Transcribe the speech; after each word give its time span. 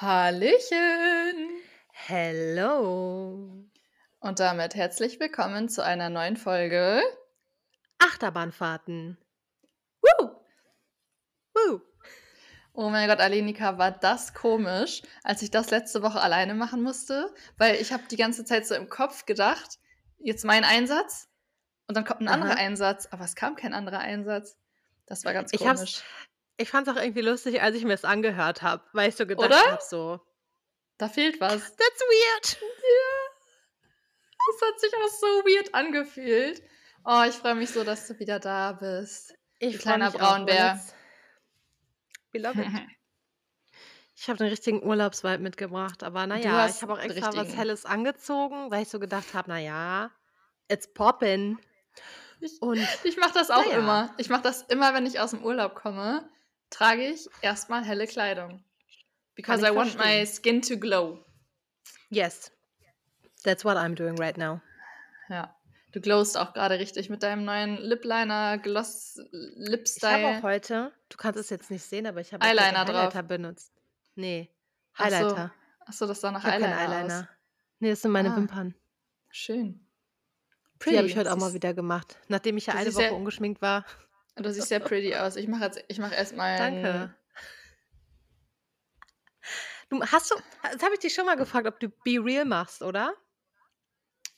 Hallöchen! 0.00 1.50
Hello! 1.92 3.64
Und 4.18 4.40
damit 4.40 4.74
herzlich 4.74 5.20
willkommen 5.20 5.68
zu 5.68 5.84
einer 5.84 6.10
neuen 6.10 6.36
Folge 6.36 7.00
Achterbahnfahrten. 8.00 9.16
Woo! 10.02 10.30
Woo! 11.54 11.80
Oh 12.72 12.90
mein 12.90 13.08
Gott, 13.08 13.20
Alenika, 13.20 13.78
war 13.78 13.92
das 13.92 14.34
komisch, 14.34 15.02
als 15.22 15.42
ich 15.42 15.52
das 15.52 15.70
letzte 15.70 16.02
Woche 16.02 16.20
alleine 16.20 16.54
machen 16.54 16.82
musste, 16.82 17.32
weil 17.56 17.76
ich 17.76 17.92
habe 17.92 18.02
die 18.10 18.16
ganze 18.16 18.44
Zeit 18.44 18.66
so 18.66 18.74
im 18.74 18.88
Kopf 18.88 19.26
gedacht, 19.26 19.78
jetzt 20.18 20.44
mein 20.44 20.64
Einsatz 20.64 21.28
und 21.86 21.96
dann 21.96 22.04
kommt 22.04 22.20
ein 22.20 22.26
anderer 22.28 22.54
Aha. 22.54 22.58
Einsatz, 22.60 23.06
aber 23.12 23.24
es 23.24 23.36
kam 23.36 23.54
kein 23.54 23.72
anderer 23.72 24.00
Einsatz. 24.00 24.58
Das 25.06 25.24
war 25.24 25.32
ganz 25.32 25.52
Ich 25.52 25.60
komisch. 25.60 25.78
hab's 25.78 26.02
ich 26.56 26.70
fand's 26.70 26.88
auch 26.88 26.96
irgendwie 26.96 27.20
lustig, 27.22 27.62
als 27.62 27.76
ich 27.76 27.84
mir's 27.84 28.04
angehört 28.04 28.62
habe, 28.62 28.84
weil 28.92 29.08
ich 29.08 29.16
so 29.16 29.26
gedacht 29.26 29.46
Oder? 29.46 29.62
habe 29.66 29.82
so: 29.82 30.20
Da 30.98 31.08
fehlt 31.08 31.40
was. 31.40 31.76
„That's 31.76 32.00
weird.“ 32.00 32.56
Das 34.46 34.68
hat 34.68 34.80
sich 34.80 34.94
auch 34.94 35.08
so 35.08 35.26
weird 35.44 35.74
angefühlt. 35.74 36.62
Oh, 37.04 37.22
ich 37.28 37.34
freue 37.34 37.54
mich 37.54 37.70
so, 37.70 37.84
dass 37.84 38.06
du 38.06 38.18
wieder 38.18 38.38
da 38.40 38.72
bist. 38.72 39.34
Ich 39.58 39.78
kleiner 39.78 40.10
Braunbär. 40.10 40.80
we 42.32 42.38
love 42.38 42.58
it. 42.58 42.68
Ich 44.16 44.28
habe 44.28 44.38
den 44.38 44.48
richtigen 44.48 44.82
Urlaubsvibe 44.82 45.38
mitgebracht, 45.42 46.02
aber 46.02 46.26
na 46.26 46.36
Du 46.36 46.38
ja, 46.38 46.68
ich 46.68 46.82
habe 46.82 46.92
auch 46.92 46.98
extra 46.98 47.34
was 47.34 47.48
richtigen. 47.48 47.56
Helles 47.56 47.84
angezogen, 47.84 48.70
weil 48.70 48.82
ich 48.82 48.88
so 48.88 48.98
gedacht 49.00 49.34
habe: 49.34 49.50
„Na 49.50 49.58
ja, 49.58 50.10
it's 50.68 50.92
poppin.“ 50.92 51.58
Ich 52.40 52.60
Und 52.60 52.98
ich 53.02 53.16
mache 53.16 53.34
das 53.34 53.50
auch 53.50 53.66
ja. 53.70 53.72
immer. 53.72 54.14
Ich 54.18 54.28
mache 54.28 54.42
das 54.42 54.62
immer, 54.62 54.94
wenn 54.94 55.06
ich 55.06 55.20
aus'm 55.20 55.42
Urlaub 55.42 55.74
komme, 55.74 56.28
trage 56.74 57.06
ich 57.08 57.28
erst 57.40 57.70
mal 57.70 57.84
helle 57.84 58.06
Kleidung. 58.06 58.62
Because 59.36 59.64
I 59.66 59.74
want 59.74 59.96
my 59.98 60.24
skin 60.26 60.60
to 60.62 60.76
glow. 60.76 61.24
Yes. 62.10 62.50
That's 63.42 63.64
what 63.64 63.76
I'm 63.76 63.94
doing 63.94 64.16
right 64.18 64.36
now. 64.36 64.60
Ja. 65.28 65.54
Du 65.92 66.00
glowst 66.00 66.36
auch 66.36 66.52
grade 66.54 66.78
richtig 66.78 67.08
mit 67.08 67.22
deinem 67.22 67.44
neuen 67.44 67.76
Lip 67.78 68.04
Liner, 68.04 68.58
Gloss 68.58 69.20
Lip 69.30 69.86
Ich 69.86 70.02
habe 70.02 70.26
auch 70.38 70.42
heute 70.42 70.92
du 71.08 71.16
kannst 71.16 71.38
es 71.38 71.50
jetzt 71.50 71.70
nicht 71.70 71.84
sehen, 71.84 72.06
aber 72.06 72.20
ich 72.20 72.32
habe 72.32 72.44
Eyeliner 72.44 72.84
drauf. 72.84 72.96
Highlighter 72.96 73.22
benutzt. 73.22 73.72
Ne, 74.16 74.48
Ach 74.94 75.08
so. 75.10 75.16
Highlighter. 75.16 75.52
Ach 75.86 75.92
so, 75.92 76.06
das 76.06 76.20
sah 76.20 76.32
nach 76.32 76.42
Ich 76.42 76.50
keinen 76.50 76.64
Eyeliner 76.64 76.86
aus. 76.86 76.90
Eyeliner. 76.90 77.28
Ne, 77.78 77.90
das 77.90 78.02
sind 78.02 78.10
meine 78.10 78.32
Ah. 78.32 78.36
Wimpern. 78.36 78.74
Schön. 79.30 79.80
Die 80.84 80.88
habe 80.88 80.96
Pretty. 80.98 81.06
ich 81.06 81.16
heute 81.16 81.32
auch 81.32 81.36
mal 81.38 81.52
wieder 81.54 81.72
gemacht, 81.74 82.18
nachdem 82.28 82.56
ich 82.56 82.66
ja 82.66 82.74
eine 82.74 82.86
Woche 82.86 82.92
sehr 82.92 83.14
ungeschminkt 83.14 83.62
war. 83.62 83.84
Du 84.36 84.52
siehst 84.52 84.68
sehr 84.68 84.80
pretty 84.80 85.14
aus. 85.16 85.36
Ich 85.36 85.48
mache 85.48 85.64
jetzt 85.64 85.84
ich 85.88 85.98
mache 85.98 86.14
erst 86.14 86.36
mal 86.36 86.48
'n 86.60 86.84
Danke. 86.84 87.14
Du 89.90 90.02
hast 90.02 90.30
du 90.30 90.34
das 90.62 90.82
habe 90.82 90.94
ich 90.94 91.00
dich 91.00 91.14
schon 91.14 91.26
mal 91.26 91.36
gefragt, 91.36 91.66
ob 91.66 91.78
du 91.80 91.88
Be 91.88 92.18
Real 92.24 92.44
machst, 92.44 92.82
oder? 92.82 93.14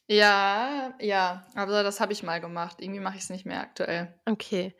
Ja, 0.08 0.94
ja, 1.00 1.46
aber 1.54 1.82
das 1.82 1.98
habe 2.00 2.12
ich 2.12 2.22
mal 2.22 2.40
gemacht. 2.40 2.76
Irgendwie 2.80 3.00
mache 3.00 3.16
ich's 3.16 3.28
nicht 3.30 3.44
mehr 3.44 3.60
aktuell. 3.60 4.14
Okay. 4.26 4.74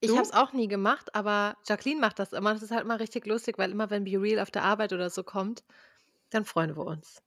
Ich 0.00 0.10
habe 0.10 0.22
es 0.22 0.32
auch 0.32 0.52
nie 0.52 0.68
gemacht, 0.68 1.14
aber 1.14 1.56
Jacqueline 1.68 2.00
macht 2.00 2.18
das 2.18 2.32
immer. 2.32 2.54
Das 2.54 2.62
ist 2.62 2.70
halt 2.70 2.82
immer 2.84 3.00
richtig 3.00 3.26
lustig, 3.26 3.58
weil 3.58 3.70
immer, 3.70 3.90
wenn 3.90 4.04
Be 4.04 4.20
Real 4.20 4.40
auf 4.40 4.50
der 4.50 4.62
Arbeit 4.64 4.92
oder 4.92 5.10
so 5.10 5.24
kommt, 5.24 5.64
dann 6.30 6.44
freuen 6.44 6.76
wir 6.76 6.86
uns. 6.86 7.22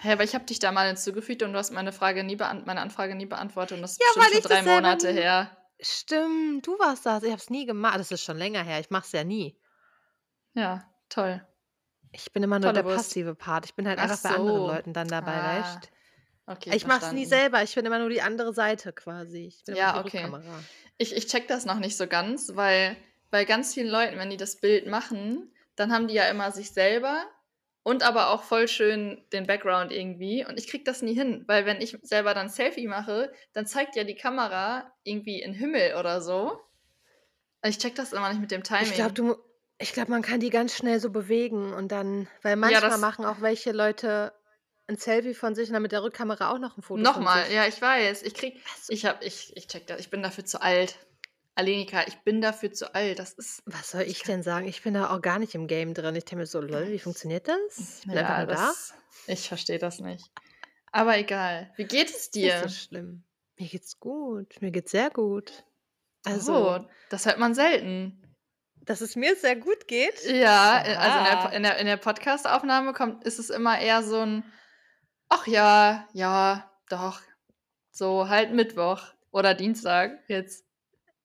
Hä, 0.00 0.12
aber 0.12 0.24
ich 0.24 0.34
habe 0.34 0.44
dich 0.44 0.58
da 0.58 0.72
mal 0.72 0.86
hinzugefügt 0.88 1.42
und 1.42 1.52
du 1.52 1.58
hast 1.58 1.70
meine 1.72 1.92
Frage 1.92 2.24
nie 2.24 2.36
meine 2.36 2.80
Anfrage 2.80 3.14
nie 3.14 3.26
beantwortet 3.26 3.76
und 3.76 3.82
das 3.82 3.92
ist 3.92 4.00
Ja, 4.02 4.08
schon 4.12 4.32
ich 4.32 4.42
3 4.42 4.56
das 4.56 4.64
selber 4.64 4.74
Monate 4.82 5.10
her. 5.12 5.56
Stimmt, 5.82 6.66
du 6.66 6.78
warst 6.78 7.04
das. 7.06 7.22
Ich 7.24 7.30
habe 7.30 7.40
es 7.40 7.50
nie 7.50 7.66
gemacht. 7.66 7.98
Das 7.98 8.10
ist 8.12 8.22
schon 8.24 8.38
länger 8.38 8.62
her. 8.62 8.80
Ich 8.80 8.90
mache 8.90 9.04
es 9.06 9.12
ja 9.12 9.24
nie. 9.24 9.58
Ja, 10.54 10.88
toll. 11.08 11.44
Ich 12.12 12.30
bin 12.32 12.42
immer 12.42 12.58
nur 12.58 12.72
der 12.72 12.82
Tolle 12.82 12.94
Wurst. 12.94 13.08
passive 13.08 13.34
Part. 13.34 13.64
Ich 13.66 13.74
bin 13.74 13.88
halt 13.88 13.98
Ach 13.98 14.04
einfach 14.04 14.22
bei 14.22 14.30
anderen. 14.36 14.66
Leuten 14.66 14.92
dann 14.92 15.08
dabei, 15.08 15.32
Ah. 15.34 15.58
weißt? 15.60 15.90
Okay, 16.46 16.70
Ich 16.74 16.86
mache 16.86 17.06
es 17.06 17.12
nie 17.12 17.24
selber. 17.24 17.62
Ich 17.62 17.74
bin 17.74 17.86
immer 17.86 17.98
nur 17.98 18.10
die 18.10 18.20
andere 18.22 18.52
Seite 18.52 18.92
quasi. 18.92 19.46
Ich 19.46 19.64
bin 19.64 19.76
Ja, 19.76 19.98
okay. 20.00 20.18
Rückkamera. 20.24 20.60
Ich 20.98 21.16
ich 21.16 21.26
checke 21.26 21.46
das 21.46 21.64
noch 21.64 21.78
nicht 21.78 21.96
so 21.96 22.06
ganz, 22.06 22.54
weil 22.54 22.96
bei 23.30 23.44
ganz 23.44 23.74
vielen 23.74 23.88
Leuten, 23.88 24.18
wenn 24.18 24.28
die 24.30 24.36
das 24.36 24.56
Bild 24.56 24.86
machen, 24.86 25.52
dann 25.76 25.92
haben 25.92 26.06
die 26.08 26.14
ja 26.14 26.28
immer 26.28 26.52
sich 26.52 26.72
selber 26.72 27.24
und 27.84 28.02
aber 28.04 28.30
auch 28.30 28.44
voll 28.44 28.68
schön 28.68 29.24
den 29.32 29.46
Background 29.46 29.92
irgendwie 29.92 30.44
und 30.46 30.58
ich 30.58 30.68
kriege 30.68 30.84
das 30.84 31.02
nie 31.02 31.14
hin, 31.14 31.44
weil 31.48 31.66
wenn 31.66 31.80
ich 31.80 31.96
selber 32.02 32.34
dann 32.34 32.48
Selfie 32.50 32.86
mache, 32.88 33.32
dann 33.54 33.66
zeigt 33.66 33.96
ja 33.96 34.04
die 34.04 34.16
Kamera 34.16 34.92
irgendwie 35.04 35.40
in 35.42 35.54
Himmel 35.54 35.96
oder 35.98 36.20
so. 36.20 36.58
Ich 37.64 37.78
check 37.78 37.94
das 37.96 38.12
immer 38.12 38.28
nicht 38.30 38.40
mit 38.40 38.50
dem 38.52 38.64
Ich 38.78 38.92
glaube, 38.92 39.12
Timing. 39.12 39.14
du 39.14 39.36
ich 39.78 39.92
glaube, 39.92 40.10
man 40.12 40.22
kann 40.22 40.38
die 40.38 40.50
ganz 40.50 40.76
schnell 40.76 41.00
so 41.00 41.10
bewegen 41.10 41.72
und 41.72 41.90
dann 41.90 42.28
weil 42.42 42.56
Ja, 42.64 42.80
manchmal 42.80 42.98
das 42.98 42.98
machen 42.98 43.24
auch 43.24 43.40
welche 43.40 43.72
Leute 43.72 44.32
'n 44.88 44.96
Selfie 44.96 45.34
von 45.34 45.54
sich 45.54 45.68
und 45.68 45.72
dann 45.74 45.82
mit 45.82 45.92
der 45.92 46.02
Rückkamera 46.04 46.52
auch 46.52 46.58
noch 46.58 46.76
'n 46.78 46.82
Foto 46.82 47.06
Noch 47.06 47.18
von 47.18 47.26
mal, 47.26 47.50
sich. 47.50 47.50
ja, 47.50 47.66
ich 47.66 47.80
weiß. 47.80 48.22
Ich 48.22 48.34
kriege 48.34 48.60
Was? 48.64 48.88
ich 48.88 49.06
habe 49.06 49.24
ich 49.24 49.56
ich 49.56 49.66
check 49.66 49.86
das. 49.86 49.98
Ich 50.00 50.10
bin 50.10 50.22
dafür 50.22 50.44
zu 50.44 50.60
alt. 50.60 50.98
Alenika, 51.56 52.04
ich 52.06 52.18
bin 52.20 52.40
dafür 52.40 52.72
zu 52.72 52.94
alt. 52.94 53.18
Das 53.18 53.32
ist 53.34 53.62
Was 53.64 53.90
soll 53.92 54.02
ich 54.02 54.22
denn 54.22 54.42
sagen? 54.42 54.66
Ich 54.66 54.82
bin 54.82 54.94
da 54.94 55.10
auch 55.14 55.20
gar 55.22 55.38
nicht 55.38 55.54
im 55.54 55.66
Game 55.68 55.94
drin. 55.94 56.16
Ich 56.16 56.24
denke 56.24 56.36
mir 56.42 56.46
so: 56.46 56.60
„Lol, 56.60 56.90
wie 56.90 56.98
funktioniert 56.98 57.48
das? 57.48 58.00
Ich 58.00 58.08
bin 58.08 58.18
einfach 58.18 58.36
Ja, 58.36 58.44
da?“ 58.46 58.74
das 58.74 58.94
ich 59.26 59.48
verstehe 59.48 59.78
das 59.78 59.98
nicht. 60.00 60.30
Aber 60.92 61.18
egal. 61.18 61.72
Wie 61.76 61.86
geht 61.86 62.10
es 62.10 62.30
Ist 62.30 62.42
nicht 62.42 62.58
so 62.58 62.68
dir? 62.68 62.68
schlimm. 62.68 63.24
Mir 63.58 63.68
geht's 63.68 63.98
gut. 64.00 64.60
Mir 64.62 64.70
geht's 64.72 64.92
sehr 64.92 65.10
gut. 65.10 65.64
Oh, 66.28 66.80
Also 66.80 66.86
das 67.08 67.26
hört 67.26 67.38
man 67.38 67.54
selten. 67.54 68.36
Dass 68.84 69.00
es 69.00 69.16
mir 69.16 69.34
sehr 69.36 69.56
gut 69.56 69.88
geht? 69.88 70.20
Ja, 70.24 70.82
äh, 70.84 70.96
also 70.96 71.18
in 71.18 71.24
der 71.24 71.38
Aha. 71.40 71.52
in 71.52 71.62
der 71.62 71.78
in 71.78 71.86
der 71.86 71.96
Podcastaufnahme 71.96 72.92
kommt 72.92 73.24
ist 73.24 73.38
es 73.38 73.50
immer 73.50 73.78
eher 73.80 74.02
so 74.02 74.18
'n: 74.20 74.44
„Ach 75.28 75.46
ja, 75.46 76.08
ja, 76.14 76.72
doch.“ 76.90 77.22
So 77.92 78.28
halt 78.28 78.52
Mittwoch 78.52 79.14
oder 79.32 79.54
Dienstag 79.54 80.20
jetzt. 80.28 80.66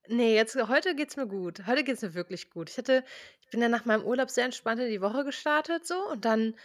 Ne, 0.09 0.33
jetzt 0.33 0.55
heute 0.55 0.95
geht's 0.95 1.17
mir 1.17 1.27
gut. 1.27 1.65
Heute 1.67 1.83
geht's 1.83 2.01
mir 2.01 2.13
wirklich 2.13 2.49
gut. 2.49 2.69
Ich 2.69 2.77
hatte 2.77 3.03
ich 3.41 3.49
bin 3.49 3.61
ja 3.61 3.69
nach 3.69 3.85
meinem 3.85 4.03
Urlaub 4.03 4.29
sehr 4.29 4.45
entspannt 4.45 4.79
in 4.81 4.89
die 4.89 5.01
Woche 5.01 5.23
gestartet 5.25 5.85
so 5.85 5.95
und 6.09 6.25
dann 6.25 6.55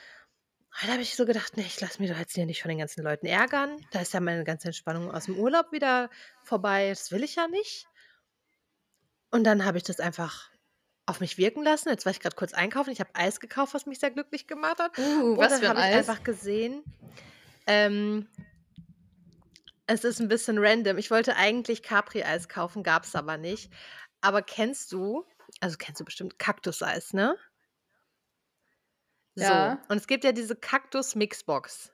heute 0.81 0.93
habe 0.93 1.03
ich 1.03 1.17
so 1.17 1.27
gedacht: 1.27 1.57
„Ne, 1.57 1.65
ich 1.65 1.81
lasse 1.81 2.01
mich 2.01 2.11
doch 2.11 2.19
jetzt 2.19 2.35
hier 2.35 2.47
nicht 2.47 2.63
von 2.63 2.69
den 2.69 2.79
ganzen 2.79 3.03
Leuten 3.03 3.27
ärgern. 3.27 3.77
Da 3.91 4.01
ist 4.01 4.15
ja 4.15 4.21
meine 4.21 4.45
ganze 4.45 4.69
Entspannung 4.69 5.11
aus'm 5.11 5.37
Urlaub 5.37 5.73
wieder 5.73 6.11
vorbei. 6.45 6.89
Das 6.91 7.11
will 7.11 7.25
ich 7.25 7.37
ja 7.37 7.49
nicht.“ 7.49 7.87
Und 9.31 9.45
dann 9.45 9.65
habe 9.65 9.79
ich 9.79 9.85
das 9.85 9.99
einfach 9.99 10.51
auf 11.07 11.21
mich 11.21 11.37
wirken 11.39 11.65
lassen. 11.65 11.89
Jetzt 11.89 12.05
war 12.07 12.13
ich 12.13 12.21
grad 12.21 12.37
kurz 12.37 12.53
einkaufen. 12.53 12.91
Ich 12.91 13.01
habe 13.01 13.11
Eis 13.15 13.41
gekauft, 13.41 13.75
was 13.75 13.87
mich 13.87 13.99
sehr 13.99 14.11
glücklich 14.11 14.47
gemacht 14.47 14.79
hat. 14.79 14.97
Uh, 14.99 15.33
Und 15.33 15.39
was 15.39 15.59
dann 15.61 15.69
habe 15.69 15.81
ich 15.81 15.87
einfach 15.87 16.23
gesehen 16.23 16.85
ähm 17.67 18.29
es 19.93 20.05
ist 20.05 20.21
'n 20.21 20.29
bisschen 20.29 20.59
random. 20.59 20.99
Ich 20.99 21.11
wollte 21.11 21.37
eigentlich 21.37 21.83
Capri-Eis 21.83 22.49
kaufen, 22.49 22.83
gab's 22.83 23.15
aber 23.15 23.37
nicht. 23.39 23.73
Aber 24.21 24.43
kennst 24.43 24.93
du 24.93 25.25
also, 25.61 25.77
kennst 25.79 26.01
du 26.01 26.05
bestimmt 26.05 26.39
Kaktuseis, 26.39 27.13
ne? 27.13 27.37
So, 29.37 29.73
Ja. 29.73 29.83
und 29.89 29.97
es 29.97 30.07
gibt 30.07 30.25
ja 30.25 30.33
diese 30.33 30.57
Kaktus-Mixbox. 30.57 31.93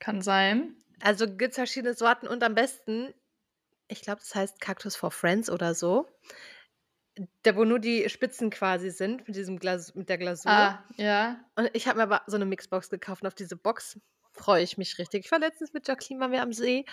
Kann 0.00 0.22
sein. 0.22 0.76
Also, 1.00 1.26
gibt's 1.36 1.56
verschiedene 1.56 1.94
Sorten 1.94 2.26
und 2.28 2.42
am 2.42 2.54
besten 2.54 3.12
ich 3.88 4.02
glaube, 4.02 4.20
das 4.20 4.34
heißt 4.34 4.60
Cactus 4.60 4.96
for 4.96 5.10
Friends 5.12 5.50
oder 5.50 5.74
so. 5.74 6.08
Da 7.44 7.54
wo 7.56 7.64
nur 7.64 7.78
die 7.78 8.08
Spitzen 8.08 8.50
quasi 8.50 8.90
sind 8.90 9.26
mit 9.28 9.36
diesem 9.36 9.58
Glas 9.58 9.94
mit 9.94 10.08
der 10.08 10.18
Glasur. 10.18 10.66
Ah, 10.66 10.84
ja. 10.98 11.44
Und 11.56 11.70
ich 11.74 11.88
habe 11.88 11.98
mir 11.98 12.04
aber 12.04 12.22
so 12.26 12.38
'ne 12.38 12.46
Mixbox 12.46 12.90
gekauft 12.90 13.22
und 13.22 13.28
auf 13.28 13.34
diese 13.34 13.56
Box 13.56 14.00
freue 14.34 14.62
ich 14.62 14.78
mich 14.78 14.98
richtig. 14.98 15.24
Ich 15.26 15.32
war 15.32 15.38
letztens 15.38 15.72
mit 15.72 15.88
Jacqueline 15.88 16.20
waren 16.20 16.32
wir 16.32 16.42
am 16.42 16.52
See 16.52 16.84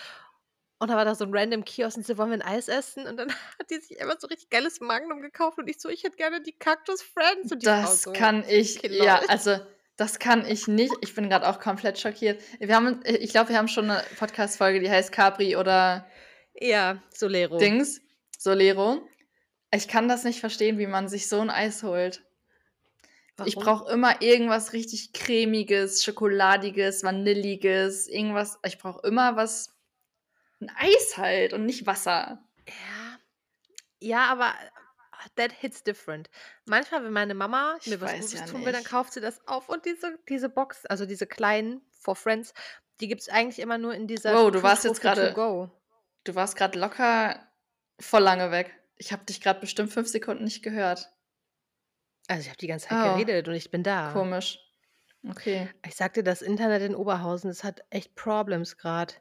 und 0.80 0.90
da 0.90 0.96
war 0.98 1.06
da 1.06 1.16
so 1.16 1.26
'n 1.26 1.36
random 1.36 1.66
Kiosk 1.66 1.98
und 1.98 2.04
sie 2.06 2.14
so: 2.14 2.18
„Wollen 2.20 2.32
wir 2.32 2.38
'n 2.38 2.44
Eis 2.44 2.68
essen?“ 2.70 3.08
Und 3.08 3.18
dann 3.18 3.30
hat 3.60 3.70
die 3.72 3.80
sich 3.82 4.02
einfach 4.02 4.20
so 4.20 4.28
richtig 4.28 4.50
geiles 4.52 4.82
Magnum 4.82 5.22
gekauft 5.22 5.60
und 5.60 5.70
ich 5.70 5.80
so: 5.82 5.90
„Ich 5.90 6.04
hätte 6.04 6.18
gerne 6.18 6.42
die 6.42 6.54
Cactus 6.58 7.02
Friends.“ 7.04 7.52
Und 7.52 7.62
die 7.64 7.70
Das 7.74 8.12
so: 8.12 8.12
kann 8.14 8.44
ich 8.48 8.84
„Okay, 8.84 8.90
ja, 8.90 9.22
lol.“ 9.22 9.28
also, 9.28 9.58
das 9.98 10.18
kann 10.20 10.46
ich 10.46 10.68
nicht. 10.68 11.04
Ich 11.04 11.14
bin 11.14 11.30
grad 11.30 11.44
auch 11.44 11.60
komplett 11.60 12.00
schockiert. 12.00 12.42
Wir 12.60 12.76
haben 12.76 13.02
ich 13.06 13.30
glaube, 13.32 13.50
wir 13.50 13.58
haben 13.58 13.68
schon 13.68 13.88
'ne 13.88 14.04
Podcast-Folge, 14.16 14.80
die 14.80 14.90
heißt 14.90 15.12
Capri 15.12 15.56
oder 15.56 16.08
Ja, 16.60 17.02
Solero. 17.14 17.72
Dings, 17.76 18.02
Solero. 18.38 19.08
Ich 19.74 19.88
kann 19.88 20.08
das 20.10 20.24
nicht 20.24 20.40
verstehen, 20.40 20.78
wie 20.80 20.88
man 20.88 21.10
sich 21.10 21.30
so 21.30 21.40
'n 21.42 21.50
Eis 21.50 21.84
holt. 21.84 22.24
Ich 23.46 23.56
Warum? 23.56 23.64
brauche 23.64 23.92
immer 23.92 24.22
irgendwas 24.22 24.74
richtig 24.74 25.14
Cremiges, 25.14 26.04
Schokoladiges, 26.04 27.04
Vanilliges, 27.04 28.08
irgendwas 28.08 28.60
ich 28.66 28.78
brauche 28.78 29.06
immer 29.08 29.36
was 29.36 29.76
'n 30.62 30.70
Eis 30.78 31.18
halt 31.18 31.54
und 31.54 31.66
nicht 31.66 31.86
Wasser. 31.88 32.44
Ja. 32.68 33.20
Ja, 34.02 34.26
aber 34.32 34.54
that 35.36 35.52
hits 35.52 35.84
different. 35.84 36.30
Manchmal, 36.66 37.04
wenn 37.04 37.14
meine 37.14 37.34
Mama 37.36 37.78
Ich 37.82 37.88
mir 37.88 38.02
was 38.02 38.14
Gutes 38.20 38.40
ja 38.40 38.46
tun 38.48 38.66
will, 38.66 38.72
dann 38.74 38.84
kauft 38.84 39.14
sie 39.14 39.22
das 39.22 39.46
auf 39.48 39.70
und 39.70 39.86
diese 39.86 40.20
diese 40.30 40.50
Box, 40.50 40.86
also 40.88 41.06
diese 41.06 41.28
kleinen 41.28 41.82
for 41.92 42.16
Friends, 42.16 42.54
die 43.00 43.08
gibt's 43.08 43.30
eigentlich 43.30 43.60
immer 43.60 43.78
nur 43.78 43.94
in 43.94 44.08
dieser 44.08 44.34
Wow, 44.34 44.52
du 44.52 44.64
warst 44.64 44.84
jetzt 44.86 45.02
go. 45.36 45.70
du 46.24 46.36
warst 46.36 46.56
grad 46.56 46.76
locker 46.76 47.48
voll 48.00 48.22
lange 48.24 48.52
weg. 48.52 48.74
Ich 48.98 49.12
habe 49.12 49.26
dich 49.26 49.42
grad 49.42 49.62
bestimmt 49.62 49.92
5 49.92 50.08
Sekunden 50.08 50.44
nicht 50.44 50.64
gehört. 50.64 51.12
Also, 52.32 52.42
ich 52.44 52.48
habe 52.50 52.58
die 52.58 52.68
ganze 52.68 52.88
Zeit 52.88 52.98
Oh, 52.98 53.14
geredet 53.14 53.48
und 53.48 53.54
ich 53.56 53.72
bin 53.72 53.84
da. 53.84 54.12
komisch. 54.14 54.60
Okay. 55.30 55.70
Ich 55.86 55.96
sagte, 55.96 56.24
das 56.24 56.42
Internet 56.42 56.82
in 56.82 56.96
Oberhausen, 56.96 57.50
das 57.50 57.64
hat 57.64 57.84
echt 57.90 58.16
Problems 58.16 58.78
gerade. 58.78 59.14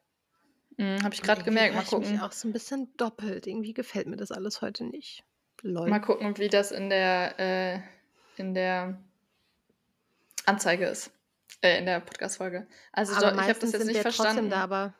Mhm, 0.76 1.02
habe 1.02 1.12
ich 1.14 1.20
gerade 1.22 1.42
gemerkt. 1.42 1.74
Mal 1.74 1.82
ich 1.82 1.90
mich 1.90 2.00
gucken. 2.08 2.20
auch 2.20 2.32
so 2.32 2.48
ein 2.48 2.52
bisschen 2.52 2.96
doppelt. 2.96 3.46
Irgendwie 3.46 3.74
gefällt 3.74 4.06
mir 4.06 4.16
das 4.16 4.30
alles 4.32 4.62
heute 4.62 4.84
nicht. 4.84 5.24
Lol. 5.62 5.88
Mal 5.90 5.98
gucken, 5.98 6.38
wie 6.38 6.48
das 6.48 6.70
in 6.70 6.88
der, 6.88 7.38
äh, 7.38 7.80
in 8.36 8.54
der 8.54 8.96
Anzeige 10.46 10.86
ist. 10.86 11.10
Äh, 11.62 11.78
in 11.78 11.86
der 11.86 12.00
Podcast-Folge. 12.00 12.66
Also, 12.92 13.12
doch, 13.20 13.32
ich 13.32 13.40
habe 13.40 13.54
das 13.58 13.72
jetzt 13.72 13.86
nicht 13.86 14.00
verstanden. 14.00 14.48
da, 14.50 14.62
aber 14.62 14.94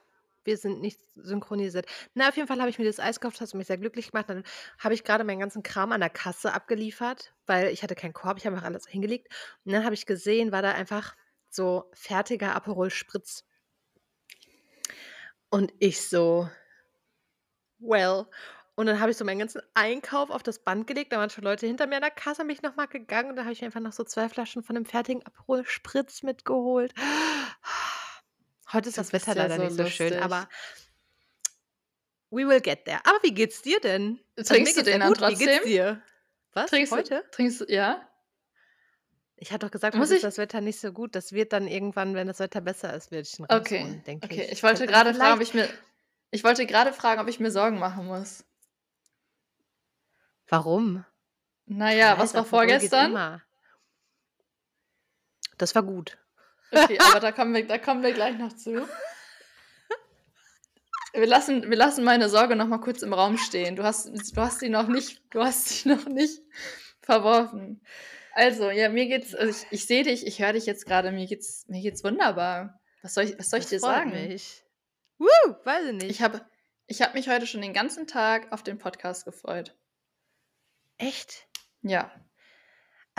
wir 0.45 0.57
sind 0.57 0.81
nicht 0.81 1.01
synchronisiert. 1.15 1.87
Na, 2.15 2.29
auf 2.29 2.37
jeden 2.37 2.49
Fall 2.49 2.61
habe 2.61 2.71
ich 2.71 2.79
mir 2.79 2.85
das 2.85 3.01
Eis 3.01 3.21
gekauft, 3.21 3.41
das 3.41 3.51
hat 3.51 3.55
mich 3.55 3.67
sehr 3.67 3.79
glücklich 3.79 4.11
gemacht. 4.11 4.29
Dann 4.29 4.45
habe 4.79 4.95
ich 4.95 5.05
gerade 5.05 5.25
meinen 5.25 5.41
ganzen 5.41 5.63
Kram 5.63 5.93
an 5.93 6.01
der 6.01 6.11
Kasse 6.11 6.53
abgeliefert, 6.53 7.35
weil 7.47 7.69
ich 7.69 7.83
hatte 7.83 7.95
keinen 7.95 8.13
Korb, 8.13 8.39
ich 8.39 8.47
habe 8.47 8.57
einfach 8.57 8.67
alles 8.67 8.87
hingelegt. 8.87 9.29
Und 9.65 9.73
dann 9.73 9.85
habe 9.85 9.95
ich 9.95 10.07
gesehen, 10.07 10.53
war 10.53 10.63
da 10.63 10.73
einfach 10.73 11.15
so 11.51 11.91
fertiger 11.93 12.55
Aperol 12.55 12.91
Spritz. 12.91 13.45
Und 15.51 15.73
ich 15.81 16.09
so, 16.09 16.49
well. 17.79 18.27
Und 18.77 18.87
dann 18.87 19.01
habe 19.01 19.11
ich 19.11 19.17
so 19.17 19.25
meinen 19.25 19.41
ganzen 19.41 19.61
Einkauf 19.75 20.31
auf 20.31 20.43
das 20.43 20.61
Band 20.61 20.87
gelegt. 20.87 21.13
Da 21.13 21.19
waren 21.19 21.29
schon 21.29 21.45
Leute 21.45 21.67
hinter 21.67 21.87
mir 21.87 21.97
an 21.97 22.03
der 22.03 22.11
Kasse, 22.11 22.43
bin 22.43 22.51
ich 22.51 22.63
nochmal 22.63 22.89
gegangen 22.89 23.31
und 23.31 23.37
da 23.37 23.43
habe 23.43 23.53
ich 23.53 23.63
einfach 23.65 23.81
noch 23.81 23.93
so 23.93 24.05
zwei 24.05 24.29
Flaschen 24.29 24.63
von 24.63 24.75
dem 24.75 24.87
fertigen 24.87 25.27
Aperol 25.27 25.67
Spritz 25.67 26.23
mitgeholt. 26.23 26.95
Heute 28.73 28.89
ist 28.89 28.99
Du 28.99 29.01
das 29.03 29.13
Wetter 29.13 29.35
ja 29.35 29.47
leider 29.47 29.57
so 29.57 29.63
nicht 29.63 29.77
so 29.77 29.87
schön, 29.87 30.09
lustig. 30.09 30.23
aber 30.23 30.49
we 32.31 32.47
will 32.47 32.61
get 32.61 32.85
there. 32.85 33.01
Aber 33.05 33.19
wie 33.23 33.33
geht's 33.35 33.63
dir 33.63 33.81
denn? 33.81 34.21
Also 34.37 34.55
Trinkst 34.55 34.77
mir 34.77 34.85
du 34.85 34.91
den 34.91 35.01
dann 35.01 35.09
gut. 35.09 35.21
Wie 35.21 35.35
geht's 35.35 35.41
trotzdem? 35.45 35.65
dir? 35.65 36.03
Was? 36.53 36.71
Trinkst 36.71 36.93
du, 36.93 36.97
Heute? 36.97 37.25
trinkst 37.33 37.61
du, 37.61 37.65
ja? 37.67 38.07
Ich 39.37 39.53
hatte 39.53 39.67
doch 39.67 39.71
gesagt, 39.71 39.97
Muss 39.97 40.09
heute 40.09 40.17
ist 40.17 40.25
das 40.25 40.39
Wetter 40.39 40.61
nicht 40.61 40.79
so 40.81 40.93
gut. 40.93 41.15
Das 41.15 41.33
wird 41.33 41.53
dann 41.53 41.67
irgendwann, 41.67 42.15
wenn 42.15 42.27
das 42.27 42.41
Wetter 42.41 42.61
besser 42.61 42.93
ist, 42.95 43.11
werde 43.11 43.27
ich 43.27 43.39
ihn 43.39 43.47
Okay, 43.49 43.79
rausholen, 43.79 44.05
denke 44.05 44.27
okay. 44.27 44.43
ich. 44.45 44.53
Ich 44.53 44.63
wollte 44.63 44.87
gerade 44.87 45.15
fragen, 45.15 45.35
ob 45.35 45.41
ich 45.41 45.55
mir, 45.55 45.69
ich 46.31 46.45
wollte 46.45 46.67
gerade 46.67 46.93
fragen, 46.93 47.21
ob 47.21 47.29
ich 47.29 47.41
mir 47.41 47.51
Sorgen 47.51 47.79
machen 47.79 48.07
muss. 48.07 48.45
Warum? 50.47 51.05
Naja, 51.67 52.19
was 52.19 52.35
war 52.35 52.45
vorgestern? 52.45 53.41
Das 55.57 55.75
war 55.75 55.83
gut. 55.83 56.19
Okay, 56.73 56.99
aber 57.01 57.21
da 57.21 57.33
kommen 57.33 57.55
wir, 57.55 57.67
da 57.67 57.79
kommen 57.79 58.03
wir 58.03 58.13
gleich 58.13 58.39
noch 58.39 58.53
zu. 58.53 58.87
Wir 61.13 61.27
lassen, 61.27 61.69
wir 61.69 61.77
lassen 61.77 62.05
meine 62.05 62.29
Sorge 62.29 62.55
noch 62.55 62.69
mal 62.69 62.79
kurz 62.79 63.03
im 63.03 63.13
Raum 63.13 63.37
stehen. 63.37 63.75
Du 63.75 63.83
hast, 63.83 64.07
du 64.07 64.41
hast 64.41 64.61
sie 64.61 64.69
noch 64.69 64.87
nicht, 64.87 65.21
du 65.31 65.41
hast 65.43 65.69
sie 65.69 65.89
noch 65.89 66.07
nicht 66.07 66.41
verworfen. 67.01 67.83
Also, 68.33 68.71
ja, 68.71 68.89
mir 68.89 69.07
geht's, 69.07 69.35
also 69.35 69.51
ich, 69.51 69.67
ich 69.73 69.87
sehe 69.87 70.05
dich, 70.05 70.25
ich 70.25 70.41
höre 70.41 70.53
dich 70.53 70.67
jetzt 70.67 70.87
gerade, 70.87 71.11
mir 71.11 71.27
geht's, 71.27 71.67
mir 71.67 71.83
geht's 71.83 72.05
wunderbar. 72.05 72.81
Was 73.03 73.15
soll 73.15 73.25
ich, 73.25 73.39
was 73.39 73.51
soll 73.51 73.59
ich 73.59 73.65
Das 73.65 73.71
dir 73.71 73.81
freut 73.81 73.95
sagen? 73.97 74.11
mich. 74.13 74.65
Woo, 75.19 75.27
weiß 75.65 75.87
ich 75.87 75.97
Ich 75.97 76.03
nicht. 76.05 76.23
habe, 76.23 76.47
ich 76.87 77.03
habe 77.03 77.15
mich 77.15 77.29
heute 77.29 77.47
schon 77.49 77.61
den 77.63 77.75
ganzen 77.75 78.07
Tag 78.07 78.53
auf 78.53 78.63
den 78.63 78.79
Podcast 78.79 79.25
gefreut. 79.25 79.77
Echt? 80.99 81.49
Ja. 81.83 82.13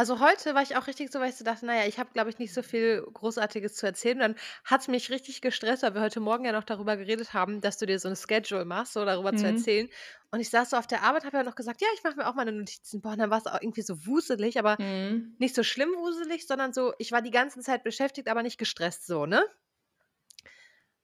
Also 0.01 0.19
heute 0.19 0.56
war 0.56 0.63
ich 0.63 0.75
auch 0.75 0.88
richtig 0.88 1.12
so, 1.12 1.19
weil 1.19 1.30
ich 1.30 1.36
so 1.36 1.45
dachte, 1.45 1.63
naja, 1.63 1.86
ich 1.88 2.00
habe, 2.00 2.09
glaube 2.12 2.31
ich, 2.31 2.39
nicht 2.39 2.56
so 2.56 2.63
viel 2.63 3.03
Großartiges 3.13 3.75
zu 3.75 3.86
erzählen. 3.86 4.15
Und 4.15 4.21
dann 4.21 4.36
hat 4.65 4.81
es 4.81 4.88
mich 4.88 5.12
richtig 5.12 5.42
gestresst, 5.42 5.83
weil 5.83 5.94
wir 5.94 6.01
heute 6.01 6.19
Morgen 6.19 6.44
ja 6.44 6.53
noch 6.53 6.63
darüber 6.63 6.98
geredet 6.98 7.36
haben, 7.36 7.62
dass 7.62 7.77
du 7.77 7.86
dir 7.86 8.00
so 8.00 8.09
ein 8.09 8.15
Schedule 8.15 8.65
machst, 8.65 8.94
so 8.94 9.06
darüber 9.06 9.36
zu 9.36 9.45
Mhm. 9.45 9.45
erzählen. 9.45 9.89
Und 10.31 10.39
ich 10.39 10.50
saß 10.50 10.71
so 10.71 10.77
auf 10.77 10.88
der 10.88 11.03
Arbeit, 11.03 11.24
habe 11.25 11.38
ja 11.38 11.44
noch 11.44 11.53
gesagt, 11.53 11.81
ja, 11.81 11.88
ich 11.94 12.03
mache 12.03 12.15
mir 12.15 12.27
auch 12.27 12.33
meine 12.33 12.51
Notizen. 12.51 13.01
Boah, 13.01 13.12
und 13.12 13.19
dann 13.19 13.30
war 13.30 13.38
es 13.38 13.45
auch 13.45 13.62
irgendwie 13.62 13.83
so 13.83 14.07
wuselig, 14.07 14.57
aber 14.57 14.80
Mhm. 14.80 15.36
nicht 15.38 15.53
so 15.53 15.62
schlimm 15.62 15.92
wuselig, 15.95 16.48
sondern 16.48 16.74
so, 16.74 16.94
ich 16.98 17.12
war 17.12 17.21
die 17.21 17.30
ganze 17.30 17.59
Zeit 17.59 17.83
beschäftigt, 17.83 18.27
aber 18.27 18.42
nicht 18.42 18.57
gestresst 18.57 19.06
so, 19.06 19.27
ne? 19.27 19.45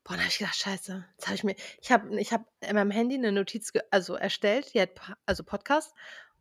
Boah, 0.04 0.14
dann 0.14 0.22
habe 0.22 0.30
ich 0.30 0.38
gedacht, 0.40 0.56
scheiße, 0.56 1.06
jetzt 1.18 1.26
habe 1.28 1.36
ich 1.36 1.44
mir, 1.44 1.56
ich 1.82 1.92
habe 1.92 2.20
ich 2.20 2.32
hab 2.34 2.46
in 2.62 2.76
meinem 2.76 2.92
Handy 2.92 3.16
eine 3.16 3.32
Notiz 3.32 3.74
ge 3.74 3.82
also 3.92 4.16
erstellt, 4.16 4.74
die 4.74 4.82
hat, 4.82 4.96
Pa- 4.96 5.18
also 5.26 5.44
Podcast. 5.44 5.94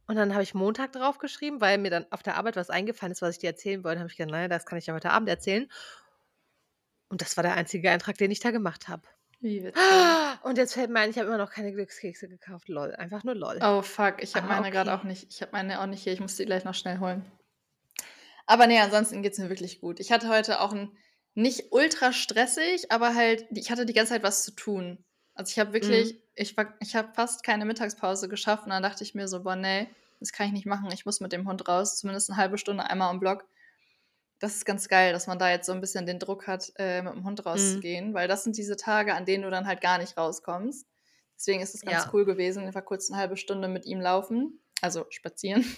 Und 0.06 0.16
dann 0.16 0.32
habe 0.32 0.42
ich 0.42 0.54
Montag 0.54 0.92
drauf 0.92 1.18
geschrieben, 1.18 1.60
weil 1.60 1.78
mir 1.78 1.90
dann 1.90 2.06
auf 2.10 2.22
der 2.22 2.36
Arbeit 2.36 2.56
was 2.56 2.70
eingefallen 2.70 3.12
ist, 3.12 3.22
was 3.22 3.34
ich 3.34 3.38
dir 3.38 3.50
erzählen 3.50 3.82
wollte. 3.82 4.00
habe 4.00 4.10
ich 4.10 4.16
gedacht, 4.16 4.32
naja, 4.32 4.48
das 4.48 4.66
kann 4.66 4.78
ich 4.78 4.86
ja 4.86 4.94
heute 4.94 5.10
Abend 5.10 5.28
erzählen. 5.28 5.68
Und 7.08 7.22
das 7.22 7.36
war 7.36 7.42
der 7.42 7.54
einzige 7.54 7.90
Eintrag, 7.90 8.16
den 8.16 8.30
ich 8.30 8.40
da 8.40 8.50
gemacht 8.50 8.88
habe. 8.88 9.02
Wie 9.40 9.62
witzig. 9.64 9.82
Und 10.42 10.58
jetzt 10.58 10.74
fällt 10.74 10.90
mir 10.90 11.00
ein, 11.00 11.10
ich 11.10 11.18
habe 11.18 11.28
immer 11.28 11.38
noch 11.38 11.50
keine 11.50 11.72
Glückskekse 11.72 12.28
gekauft. 12.28 12.68
Lol. 12.68 12.94
Einfach 12.94 13.24
nur 13.24 13.34
lol. 13.34 13.58
Oh 13.62 13.82
fuck, 13.82 14.22
ich 14.22 14.34
habe 14.36 14.46
meine 14.46 14.70
gerade 14.70 14.90
okay. 14.90 15.00
auch 15.00 15.04
nicht. 15.04 15.26
Ich 15.30 15.42
habe 15.42 15.52
meine 15.52 15.80
auch 15.80 15.86
nicht 15.86 16.02
hier. 16.02 16.12
Ich 16.12 16.20
muss 16.20 16.36
die 16.36 16.46
gleich 16.46 16.64
noch 16.64 16.74
schnell 16.74 17.00
holen. 17.00 17.24
Aber 18.46 18.68
nee, 18.68 18.78
ansonsten 18.78 19.22
geht's 19.22 19.38
mir 19.38 19.48
wirklich 19.48 19.80
gut. 19.80 19.98
Ich 19.98 20.12
hatte 20.12 20.28
heute 20.28 20.60
auch 20.60 20.72
ein 20.72 20.96
nicht 21.34 21.72
ultra 21.72 22.12
stressig, 22.12 22.90
aber 22.90 23.14
halt, 23.14 23.44
ich 23.50 23.70
hatte 23.70 23.84
die 23.84 23.92
ganze 23.92 24.14
Zeit 24.14 24.22
was 24.22 24.44
zu 24.44 24.52
tun. 24.52 25.04
Also 25.36 25.50
ich 25.52 25.58
habe 25.60 25.72
wirklich, 25.72 26.14
Mhm. 26.14 26.22
ich 26.34 26.56
war, 26.56 26.74
ich 26.80 26.96
habe 26.96 27.12
fast 27.14 27.44
keine 27.44 27.64
Mittagspause 27.66 28.28
geschafft 28.28 28.64
und 28.64 28.70
dann 28.70 28.82
dachte 28.82 29.04
ich 29.04 29.14
mir 29.14 29.28
so, 29.28 29.42
boah, 29.44 29.56
nee, 29.56 29.88
das 30.20 30.32
kann 30.32 30.46
ich 30.48 30.52
nicht 30.52 30.66
machen. 30.66 30.90
Ich 30.92 31.06
muss 31.06 31.20
mit 31.20 31.32
dem 31.32 31.46
Hund 31.48 31.68
raus, 31.68 31.98
zumindest 31.98 32.30
eine 32.30 32.38
halbe 32.38 32.58
Stunde 32.58 32.84
einmal 32.84 33.10
am 33.10 33.20
Block. 33.20 33.46
Das 34.38 34.54
ist 34.56 34.66
ganz 34.66 34.88
geil, 34.88 35.12
dass 35.12 35.26
man 35.26 35.38
da 35.38 35.50
jetzt 35.50 35.66
so 35.66 35.72
ein 35.72 35.80
bisschen 35.80 36.06
den 36.06 36.18
Druck 36.18 36.46
hat, 36.46 36.72
äh, 36.76 37.02
mit 37.02 37.14
dem 37.14 37.24
Hund 37.24 37.44
Mhm. 37.44 37.46
rauszugehen, 37.46 38.14
weil 38.14 38.28
das 38.28 38.44
sind 38.44 38.56
diese 38.58 38.76
Tage, 38.76 39.14
an 39.14 39.24
denen 39.26 39.44
du 39.44 39.50
dann 39.50 39.66
halt 39.66 39.80
gar 39.80 39.98
nicht 39.98 40.16
rauskommst. 40.18 40.86
Deswegen 41.38 41.62
ist 41.62 41.74
es 41.74 41.84
ganz 41.84 42.06
Ja. 42.06 42.12
cool 42.12 42.24
gewesen. 42.26 42.68
Ich 42.68 42.74
war 42.74 42.82
kurz 42.82 43.10
eine 43.10 43.18
halbe 43.20 43.36
Stunde 43.36 43.68
mit 43.68 43.86
ihm 43.86 44.00
laufen, 44.00 44.60
also 44.82 45.06
spazieren. 45.10 45.64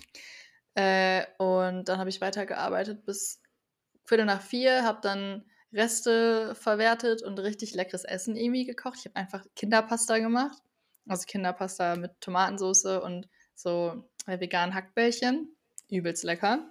Äh, 0.74 1.26
und 1.38 1.88
dann 1.88 1.98
habe 1.98 2.08
ich 2.10 2.20
weitergearbeitet 2.20 3.04
bis 3.04 3.42
Viertel 4.04 4.26
nach 4.26 4.42
vier, 4.42 4.84
habe 4.84 5.00
dann 5.02 5.50
Reste 5.72 6.54
verwertet 6.54 7.22
und 7.22 7.38
richtig 7.38 7.74
leckeres 7.74 8.04
Essen 8.04 8.36
irgendwie 8.36 8.64
gekocht. 8.64 8.98
Ich 9.00 9.04
habe 9.06 9.16
einfach 9.16 9.44
Kinderpasta 9.54 10.18
gemacht. 10.18 10.58
Also 11.06 11.24
Kinderpasta 11.26 11.96
mit 11.96 12.12
Tomatensauce 12.20 13.02
und 13.02 13.28
so 13.54 14.04
äh, 14.26 14.40
veganen 14.40 14.74
Hackbällchen. 14.74 15.54
Übelst 15.90 16.24
lecker. 16.24 16.70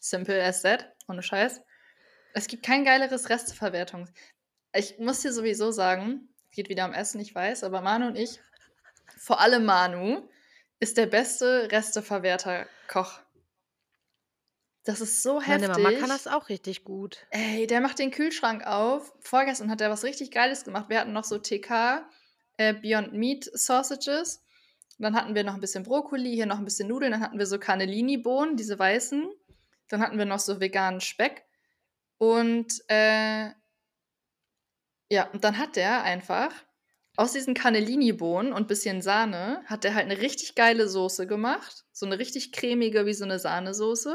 Simple 0.00 0.42
as 0.42 0.62
that, 0.62 0.92
ohne 1.08 1.22
Scheiß. 1.22 1.62
Es 2.34 2.46
gibt 2.46 2.64
kein 2.64 2.84
geileres 2.84 3.30
Resteverwertung. 3.30 4.08
Ich 4.74 4.98
muss 4.98 5.20
dir 5.20 5.32
sowieso 5.32 5.70
sagen, 5.70 6.28
geht 6.50 6.68
wieder 6.68 6.84
am 6.84 6.92
Essen, 6.92 7.20
ich 7.20 7.34
weiß, 7.34 7.64
aber 7.64 7.80
Manu 7.80 8.08
und 8.08 8.16
ich, 8.16 8.40
vor 9.16 9.40
allem 9.40 9.64
Manu, 9.64 10.28
ist 10.80 10.96
der 10.96 11.06
beste 11.06 11.70
Resteverwerter-Koch. 11.70 13.20
Das 14.84 15.00
ist 15.00 15.22
so 15.22 15.40
Meine 15.40 15.66
heftig. 15.66 15.82
Mama 15.82 15.98
kann 15.98 16.10
das 16.10 16.26
auch 16.26 16.50
richtig 16.50 16.84
gut. 16.84 17.26
Ey, 17.30 17.66
der 17.66 17.80
macht 17.80 17.98
den 17.98 18.10
Kühlschrank 18.10 18.66
auf. 18.66 19.14
Vorgestern 19.20 19.70
hat 19.70 19.80
er 19.80 19.90
was 19.90 20.04
richtig 20.04 20.30
Geiles 20.30 20.64
gemacht. 20.64 20.90
Wir 20.90 21.00
hatten 21.00 21.14
noch 21.14 21.24
so 21.24 21.38
TK 21.38 22.06
äh, 22.58 22.74
Beyond 22.74 23.14
Meat 23.14 23.50
Sausages. 23.52 24.42
Dann 24.98 25.16
hatten 25.16 25.34
wir 25.34 25.42
noch 25.42 25.54
ein 25.54 25.60
bisschen 25.60 25.84
Brokkoli, 25.84 26.34
hier 26.34 26.46
noch 26.46 26.58
ein 26.58 26.64
bisschen 26.64 26.88
Nudeln. 26.88 27.12
Dann 27.12 27.22
hatten 27.22 27.38
wir 27.38 27.46
so 27.46 27.58
Cannellini-Bohnen, 27.58 28.56
diese 28.56 28.78
weißen. 28.78 29.26
Dann 29.88 30.00
hatten 30.00 30.18
wir 30.18 30.26
noch 30.26 30.38
so 30.38 30.60
veganen 30.60 31.00
Speck. 31.00 31.44
Und 32.18 32.82
äh, 32.88 33.50
ja, 35.10 35.28
und 35.32 35.44
dann 35.44 35.58
hat 35.58 35.76
der 35.76 36.02
einfach 36.02 36.52
aus 37.16 37.32
diesen 37.32 37.54
Cannellini-Bohnen 37.54 38.52
und 38.52 38.68
bisschen 38.68 39.00
Sahne, 39.00 39.62
hat 39.66 39.84
der 39.84 39.94
halt 39.94 40.10
eine 40.10 40.20
richtig 40.20 40.54
geile 40.54 40.88
Soße 40.88 41.26
gemacht. 41.26 41.84
So 41.92 42.06
eine 42.06 42.18
richtig 42.18 42.52
cremige, 42.52 43.06
wie 43.06 43.14
so 43.14 43.24
eine 43.24 43.38
Sahnesoße. 43.38 44.14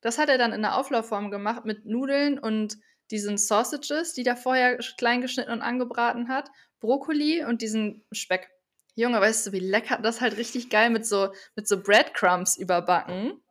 Das 0.00 0.18
hat 0.18 0.28
er 0.28 0.38
dann 0.38 0.52
in 0.52 0.62
der 0.62 0.76
Auflaufform 0.76 1.30
gemacht 1.30 1.64
mit 1.64 1.84
Nudeln 1.86 2.38
und 2.38 2.76
diesen 3.10 3.38
Sausages, 3.38 4.12
die 4.14 4.24
er 4.24 4.36
vorher 4.36 4.78
klein 4.98 5.20
geschnitten 5.20 5.52
und 5.52 5.62
angebraten 5.62 6.28
hat, 6.28 6.50
Brokkoli 6.80 7.44
und 7.44 7.62
diesen 7.62 8.04
Speck. 8.12 8.50
Junge, 8.94 9.20
weißt 9.20 9.46
du, 9.46 9.52
wie 9.52 9.60
lecker 9.60 9.98
das 10.02 10.20
halt 10.20 10.36
richtig 10.38 10.70
geil 10.70 10.90
mit 10.90 11.06
so 11.06 11.32
mit 11.54 11.68
so 11.68 11.82
Breadcrumbs 11.82 12.56
überbacken. 12.56 13.42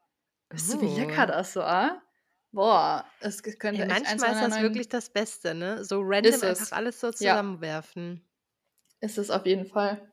Weißt 0.50 0.74
du, 0.74 0.82
wie 0.82 0.88
lecker 0.88 1.28
das 1.28 1.56
war? 1.56 2.02
Boah, 2.52 3.06
es 3.20 3.44
könnte 3.44 3.84
Ey, 3.84 3.88
manchmal 3.88 4.32
ist 4.32 4.42
das 4.42 4.60
wirklich 4.60 4.90
das 4.90 5.10
Beste, 5.12 5.54
ne? 5.54 5.84
So 5.86 6.02
random 6.02 6.44
einfach 6.44 6.72
es. 6.72 6.72
alles 6.72 7.00
so 7.00 7.12
Ja, 7.20 7.38
zusammenwerfen. 7.38 8.28
ist 9.00 9.18
es 9.18 9.30
auf 9.30 9.46
jeden 9.46 9.66
Fall. 9.68 10.12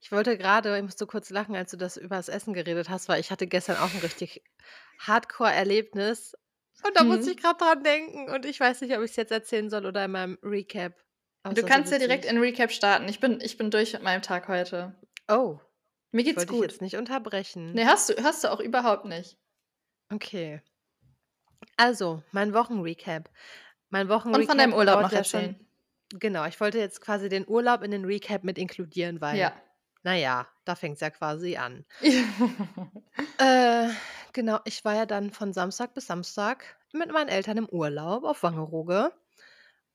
Ich 0.00 0.12
wollte 0.12 0.36
gerade, 0.38 0.76
ich 0.76 0.82
musste 0.82 1.06
kurz 1.06 1.30
lachen, 1.30 1.54
als 1.56 1.70
du 1.70 1.76
das 1.76 1.96
über 1.96 2.16
das 2.16 2.28
Essen 2.28 2.52
geredet 2.54 2.88
hast, 2.88 3.08
weil 3.08 3.20
ich 3.20 3.30
hatte 3.30 3.46
gestern 3.46 3.76
auch 3.76 3.92
ein 3.92 4.00
richtig 4.00 4.42
Hardcore-Erlebnis. 5.00 6.34
Und 6.84 6.96
da 6.96 7.04
musste 7.04 7.30
ich 7.30 7.36
Mhm. 7.36 7.40
gerade 7.42 7.58
dran 7.58 7.82
denken. 7.84 8.30
Und 8.30 8.46
ich 8.46 8.58
weiß 8.58 8.80
nicht, 8.80 8.96
ob 8.96 9.02
ich 9.02 9.10
es 9.10 9.16
jetzt 9.16 9.32
erzählen 9.32 9.68
soll 9.68 9.84
oder 9.86 10.04
in 10.04 10.10
meinem 10.12 10.38
Recap. 10.42 10.94
Aber 11.42 11.54
Du 11.54 11.62
kannst 11.62 11.92
ja 11.92 11.98
direkt 11.98 12.24
in 12.24 12.38
Recap 12.38 12.70
starten. 12.72 13.08
Ich 13.08 13.20
bin, 13.20 13.40
ich 13.40 13.56
bin 13.58 13.70
durch 13.70 13.92
mit 13.92 14.02
meinem 14.02 14.22
Tag 14.22 14.48
heute. 14.48 14.94
Oh, 15.28 15.58
Mir 16.12 16.20
ich 16.22 16.26
geht's 16.28 16.46
gut. 16.46 16.62
jetzt 16.62 16.80
nicht 16.82 16.96
unterbrechen. 16.96 17.72
Nee, 17.72 17.84
hast 17.86 18.08
du, 18.08 18.22
hast 18.22 18.44
du 18.44 18.48
auch 18.48 18.60
überhaupt 18.60 19.04
nicht. 19.04 19.36
Okay. 20.12 20.60
Also, 21.76 22.22
mein 22.32 22.52
Wochenrecap. 22.54 23.30
Mein 23.90 24.10
Und 24.10 24.18
von 24.20 24.58
deinem 24.58 24.72
Wochenrecap 24.72 24.74
Urlaub 24.76 25.00
noch 25.02 25.12
ja 25.12 25.24
schon. 25.24 25.40
erzählen. 25.40 25.66
Genau, 26.14 26.44
ich 26.46 26.58
wollte 26.60 26.78
jetzt 26.78 27.00
quasi 27.00 27.28
den 27.28 27.46
Urlaub 27.46 27.82
in 27.82 27.90
den 27.90 28.04
Recap 28.04 28.42
mit 28.42 28.58
inkludieren, 28.58 29.20
weil, 29.20 29.38
Ja. 29.38 29.52
Naja, 30.02 30.48
da 30.64 30.74
fängt 30.74 30.96
es 30.96 31.00
ja 31.00 31.10
quasi 31.10 31.56
an. 31.56 31.84
Äh, 33.38 33.88
genau, 34.32 34.58
ich 34.64 34.84
war 34.84 34.94
ja 34.94 35.06
dann 35.06 35.30
von 35.30 35.52
Samstag 35.52 35.94
bis 35.94 36.06
Samstag 36.06 36.76
mit 36.92 37.10
meinen 37.12 37.28
Eltern 37.28 37.56
im 37.56 37.68
Urlaub 37.68 38.24
auf 38.24 38.42
Wangerooge 38.42 39.12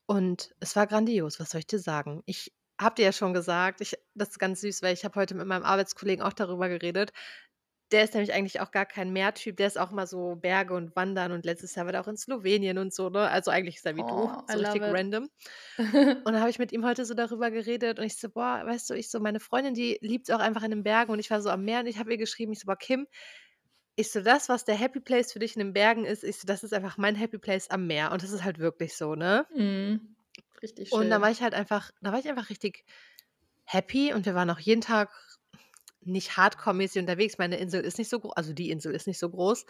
und 0.08 0.56
es 0.60 0.76
war 0.76 0.88
grandios, 0.88 1.40
was 1.40 1.52
soll 1.52 1.60
ich 1.60 1.68
dir 1.68 1.80
sagen? 1.80 2.24
Ich 2.26 2.54
habe 2.80 2.96
dir 2.96 3.06
ja 3.06 3.12
schon 3.14 3.34
gesagt, 3.34 3.82
ich 3.82 3.98
das 4.16 4.30
ist 4.32 4.40
ganz 4.40 4.62
süß, 4.62 4.82
weil 4.84 4.94
ich 4.94 5.06
habe 5.06 5.20
heute 5.20 5.36
mit 5.36 5.48
meinem 5.48 5.64
Arbeitskollegen 5.64 6.24
auch 6.26 6.34
darüber 6.34 6.70
geredet. 6.70 7.14
Der 7.92 8.04
ist 8.04 8.14
nämlich 8.14 8.34
eigentlich 8.34 8.60
auch 8.62 8.72
gar 8.72 8.86
kein 8.86 9.14
Meertyp, 9.14 9.58
der 9.58 9.68
ist 9.68 9.78
auch 9.80 9.92
mal 9.92 10.08
so 10.08 10.36
Berge 10.36 10.74
und 10.76 10.96
Wandern 10.96 11.32
und 11.32 11.46
letztes 11.46 11.76
Jahr 11.76 11.86
war 11.86 11.94
er 11.94 12.02
auch 12.02 12.08
in 12.08 12.18
Slowenien 12.18 12.78
und 12.80 12.94
so, 12.94 13.10
ne? 13.10 13.30
Also, 13.30 13.52
eigentlich 13.52 13.76
ist 13.78 13.86
er 13.86 13.96
wie 13.96 14.04
du, 14.06 14.30
Oh, 14.30 14.46
I 14.50 14.54
so 14.54 14.60
richtig 14.60 14.84
it. 14.86 14.98
random. 14.98 15.30
Und 16.26 16.34
dann 16.34 16.42
habe 16.42 16.50
ich 16.50 16.60
mit 16.60 16.72
ihm 16.72 16.86
heute 16.86 17.06
so 17.06 17.14
darüber 17.14 17.52
geredet 17.52 18.00
und 18.00 18.06
ich 18.06 18.18
so: 18.18 18.30
„Boah, 18.30 18.64
weißt 18.66 18.90
du“ 18.90 18.96
ich 18.96 19.10
so: 19.12 19.20
„Meine 19.20 19.40
Freundin, 19.40 19.74
die 19.76 19.98
liebt's 20.02 20.30
auch 20.32 20.40
einfach 20.40 20.64
in 20.64 20.72
den 20.72 20.84
Bergen“ 20.84 21.12
und 21.12 21.20
ich 21.20 21.30
war 21.32 21.42
so 21.42 21.50
am 21.50 21.64
Meer 21.66 21.82
und 21.82 21.88
ich 21.88 22.00
habe 22.00 22.12
ihr 22.12 22.18
geschrieben, 22.18 22.52
ich 22.54 22.60
so: 22.60 22.66
„Boah, 22.68 22.78
Kim“ 22.78 23.08
ich 23.98 24.12
so: 24.12 24.22
„Das, 24.22 24.50
was 24.50 24.66
der 24.66 24.76
Happy 24.76 25.00
Place 25.02 25.34
für 25.34 25.40
dich 25.40 25.56
in 25.56 25.62
den 25.62 25.74
Bergen 25.74 26.06
ist“ 26.06 26.24
ich 26.24 26.38
so: 26.40 26.48
„Das 26.48 26.64
ist 26.64 26.74
einfach 26.74 26.98
mein 26.98 27.16
Happy 27.16 27.40
Place 27.40 27.70
am 27.72 27.88
Meer“ 27.88 28.12
und 28.12 28.24
das 28.24 28.32
ist 28.32 28.44
halt 28.46 28.60
wirklich 28.60 28.96
so, 28.98 29.16
ne? 29.16 29.48
Mhm. 29.50 30.16
Richtig 30.62 30.90
Und 30.90 31.10
da 31.10 31.22
war 31.22 31.30
schön. 31.30 31.32
ich 31.32 31.42
halt 31.42 31.54
einfach 31.54 31.92
da 32.02 32.12
war 32.12 32.20
ich 32.20 32.28
einfach 32.30 32.50
richtig 32.50 32.86
happy 33.66 34.14
und 34.14 34.26
wir 34.26 34.36
waren 34.36 34.50
auch 34.50 34.60
jeden 34.60 34.82
Tag 34.82 35.12
nicht 36.06 36.38
hardcore-mäßig 36.38 37.02
unterwegs. 37.02 37.38
Meine 37.40 37.58
Insel 37.58 37.82
ist 37.84 37.98
nicht 38.00 38.10
so 38.10 38.20
gro 38.20 38.30
also 38.32 38.54
die 38.54 38.70
Insel 38.72 38.94
ist 38.96 39.08
nicht 39.08 39.20
so 39.20 39.30
groß, 39.30 39.66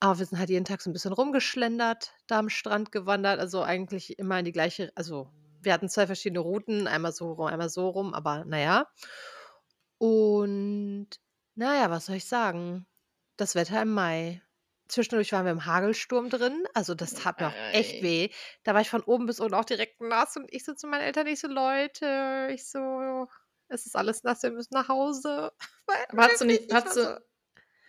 aber 0.00 0.18
wir 0.18 0.26
sind 0.26 0.38
halt 0.38 0.50
jeden 0.50 0.64
Tag 0.66 0.82
so 0.82 0.90
'n 0.90 0.92
bisschen 0.94 1.12
rumgeschlendert, 1.14 2.12
da 2.28 2.38
am 2.40 2.48
Strand 2.50 2.92
gewandert, 2.92 3.40
also 3.40 3.62
eigentlich 3.62 4.18
immer 4.18 4.38
in 4.40 4.44
die 4.46 4.52
gleiche 4.52 4.92
also 4.96 5.30
wir 5.60 5.72
hatten 5.74 5.88
2 5.88 6.06
verschiedene 6.08 6.40
Routen, 6.40 6.86
einmal 6.88 7.12
so 7.12 7.32
rum, 7.32 7.46
einmal 7.46 7.70
so 7.70 7.88
rum, 7.90 8.14
aber 8.14 8.44
na 8.46 8.58
ja. 8.60 8.86
Und 10.02 11.08
na 11.54 11.76
ja, 11.80 11.88
was 11.90 12.06
soll 12.06 12.16
ich 12.16 12.24
sagen? 12.26 12.86
Das 13.36 13.54
Wetter 13.54 13.82
im 13.82 13.92
Mai. 13.94 14.42
Zwischendurch 14.88 15.32
waren 15.32 15.44
wir 15.44 15.52
im 15.52 15.64
Hagelsturm 15.64 16.28
drin, 16.28 16.64
also 16.74 16.94
das 16.94 17.14
tat 17.14 17.38
mir 17.40 17.48
auch 17.48 17.56
echt 17.70 18.00
weh. 18.02 18.30
Da 18.64 18.74
war 18.74 18.80
ich 18.80 18.90
von 18.90 19.02
oben 19.02 19.26
bis 19.26 19.38
unten 19.40 19.54
auch 19.54 19.64
direkt 19.64 20.00
nass 20.00 20.36
und 20.36 20.52
ich 20.52 20.64
so 20.64 20.74
zu 20.74 20.88
meinen 20.88 21.02
Eltern, 21.02 21.28
ich 21.28 21.40
so: 21.40 21.46
„Leute“ 21.48 22.48
ich 22.52 22.68
so: 22.68 23.28
„Es 23.72 23.86
ist 23.86 23.96
alles 23.96 24.22
nass, 24.24 24.42
wir 24.42 24.52
müssen 24.52 24.74
nach 24.74 24.88
Hause.“ 24.88 25.52
Weil 25.88 26.06
Aber 26.08 26.22
hast 26.24 26.40
du 26.40 26.44
nicht 26.44 26.70
hast 26.72 26.96
du 26.96 27.20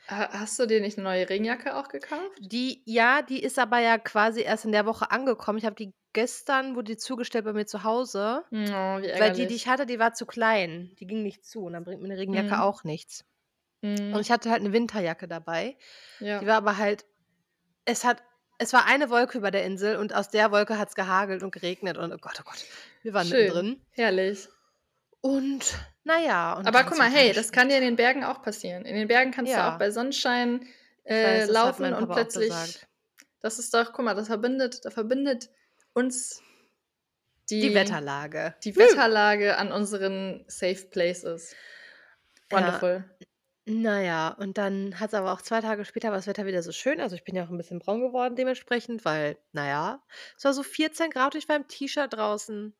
ha 0.10 0.30
hast 0.34 0.60
du 0.60 0.68
dir 0.68 0.82
nicht 0.82 0.98
'ne 0.98 1.04
neue 1.06 1.30
Regenjacke 1.30 1.76
auch 1.78 1.90
gekauft? 1.90 2.50
Die 2.50 2.82
ja, 2.86 3.22
die 3.22 3.42
ist 3.44 3.60
aber 3.60 3.80
ja 3.80 3.98
quasi 3.98 4.42
erst 4.42 4.66
in 4.66 4.72
der 4.72 4.86
Woche 4.86 5.12
angekommen. 5.12 5.58
Ich 5.60 5.66
habe 5.66 5.76
die 5.76 5.94
gestern 6.14 6.76
wurde 6.76 6.94
die 6.94 6.98
zugestellt 6.98 7.46
bei 7.46 7.54
mir 7.54 7.66
zu 7.66 7.84
Hause, 7.84 8.44
Oh, 8.52 9.00
wie 9.02 9.12
weil 9.18 9.32
die, 9.32 9.48
die 9.48 9.56
ich 9.56 9.68
hatte, 9.68 9.86
die 9.86 10.00
war 10.00 10.14
zu 10.14 10.26
klein. 10.26 10.96
Die 11.00 11.08
ging 11.08 11.24
nicht 11.24 11.46
zu 11.46 11.64
und 11.66 11.74
dann 11.74 11.84
bringt 11.86 12.02
mir 12.02 12.08
'ne 12.10 12.18
Regenjacke 12.18 12.60
Mhm. 12.60 12.62
auch 12.62 12.84
nichts. 12.84 13.26
Und 14.12 14.22
ich 14.22 14.32
Mhm. 14.32 14.32
hatte 14.32 14.52
halt 14.52 14.64
'ne 14.64 14.74
Winterjacke 14.74 15.28
dabei. 15.28 15.78
Die 16.42 16.48
Ja. 16.48 16.48
war 16.48 16.58
aber 16.58 16.78
halt 16.78 17.06
es 17.86 18.06
hat 18.06 18.24
es 18.60 18.74
war 18.74 18.86
eine 18.88 19.10
Wolke 19.12 19.38
über 19.40 19.52
der 19.52 19.66
Insel 19.66 19.98
und 19.98 20.14
aus 20.16 20.30
der 20.30 20.52
Wolke 20.52 20.80
hat's 20.80 20.96
gehagelt 20.96 21.44
und 21.44 21.52
geregnet 21.54 21.98
und 22.00 22.14
oh 22.14 22.18
Gott, 22.20 22.40
oh 22.42 22.44
Gott, 22.46 22.68
wir 23.04 23.14
waren 23.14 23.28
Schön, 23.28 23.30
mittendrin. 23.30 23.84
herrlich. 23.92 24.50
Und 25.26 25.80
na 26.04 26.20
ja, 26.20 26.54
und 26.58 26.76
Aber 26.76 26.84
guck 26.86 26.98
2 26.98 26.98
mal, 26.98 27.10
hey, 27.12 27.34
Tage 27.34 27.34
das 27.34 27.52
kann 27.52 27.68
dir 27.68 27.76
in 27.78 27.84
den 27.84 27.98
Bergen 27.98 28.24
auch 28.24 28.42
passieren. 28.42 28.86
In 28.86 28.96
den 28.96 29.08
Bergen 29.10 29.32
kannst 29.32 29.58
du 29.58 29.64
auch 29.66 29.74
Ja. 29.74 29.78
bei 29.78 29.92
Sonnenschein, 29.92 30.66
weiß, 31.22 31.44
äh, 31.44 31.46
hat 31.50 31.52
laufen 31.52 31.94
und 31.94 32.10
Papa 32.10 32.10
plötzlich 32.12 32.88
das 33.42 33.60
ist 33.60 33.74
doch 33.74 33.94
guck 33.94 34.06
mal, 34.06 34.16
das 34.16 34.28
verbindet 34.28 34.86
da 34.86 34.92
verbindet 34.92 35.50
uns 35.94 36.42
Die 37.62 37.62
die 37.62 37.74
Wetterlage. 37.74 38.56
die 38.64 38.78
Woo. 38.78 38.80
Wetterlage 38.80 39.58
an 39.58 39.72
unseren 39.72 40.46
Safe 40.48 40.86
Places. 40.90 41.56
Ja. 42.52 42.84
Wonderful. 42.84 43.04
Na 43.68 44.02
ja, 44.02 44.30
und 44.30 44.58
dann 44.58 45.00
hat's 45.00 45.14
aber 45.14 45.34
auch 45.34 45.42
2 45.42 45.62
Tage 45.62 45.86
später 45.86 46.10
war 46.10 46.18
das 46.18 46.28
Wetter 46.28 46.46
wieder 46.46 46.64
so 46.64 46.72
schön. 46.74 47.02
Also, 47.02 47.16
ich 47.16 47.24
bin 47.26 47.36
ja 47.36 47.46
auch 47.46 47.50
'n 47.52 47.58
bisschen 47.58 47.80
braun 47.80 48.02
geworden 48.02 48.36
dementsprechend, 48.36 49.06
weil 49.06 49.38
na 49.54 49.68
ja, 49.68 50.04
es 50.38 50.46
war 50.46 50.54
so 50.54 50.64
14 50.64 51.12
Grad 51.12 51.36
und 51.36 51.40
ich 51.44 51.50
war 51.50 51.56
im 51.58 51.68
T-Shirt 51.68 52.14
draußen. 52.14 52.76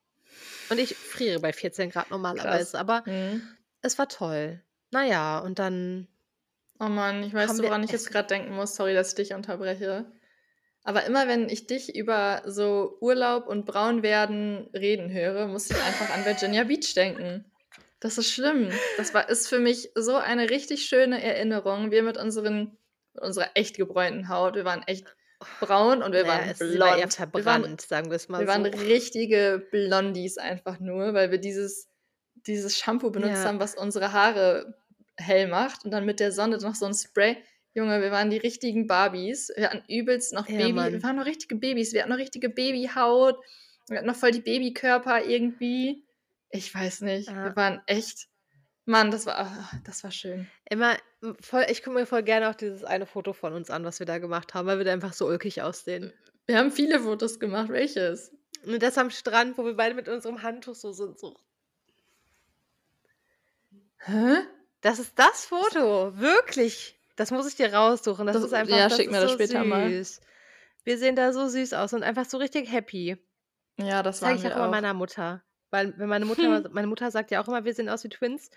Und 0.70 0.80
ich 0.80 0.96
friere 0.96 1.40
bei 1.40 1.54
14 1.54 1.90
Grad 1.90 2.06
Krass. 2.06 2.12
normalerweise, 2.12 2.80
aber 2.80 3.04
Mhm. 3.06 3.42
es 3.82 3.98
war 4.00 4.08
toll. 4.08 4.62
Na 4.92 5.06
ja, 5.06 5.40
und 5.40 5.60
dann 5.60 6.08
Oh 6.80 6.90
Mann, 6.90 7.24
ich 7.24 7.34
wir 7.34 7.48
woran 7.48 7.84
ich 7.84 7.92
jetzt 7.92 8.12
grad 8.12 8.32
denken 8.32 8.54
muss? 8.56 8.76
Sorry, 8.76 8.94
dass 8.94 9.10
ich 9.10 9.16
dich 9.16 9.34
unterbreche. 9.34 10.06
Aber 10.84 11.06
immer 11.06 11.28
wenn 11.28 11.48
ich 11.50 11.66
dich 11.68 11.96
über 11.96 12.42
so 12.46 12.98
Urlaub 13.00 13.48
und 13.48 13.66
Braunwerden 13.66 14.70
reden 14.74 15.10
höre, 15.12 15.48
muss 15.48 15.70
ich 15.70 15.78
einfach 15.78 16.10
an 16.14 16.26
Virginia 16.26 16.66
Beach 16.66 16.94
denken. 16.94 17.46
Das 18.02 18.18
ist 18.18 18.32
schlimm. 18.32 18.70
Das 18.98 19.14
war 19.14 19.30
ist 19.30 19.48
für 19.48 19.60
mich 19.60 19.92
so 19.96 20.16
eine 20.18 20.50
richtig 20.50 20.86
schöne 20.86 21.24
Erinnerung. 21.24 21.92
Wir 21.92 22.04
mit 22.04 22.18
unseren 22.18 22.78
mit 23.14 23.24
unserer 23.24 23.52
echt 23.54 23.78
gebräunten 23.78 24.28
Haut. 24.28 24.56
Wir 24.56 24.66
waren 24.66 24.84
echt 24.84 25.06
braun 25.60 26.02
und 26.04 26.14
wir 26.14 26.24
Na 26.24 26.28
ja, 26.34 26.40
waren 26.40 26.50
es 26.50 26.60
war 26.60 26.68
eher 26.98 27.08
blond. 27.08 27.34
Wir 27.34 27.46
waren 27.46 27.62
verbrannt, 27.62 27.82
sagen 27.82 28.12
wir's 28.12 28.30
mal 28.30 28.40
wir 28.42 28.48
waren 28.48 28.66
so. 28.66 28.72
richtige 28.80 29.66
Blondies 29.72 30.38
einfach 30.38 30.80
nur, 30.80 31.14
weil 31.14 31.32
wir 31.32 31.38
dieses 31.40 31.88
dieses 32.48 32.78
Shampoo 32.78 33.10
benutzt 33.12 33.44
Ja. 33.44 33.46
haben, 33.46 33.60
was 33.60 33.76
unsere 33.76 34.12
Haare 34.12 34.76
hell 35.18 35.48
macht 35.48 35.86
und 35.86 35.92
dann 35.92 36.06
mit 36.06 36.20
der 36.20 36.32
Sonne 36.32 36.58
noch 36.58 36.76
so 36.76 36.86
'n 36.86 36.94
Spray. 36.94 37.38
Junge, 37.76 38.02
wir 38.02 38.12
waren 38.12 38.30
die 38.30 38.38
richtigen 38.38 38.86
Barbies. 38.88 39.50
Wir 39.56 39.70
hatten 39.70 39.84
übelst 39.88 40.34
noch 40.34 40.48
Ja, 40.48 40.58
Baby 40.58 40.68
wir 40.70 40.74
Mann. 40.74 41.04
waren 41.04 41.16
noch 41.16 41.26
richtige 41.26 41.56
Babys. 41.56 41.94
Wir 41.94 42.02
hatten 42.02 42.12
noch 42.12 42.18
richtige 42.20 42.50
Babyhaut. 42.50 43.38
Wir 43.90 43.98
hatten 43.98 44.08
noch 44.08 44.16
voll 44.16 44.32
die 44.32 44.42
Babykörper 44.42 45.24
irgendwie. 45.26 46.04
Ich 46.50 46.74
weiß 46.74 47.02
nicht. 47.02 47.30
Wir 47.30 47.36
Ja. 47.36 47.56
waren 47.56 47.82
echt 47.88 48.28
Mann, 48.86 49.12
das 49.12 49.26
war 49.26 49.40
ah, 49.40 49.70
das 49.86 50.04
war 50.04 50.12
schön. 50.12 50.48
Immer 50.70 50.98
voll 51.40 51.66
ich 51.70 51.84
gucke 51.84 51.98
mir 51.98 52.06
voll 52.06 52.24
gerne 52.24 52.50
auch 52.50 52.56
dieses 52.56 52.84
eine 52.84 53.06
Foto 53.06 53.34
von 53.34 53.54
uns 53.54 53.70
an, 53.70 53.86
was 53.86 54.00
wir 54.00 54.06
da 54.06 54.18
gemacht 54.18 54.54
haben, 54.54 54.68
weil 54.68 54.78
wir 54.78 54.86
da 54.86 54.92
einfach 54.92 55.14
so 55.14 55.26
ulkig 55.28 55.62
aussehen. 55.62 56.12
wir 56.48 56.58
haben 56.58 56.72
viele 56.72 57.00
Fotos 57.00 57.40
gemacht. 57.40 57.70
Welches? 57.70 58.32
Ne, 58.66 58.80
das 58.80 58.98
am 58.98 59.10
Strand, 59.10 59.58
wo 59.58 59.66
wir 59.66 59.76
beide 59.76 59.96
mit 59.96 60.08
unserem 60.10 60.42
Handtuch 60.42 60.76
so 60.76 60.92
sind, 60.92 61.18
so. 61.20 61.36
Hä? 64.00 64.38
Das 64.82 65.00
ist 65.00 65.14
das 65.18 65.46
Foto, 65.46 66.18
wirklich. 66.20 67.00
Das 67.16 67.32
muss 67.32 67.48
ich 67.48 67.56
dir 67.56 67.74
raussuchen. 67.74 68.26
Das 68.28 68.36
Das 68.36 68.44
ist 68.46 68.54
einfach 68.54 68.76
ja, 68.76 68.90
das 68.90 68.98
schick 68.98 69.10
mir 69.12 69.22
das 69.22 69.32
so 69.32 69.38
später 69.38 69.64
mal. 69.64 69.90
süß. 69.90 70.20
Wir 70.84 70.98
sehen 70.98 71.16
da 71.16 71.32
so 71.32 71.48
süß 71.48 71.74
aus 71.74 71.94
und 71.94 72.04
einfach 72.04 72.26
so 72.26 72.38
richtig 72.38 72.70
happy. 72.72 73.18
Ja, 73.78 74.04
das 74.04 74.20
Das 74.20 74.30
zeige 74.30 74.48
ich 74.48 74.54
auch 74.54 74.66
auch. 74.66 74.72
meiner 74.72 74.94
Mutter, 74.94 75.42
weil 75.74 75.98
wenn 75.98 76.08
meine 76.08 76.26
Mutter 76.26 76.70
meine 76.72 76.88
Mutter 76.88 77.12
sagt 77.12 77.32
ja 77.32 77.42
auch 77.44 77.48
immer, 77.50 77.66
wir 77.66 77.74
sehen 77.74 77.90
aus 77.90 78.04
wie 78.06 78.10
Twins. 78.10 78.50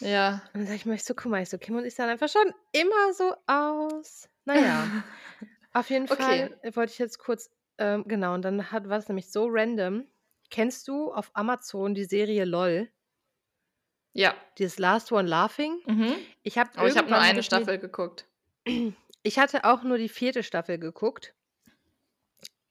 Ja. 0.00 0.42
Und 0.52 0.60
dann 0.60 0.66
sage 0.66 0.76
ich 0.76 0.86
immer, 0.86 0.94
ich 0.94 1.04
so: 1.04 1.14
„Guck 1.14 1.26
mal“, 1.32 1.42
ich 1.42 1.50
so: 1.50 1.58
„Kim 1.58 1.76
und 1.76 1.84
ich 1.84 1.94
sahen 1.94 2.08
einfach 2.10 2.28
schon 2.28 2.52
immer 2.72 3.12
so 3.14 3.34
aus.“ 3.46 4.28
Na 4.44 4.56
ja, 4.56 4.86
auf 5.72 5.90
jeden 5.90 6.06
Fall, 6.06 6.50
Okay. 6.50 6.54
äh, 6.62 6.76
wollte 6.76 6.92
ich 6.92 6.98
jetzt 6.98 7.18
kurz 7.18 7.50
ähm, 7.78 8.04
genau, 8.06 8.34
und 8.34 8.42
dann 8.42 8.70
hat 8.70 8.88
war's 8.88 9.08
nämlich 9.08 9.30
so 9.32 9.46
random. 9.48 10.06
Kennst 10.50 10.86
du 10.88 11.12
auf 11.12 11.30
Amazon 11.34 11.94
die 11.94 12.04
Serie 12.04 12.44
LOL? 12.44 12.88
Ja. 14.12 14.34
Dieses 14.58 14.78
Last 14.78 15.12
One 15.12 15.28
Laughing? 15.28 15.80
Mhm. 15.86 16.16
Ich 16.42 16.58
habe 16.58 16.70
Aber 16.76 16.88
ich 16.88 16.96
habe 16.96 17.08
nur 17.08 17.18
eine 17.18 17.38
mir 17.38 17.42
Staffel 17.42 17.78
geguckt. 17.78 18.26
ich 19.22 19.38
hatte 19.38 19.64
auch 19.64 19.82
nur 19.82 19.98
die 19.98 20.08
4. 20.08 20.42
Staffel 20.42 20.78
geguckt. 20.78 21.34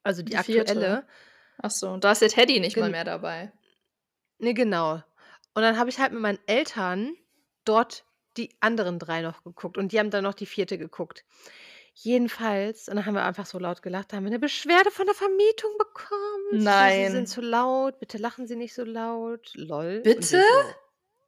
Also 0.03 0.22
die 0.24 0.31
Die 0.31 0.38
4. 0.38 0.62
aktuelle. 0.62 1.08
Ach 1.62 1.72
so, 1.72 1.98
da 1.98 2.12
ist 2.12 2.22
der 2.22 2.29
Teddy 2.29 2.60
nicht 2.60 2.75
mal 2.77 2.86
Gen 2.86 2.91
mehr 2.91 3.03
dabei. 3.03 3.51
Ne, 4.41 4.53
genau. 4.53 4.93
Und 5.53 5.63
dann 5.63 5.77
habe 5.77 5.89
ich 5.89 6.00
halt 6.00 6.13
mit 6.13 6.22
meinen 6.22 6.39
Eltern 6.48 7.13
dort 7.65 8.05
die 8.38 8.55
anderen 8.62 8.98
3 8.98 9.22
noch 9.22 9.43
geguckt 9.43 9.77
und 9.77 9.91
die 9.91 10.00
haben 10.00 10.12
dann 10.12 10.24
noch 10.24 10.34
die 10.34 10.46
4. 10.46 10.77
geguckt. 10.77 11.25
Jedenfalls 11.93 12.88
und 12.88 12.96
dann 12.96 13.05
haben 13.05 13.15
wir 13.15 13.25
einfach 13.25 13.46
so 13.46 13.60
laut 13.60 13.81
gelacht, 13.81 14.13
da 14.13 14.17
haben 14.17 14.24
wir 14.25 14.31
'ne 14.31 14.39
Beschwerde 14.39 14.91
von 14.91 15.05
der 15.08 15.15
Vermietung 15.15 15.72
bekommen. 15.77 16.60
So: 16.60 16.88
„Sie 16.89 17.05
sind 17.05 17.27
Nein. 17.27 17.29
zu 17.29 17.41
laut, 17.41 18.00
bitte 18.00 18.17
lachen 18.17 18.48
Sie 18.48 18.55
nicht 18.55 18.74
so 18.74 18.84
laut. 18.86 19.51
LOL.“ 19.55 20.10
Und 20.15 20.25
Bitte? 20.25 20.41
so 20.41 20.46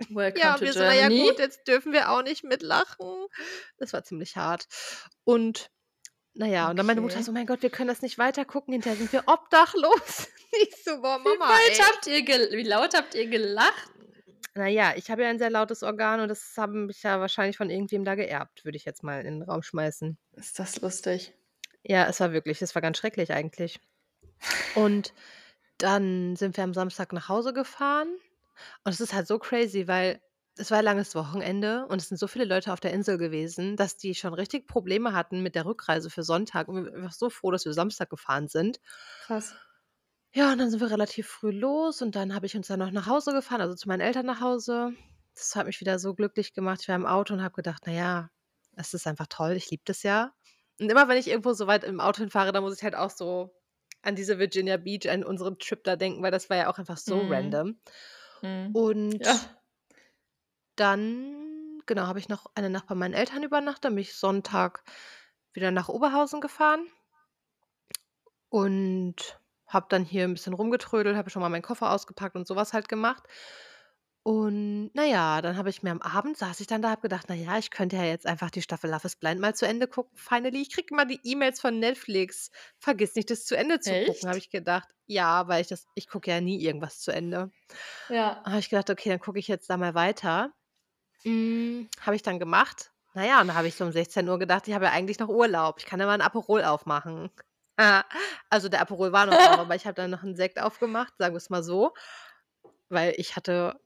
Welcome 0.10 0.56
ja, 0.56 0.56
to 0.56 0.65
wir 0.65 0.74
so: 0.75 0.84
„Na 0.86 0.94
ja 0.96 1.10
Germany. 1.10 1.27
gut, 1.27 1.39
jetzt 1.39 1.68
dürfen 1.68 1.94
wir 1.94 2.12
auch 2.12 2.24
nicht 2.24 2.44
mitlachen.“ 2.46 3.27
Das 3.77 3.94
war 3.94 4.03
ziemlich 4.03 4.38
hart. 4.38 4.68
Und 5.25 5.70
na 6.34 6.48
ja, 6.48 6.70
und 6.70 6.78
dann 6.78 6.86
meine 6.86 7.02
Mutter 7.02 7.16
Okay. 7.18 7.24
so: 7.24 7.32
„Mein 7.32 7.46
Gott, 7.46 7.62
wir 7.62 7.70
können 7.70 7.88
das 7.90 8.02
nicht 8.02 8.18
weitergucken, 8.18 8.72
hinterher 8.74 8.98
sind 8.98 9.12
wir 9.12 9.24
obdachlos.“ 9.28 10.28
Ich 10.64 10.76
so: 10.84 11.02
„Boah, 11.02 11.18
Wie 11.20 11.24
Mama, 11.24 11.48
weit 11.50 11.80
ey.“ 11.80 11.82
habt 11.88 12.08
ihr 12.08 12.26
wie 12.58 12.64
laut 12.64 12.94
habt 12.94 13.16
ihr 13.16 13.28
gelacht? 13.28 13.90
Na 14.54 14.68
ja, 14.68 14.94
ich 14.96 15.10
habe 15.10 15.24
ja 15.24 15.30
ein 15.30 15.40
sehr 15.40 15.50
lautes 15.50 15.82
Organ 15.84 16.20
und 16.20 16.28
das 16.28 16.54
habe 16.58 16.88
ich 16.92 17.04
ja 17.04 17.20
wahrscheinlich 17.22 17.58
von 17.58 17.70
irgendwem 17.70 18.04
da 18.04 18.16
geerbt, 18.16 18.66
würde 18.66 18.76
ich 18.78 18.86
jetzt 18.86 19.04
mal 19.04 19.26
in 19.26 19.42
'n 19.42 19.44
Raum 19.44 19.64
schmeißen. 19.64 20.18
Ist 20.34 20.60
das 20.60 20.82
lustig. 20.82 21.34
Ja, 21.84 22.08
es 22.08 22.20
war 22.20 22.32
wirklich 22.34 22.62
es 22.62 22.76
war 22.76 22.82
ganz 22.82 22.98
schrecklich 22.98 23.32
eigentlich. 23.32 23.80
Und 24.76 25.14
dann 25.80 26.36
sind 26.36 26.58
wir 26.58 26.64
am 26.64 26.74
Samstag 26.74 27.14
nach 27.14 27.30
Hause 27.30 27.54
gefahren 27.54 28.10
und 28.86 28.94
es 28.94 29.02
ist 29.02 29.14
halt 29.14 29.28
so 29.28 29.40
crazy, 29.40 29.88
weil 29.88 30.22
es 30.58 30.72
war 30.72 30.81
langes 30.84 31.15
Wochenende 31.15 31.86
und 31.88 32.01
es 32.01 32.10
sind 32.10 32.17
so 32.17 32.27
viele 32.27 32.46
Leute 32.46 32.74
auf 32.74 32.79
der 32.79 32.93
Insel 32.93 33.17
gewesen, 33.17 33.75
dass 33.77 33.98
die 33.98 34.15
schon 34.15 34.34
richtig 34.34 34.67
Probleme 34.67 35.13
hatten 35.13 35.41
mit 35.43 35.55
der 35.55 35.65
Rückreise 35.65 36.10
für 36.10 36.24
Sonntag 36.24 36.67
und 36.67 36.75
wir 36.75 36.86
waren 36.91 36.96
einfach 37.03 37.13
so 37.13 37.29
froh, 37.29 37.51
dass 37.51 37.65
wir 37.65 37.74
Samstag 37.74 38.10
gefahren 38.10 38.48
sind. 38.48 38.79
Krass. 39.20 39.55
Ja, 40.34 40.51
und 40.53 40.60
dann 40.60 40.70
sind 40.70 40.79
wir 40.79 40.89
relativ 40.91 41.27
früh 41.27 41.51
los 41.51 42.01
und 42.01 42.15
dann 42.15 42.34
habe 42.34 42.46
ich 42.46 42.55
uns 42.55 42.67
dann 42.67 42.79
noch 42.79 42.91
nach 42.91 43.08
Hause 43.08 43.34
gefahren, 43.34 43.60
also 43.62 43.75
zu 43.75 43.88
meinen 43.89 44.00
Eltern 44.01 44.25
nach 44.25 44.39
Hause. 44.39 44.93
Das 45.36 45.55
hat 45.55 45.65
mich 45.65 45.81
wieder 45.81 46.00
so 46.00 46.13
glücklich 46.15 46.53
gemacht. 46.53 46.79
Ich 46.81 46.88
war 46.88 46.96
im 46.96 47.05
Auto 47.05 47.34
und 47.34 47.41
habe 47.43 47.53
gedacht: 47.53 47.84
„Na 47.86 47.91
ja, 47.93 48.29
Es 48.77 48.93
ist 48.93 49.08
einfach 49.08 49.27
toll, 49.27 49.51
ich 49.53 49.70
liebe 49.70 49.84
das 49.86 50.03
ja. 50.03 50.34
Und 50.79 50.89
immer 50.89 51.08
wenn 51.10 51.17
ich 51.17 51.27
irgendwo 51.27 51.51
so 51.53 51.67
weit 51.67 51.84
im 51.84 52.00
Auto 52.00 52.20
hinfahre, 52.22 52.51
dann 52.53 52.63
muss 52.63 52.77
ich 52.77 52.84
halt 52.84 52.96
auch 52.96 53.10
so 53.12 53.53
an 54.03 54.15
diese 54.15 54.39
Virginia 54.39 54.77
Beach, 54.77 55.10
an 55.10 55.24
unseren 55.25 55.60
Trip 55.60 55.84
da 55.84 55.96
denken, 55.98 56.24
weil 56.24 56.31
das 56.31 56.50
war 56.50 56.58
ja 56.58 56.70
auch 56.72 56.79
einfach 56.79 56.98
so 56.98 57.22
Mhm. 57.22 57.27
random. 57.27 57.79
Mhm. 58.43 58.74
Und 58.74 59.20
Ja. 59.20 59.61
Dann, 60.82 61.82
genau, 61.88 62.04
habe 62.08 62.20
ich 62.20 62.30
noch 62.30 62.48
eine 62.56 62.70
Nacht 62.72 62.88
bei 62.88 62.96
meinen 62.96 63.14
Eltern 63.16 63.44
übernachtet, 63.44 63.86
dann 63.86 63.96
bin 63.96 64.04
ich 64.04 64.16
Sonntag 64.16 64.84
wieder 65.54 65.72
nach 65.72 65.90
Oberhausen 65.90 66.42
gefahren 66.42 66.88
und 68.50 69.40
habe 69.68 69.86
dann 69.90 70.04
hier 70.04 70.26
ein 70.26 70.34
bisschen 70.34 70.54
rumgetrödelt, 70.54 71.16
habe 71.16 71.30
schon 71.30 71.42
mal 71.42 71.50
meinen 71.50 71.62
Koffer 71.62 71.92
ausgepackt 71.92 72.36
und 72.36 72.48
sowas 72.48 72.74
halt 72.74 72.90
gemacht. 72.90 73.24
Und 74.24 74.92
na 74.94 75.04
ja, 75.06 75.42
dann 75.42 75.58
habe 75.58 75.72
ich 75.72 75.82
mir 75.82 75.90
am 75.92 76.02
Abend 76.02 76.38
saß 76.38 76.60
ich 76.60 76.68
dann 76.68 76.84
da, 76.84 76.92
habe 76.92 77.02
gedacht: 77.02 77.26
„Na 77.28 77.34
ja, 77.36 77.58
ich 77.58 77.72
könnte 77.72 77.96
ja 77.96 78.04
jetzt 78.06 78.28
einfach 78.28 78.52
die 78.52 78.62
Staffel 78.62 78.92
Love 78.92 79.08
is 79.08 79.16
Blind 79.16 79.42
mal 79.42 79.56
zu 79.56 79.66
Ende 79.68 79.88
gucken, 79.88 80.16
finally. 80.18 80.62
Ich 80.62 80.72
kriege 80.72 80.88
immer 80.92 81.06
die 81.06 81.20
E-Mails 81.24 81.60
von 81.60 81.80
Netflix. 81.80 82.52
Vergiss 82.78 83.16
nicht, 83.16 83.32
das 83.32 83.46
zu 83.46 83.58
Ende 83.58 83.80
zu 83.80 83.98
gucken“, 83.98 84.30
habe 84.30 84.38
Echt? 84.38 84.40
ich 84.40 84.52
gedacht. 84.52 84.90
Ja, 85.08 85.48
weil 85.48 85.62
ich 85.62 85.68
das 85.70 85.88
ich 85.96 86.08
gucke 86.08 86.30
ja 86.32 86.40
nie 86.42 86.62
irgendwas 86.64 87.00
zu 87.00 87.12
Ende. 87.12 87.52
Ja. 88.08 88.46
Habe 88.46 88.60
ich 88.60 88.70
gedacht: 88.70 88.90
„Okay, 88.92 89.10
dann 89.10 89.20
gucke 89.20 89.40
ich 89.40 89.48
jetzt 89.50 89.70
da 89.70 89.78
mal 89.78 89.96
weiter.“ 89.96 90.54
Hm, 91.25 91.88
habe 92.01 92.16
ich 92.16 92.24
dann 92.24 92.40
gemacht. 92.40 92.92
Na 93.13 93.25
ja, 93.25 93.42
und 93.42 93.48
da 93.48 93.54
habe 93.56 93.68
ich 93.68 93.75
so 93.75 93.84
um 93.86 93.92
16:00 93.92 94.40
gedacht: 94.40 94.68
„Ich 94.68 94.74
habe 94.74 94.86
ja 94.86 94.92
eigentlich 94.92 95.20
noch 95.20 95.30
Urlaub. 95.30 95.75
Ich 95.80 95.86
kann 95.86 96.00
ja 96.00 96.06
mal 96.06 96.16
'n 96.16 96.22
Aperol 96.22 96.63
aufmachen.“ 96.63 97.30
Also, 98.50 98.70
der 98.70 98.82
Aperol 98.82 99.12
war 99.13 99.25
noch 99.25 99.40
auf, 99.40 99.60
aber 99.60 99.75
ich 99.75 99.86
habe 99.86 99.96
dann 99.96 100.12
noch 100.12 100.24
'n 100.24 100.36
Sekt 100.36 100.60
aufgemacht, 100.62 101.13
sagen 101.18 101.34
wir's 101.36 101.50
mal 101.50 101.63
so, 101.63 101.94
weil 102.90 103.13
ich 103.18 103.36
hatte 103.38 103.80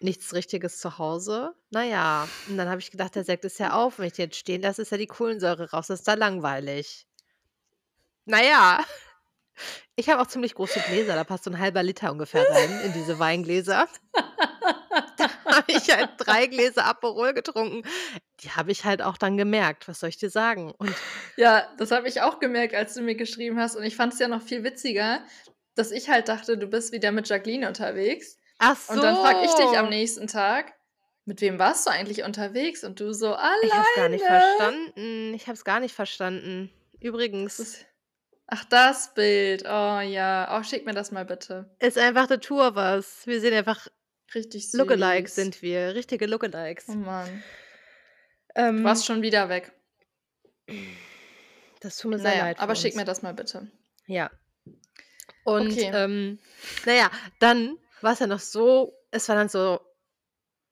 nichts 0.00 0.34
Richtiges 0.34 0.78
zu 0.80 0.98
Hause. 0.98 1.54
Na 1.70 1.84
ja, 1.84 2.32
und 2.46 2.58
dann 2.58 2.68
habe 2.70 2.80
ich 2.80 2.90
gedacht, 2.92 3.14
der 3.16 3.24
Sekt 3.24 3.44
ist 3.46 3.58
ja 3.60 3.74
auf. 3.74 3.98
Wenn 3.98 4.06
ich 4.08 4.14
den 4.14 4.26
jetzt 4.26 4.38
stehen 4.38 4.62
lasse, 4.62 4.82
ist 4.82 4.92
ja 4.92 4.98
die 4.98 5.06
Kohlensäure 5.08 5.70
raus. 5.72 5.88
Das 5.88 6.00
ist 6.02 6.06
ja 6.08 6.14
langweilig. 6.14 7.04
Na 8.26 8.40
ja, 8.42 8.84
ich 9.96 10.08
habe 10.10 10.22
auch 10.22 10.26
ziemlich 10.28 10.54
große 10.54 10.82
Gläser, 10.82 11.14
da 11.16 11.24
passt 11.24 11.44
so 11.44 11.50
'n 11.50 11.58
halber 11.58 11.82
Liter 11.82 12.12
ungefähr 12.12 12.48
rein 12.50 12.80
in 12.80 12.92
diese 12.92 13.18
Weingläser. 13.18 13.88
Habe 15.54 15.72
ich 15.72 15.90
halt 15.90 16.10
3 16.18 16.46
Gläser 16.46 16.84
Aperol 16.86 17.34
getrunken. 17.34 17.82
Die 18.40 18.50
habe 18.50 18.72
ich 18.72 18.84
halt 18.84 19.02
auch 19.02 19.16
dann 19.18 19.36
gemerkt, 19.36 19.88
was 19.88 20.00
soll 20.00 20.08
ich 20.08 20.18
dir 20.18 20.30
sagen? 20.30 20.72
Und 20.78 20.94
Ja, 21.36 21.68
das 21.78 21.90
habe 21.90 22.08
ich 22.08 22.20
auch 22.20 22.38
gemerkt, 22.38 22.74
als 22.74 22.94
du 22.94 23.02
mir 23.02 23.14
geschrieben 23.14 23.58
hast. 23.58 23.76
Und 23.76 23.82
ich 23.84 23.96
fand's 23.96 24.18
ja 24.18 24.28
noch 24.28 24.42
viel 24.42 24.62
witziger, 24.64 25.24
dass 25.74 25.90
ich 25.90 26.08
halt 26.08 26.28
dachte, 26.28 26.56
du 26.56 26.66
bist 26.66 26.92
wieder 26.92 27.12
mit 27.12 27.28
Jacqueline 27.28 27.66
unterwegs. 27.66 28.38
Ach 28.58 28.76
Und 28.88 29.02
dann 29.02 29.16
frage 29.16 29.44
ich 29.44 29.54
dich 29.54 29.76
am 29.76 29.86
so. 29.86 29.90
nächsten 29.90 30.26
Tag: 30.26 30.74
„Mit 31.24 31.40
wem 31.40 31.58
warst 31.58 31.86
du 31.86 31.90
eigentlich 31.90 32.22
unterwegs?“ 32.24 32.84
Und 32.84 33.00
du 33.00 33.12
so: 33.12 33.34
Ich 33.62 33.72
habe 33.72 33.80
es 33.82 33.94
gar 33.94 34.08
nicht 34.08 34.24
„Alleine.“ 34.24 34.40
verstanden. 34.40 35.34
Ich 35.34 35.46
habe 35.46 35.54
es 35.54 35.64
gar 35.64 35.80
nicht 35.80 35.94
verstanden. 35.94 36.70
Übrigens 37.00 37.84
ach, 38.46 38.64
das 38.66 39.12
Bild. 39.14 39.64
Oh 39.66 40.00
ja. 40.00 40.56
Oh, 40.58 40.62
schick 40.62 40.86
mir 40.86 40.94
das 40.94 41.10
mal 41.10 41.24
bitte. 41.24 41.68
ist 41.80 41.98
einfach 41.98 42.28
two 42.40 42.60
of 42.60 42.76
us. 42.76 43.26
Wir 43.26 43.40
sind 43.40 43.54
einfach 43.54 43.88
Richtig 44.34 44.72
Lookalikes 44.72 45.36
süß. 45.36 45.44
sind 45.44 45.62
wir, 45.62 45.94
richtige 45.94 46.26
Lookalikes. 46.26 46.88
Oh 46.88 46.92
Mann. 46.94 47.42
Du 48.48 48.60
Ähm 48.60 48.84
warst 48.84 49.06
schon 49.06 49.22
wieder 49.22 49.48
weg. 49.48 49.72
Das 51.80 51.98
tut 51.98 52.10
mir 52.10 52.18
Na 52.18 52.22
sehr 52.24 52.36
ja, 52.36 52.44
leid 52.44 52.60
aber 52.60 52.74
schick 52.74 52.96
mir 52.96 53.04
das 53.04 53.22
mal 53.22 53.34
bitte. 53.34 53.68
Ja. 54.06 54.30
Und, 55.44 55.72
Okay. 55.72 55.90
ähm, 55.92 56.38
na 56.86 56.92
ja, 56.94 57.10
dann 57.38 57.76
war's 58.00 58.18
ja 58.20 58.26
noch 58.26 58.40
so 58.40 58.94
es 59.10 59.28
war 59.28 59.36
dann 59.36 59.48
so 59.48 59.80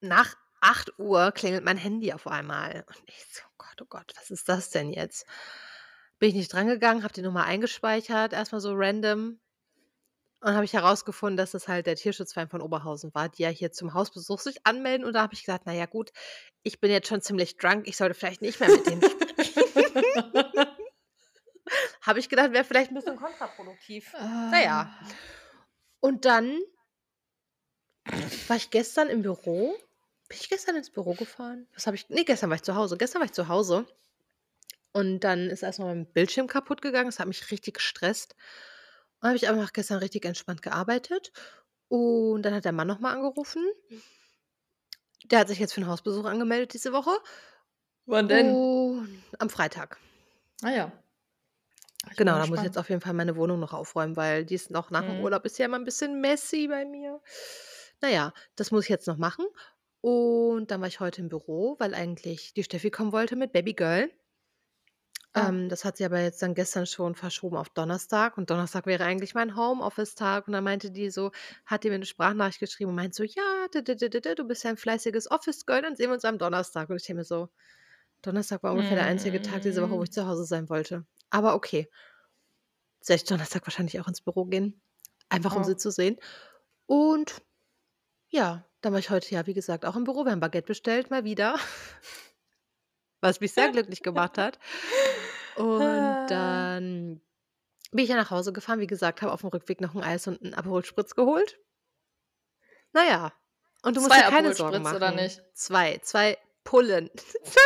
nach 0.01 0.35
8:00 0.61 1.31
klingelt 1.31 1.63
mein 1.65 1.77
Handy 1.77 2.13
auf 2.13 2.27
einmal. 2.27 2.83
Und 2.87 2.97
ich 3.07 3.25
so: 3.31 3.41
„Oh 3.49 3.53
Gott, 3.57 3.81
oh 3.81 3.85
Gott, 3.89 4.11
was 4.17 4.31
ist 4.31 4.49
das 4.49 4.69
denn 4.71 4.91
jetzt?“ 4.91 5.25
Bin 6.19 6.29
ich 6.29 6.35
nicht 6.35 6.53
drangegangen, 6.53 7.03
habe 7.03 7.13
die 7.13 7.21
Nummer 7.21 7.45
eingespeichert, 7.45 8.33
erst 8.33 8.51
mal 8.53 8.61
so 8.61 8.73
random. 8.75 9.39
Und 10.43 10.47
dann 10.47 10.55
habe 10.55 10.65
ich 10.65 10.73
herausgefunden, 10.73 11.37
dass 11.37 11.51
das 11.51 11.69
halt 11.69 11.87
der 11.87 11.95
Tierschutzverein 11.95 12.49
von 12.49 12.61
Oberhausen 12.61 13.15
war, 13.15 13.29
die 13.29 13.43
ja 13.43 13.47
hier 13.49 13.71
zum 13.71 13.93
Hausbesuch 13.93 14.41
sich 14.41 14.57
anmelden. 14.65 15.05
Und 15.05 15.13
da 15.13 15.21
habe 15.21 15.33
ich 15.33 15.39
gesagt: 15.39 15.63
„Na 15.65 15.71
ja, 15.71 15.85
gut, 15.85 16.11
ich 16.63 16.81
bin 16.81 16.91
jetzt 16.91 17.07
schon 17.07 17.21
ziemlich 17.21 17.55
drunk, 17.55 17.87
ich 17.87 17.95
sollte 17.95 18.13
vielleicht 18.13 18.41
nicht 18.41 18.59
mehr 18.59 18.69
mit 18.69 18.85
denen 18.85 19.01
sprechen.“ 19.01 20.03
Habe 22.01 22.19
ich 22.19 22.27
gedacht, 22.27 22.51
wäre 22.51 22.65
vielleicht 22.65 22.91
'n 22.91 22.95
bisschen 22.95 23.15
kontraproduktiv. 23.15 24.13
Ah. 24.15 24.85
Und 26.01 26.25
dann 26.25 26.59
war 28.49 28.57
ich 28.57 28.69
gestern 28.69 29.07
im 29.07 29.21
Büro. 29.21 29.77
Bin 30.27 30.37
ich 30.37 30.49
gestern 30.49 30.75
ins 30.75 30.89
Büro 30.89 31.13
gefahren? 31.13 31.67
Was 31.73 31.87
habe 31.87 31.95
ich 31.95 32.09
ne, 32.09 32.25
gestern 32.25 32.49
war 32.49 32.57
ich 32.57 32.63
zu 32.63 32.75
Hause. 32.75 32.97
Gestern 32.97 33.21
war 33.21 33.27
ich 33.27 33.31
zu 33.31 33.47
Hause. 33.47 33.85
Und 34.91 35.21
dann 35.21 35.49
ist 35.49 35.63
erst 35.63 35.79
mal 35.79 35.85
mein 35.85 36.05
Bildschirm 36.05 36.47
kaputtgegangen. 36.47 37.07
Das 37.07 37.19
hat 37.19 37.27
mich 37.27 37.49
richtig 37.49 37.75
gestresst. 37.75 38.35
Und 39.23 39.29
habe 39.29 39.37
ich 39.37 39.47
einfach 39.47 39.71
gestern 39.71 39.99
richtig 39.99 40.25
entspannt 40.25 40.61
gearbeitet. 40.61 41.31
Und 41.87 42.41
dann 42.43 42.53
hat 42.53 42.65
der 42.65 42.73
Mann 42.73 42.87
noch 42.87 42.99
mal 42.99 43.13
angerufen. 43.13 43.63
Der 45.25 45.39
hat 45.39 45.47
sich 45.47 45.59
jetzt 45.59 45.73
für 45.73 45.81
'n 45.81 45.87
Hausbesuch 45.87 46.25
angemeldet 46.25 46.73
diese 46.73 46.91
Woche. 46.93 47.11
Wann 48.07 48.27
denn? 48.27 48.59
Und 48.97 49.25
am 49.39 49.49
Freitag. 49.49 49.99
Ah 50.63 50.71
ja. 50.71 51.03
Ich 52.11 52.17
Genau, 52.17 52.37
da 52.37 52.45
muss 52.47 52.59
ich 52.59 52.63
jetzt 52.63 52.77
auf 52.77 52.89
jeden 52.89 53.01
Fall 53.01 53.13
meine 53.13 53.35
Wohnung 53.37 53.59
noch 53.59 53.73
aufräumen, 53.73 54.15
weil 54.15 54.45
die 54.45 54.55
ist 54.55 54.69
noch 54.71 54.91
nach 54.91 55.05
dem 55.05 55.15
Mhm. 55.15 55.19
Urlaub 55.19 55.45
ist 55.45 55.57
ja 55.57 55.65
immer 55.65 55.77
'n 55.77 55.83
bisschen 55.85 56.19
messy 56.21 56.67
bei 56.67 56.85
mir. 56.85 57.21
Na 58.01 58.09
ja, 58.09 58.33
das 58.55 58.71
muss 58.71 58.83
ich 58.85 58.89
jetzt 58.89 59.07
noch 59.07 59.17
machen. 59.17 59.45
Und 60.01 60.69
dann 60.71 60.81
war 60.81 60.87
ich 60.89 60.99
heute 60.99 61.21
im 61.21 61.29
Büro, 61.29 61.75
weil 61.79 61.93
eigentlich 61.95 62.53
die 62.53 62.63
Steffi 62.63 62.91
kommen 62.91 63.13
wollte 63.13 63.35
mit 63.37 63.53
Babygirl. 63.53 64.11
Ah. 65.35 65.49
Ähm, 65.49 65.67
das 65.69 65.83
hat 65.83 65.97
sie 65.97 66.05
aber 66.05 66.19
jetzt 66.21 66.41
dann 66.43 66.53
gestern 66.53 66.85
schon 66.85 67.15
verschoben 67.15 67.57
auf 67.57 67.69
Donnerstag 67.69 68.37
und 68.37 68.49
Donnerstag 68.51 68.85
wäre 68.85 69.03
eigentlich 69.03 69.33
mein 69.33 69.55
Homeoffice-Tag. 69.55 70.47
Und 70.47 70.53
dann 70.53 70.63
meinte 70.63 70.91
die 70.91 71.09
so 71.09 71.31
hat 71.65 71.83
die 71.83 71.89
mir 71.89 71.97
'ne 71.97 72.05
Sprachnachricht 72.05 72.59
geschrieben 72.59 72.91
und 72.91 72.95
meint 72.95 73.15
so: 73.15 73.23
„Ja, 73.23 73.67
du 73.71 74.43
bist 74.47 74.63
ja 74.63 74.69
'n 74.71 74.77
fleißiges 74.77 75.31
Office-Girl, 75.31 75.81
dann 75.81 75.95
sehen 75.95 76.09
wir 76.09 76.13
uns 76.15 76.25
am 76.25 76.37
Donnerstag.“ 76.37 76.89
Und 76.89 76.97
ich 76.97 77.03
denke 77.07 77.19
mir 77.21 77.25
so, 77.25 77.49
Donnerstag 78.23 78.63
war 78.63 78.73
ungefähr 78.73 78.97
der 78.97 79.05
einzige 79.07 79.41
Tag 79.41 79.61
diese 79.63 79.81
Woche, 79.83 79.93
wo 79.95 80.03
ich 80.03 80.11
zu 80.11 80.27
Hause 80.27 80.45
sein 80.45 80.69
wollte. 80.69 81.05
Aber 81.31 81.55
okay. 81.55 81.89
Werde 83.07 83.15
ich 83.21 83.25
Donnerstag 83.25 83.65
wahrscheinlich 83.67 83.99
auch 83.99 84.07
ins 84.07 84.21
Büro 84.21 84.45
gehen, 84.45 84.81
einfach 85.29 85.55
um 85.55 85.63
sie 85.63 85.75
zu 85.75 85.91
sehen. 85.91 86.17
Und 86.87 87.41
ja, 88.29 88.65
dann 88.81 88.93
war 88.93 88.99
ich 88.99 89.09
heute, 89.11 89.33
ja, 89.35 89.47
wie 89.47 89.53
gesagt, 89.55 89.85
auch 89.85 89.95
im 89.97 90.05
Büro. 90.05 90.25
Wir 90.25 90.31
haben 90.33 90.41
Baguette 90.41 90.67
bestellt, 90.67 91.11
mal 91.11 91.23
wieder. 91.25 91.57
Was 93.23 93.39
mich 93.39 93.53
sehr 93.53 93.69
glücklich 93.69 94.03
gemacht 94.03 94.37
hat. 94.37 94.59
Und 95.55 96.19
Ah. 96.27 96.27
dann 96.27 97.21
bin 97.91 98.03
ich 98.05 98.09
ja 98.09 98.17
nach 98.17 98.31
Hause 98.31 98.53
gefahren. 98.53 98.79
Wie 98.81 98.87
gesagt, 98.87 99.21
habe 99.21 99.33
aufm 99.33 99.47
Rückweg 99.49 99.81
noch 99.81 99.95
'n 99.95 100.03
Eis 100.03 100.27
und 100.27 100.41
'n 100.43 100.53
Aperol 100.55 100.85
Spritz 100.85 101.15
geholt. 101.15 101.59
Na 102.95 103.03
ja, 103.05 103.33
und 103.83 103.97
du 103.97 104.01
musst 104.01 104.15
2 104.15 104.17
dir 104.17 104.23
keine 104.23 104.51
Sorgen 104.53 104.81
Spritz 104.81 104.91
oder 104.93 105.11
machen. 105.11 105.11
nicht? 105.11 105.43
2, 105.53 105.97
2 106.03 106.37
Pullen, 106.63 107.09
2 107.43 107.61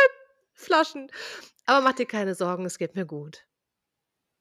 Flaschen. 0.54 1.10
Aber 1.66 1.82
mach 1.84 1.92
dir 1.94 2.06
keine 2.06 2.34
Sorgen, 2.34 2.64
es 2.66 2.78
geht 2.78 2.94
mir 2.96 3.06
gut. 3.06 3.46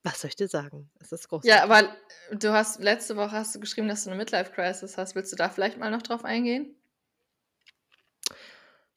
Was 0.05 0.21
soll 0.21 0.29
ich 0.29 0.35
dir 0.35 0.47
sagen? 0.47 0.91
Es 0.99 1.11
ist 1.11 1.27
Ja, 1.43 1.61
großartig. 1.61 1.63
aber 1.63 1.95
du 2.31 2.51
hast 2.51 2.79
letzte 2.81 3.15
Woche 3.15 3.31
hast 3.33 3.53
du 3.55 3.59
geschrieben, 3.59 3.87
dass 3.87 4.03
du 4.03 4.09
'ne 4.09 4.15
Midlife-Crisis 4.15 4.97
hast. 4.97 5.13
Willst 5.15 5.31
du 5.31 5.35
da 5.35 5.49
vielleicht 5.49 5.77
mal 5.77 5.91
noch 5.91 6.01
drauf 6.01 6.25
eingehen? 6.25 6.76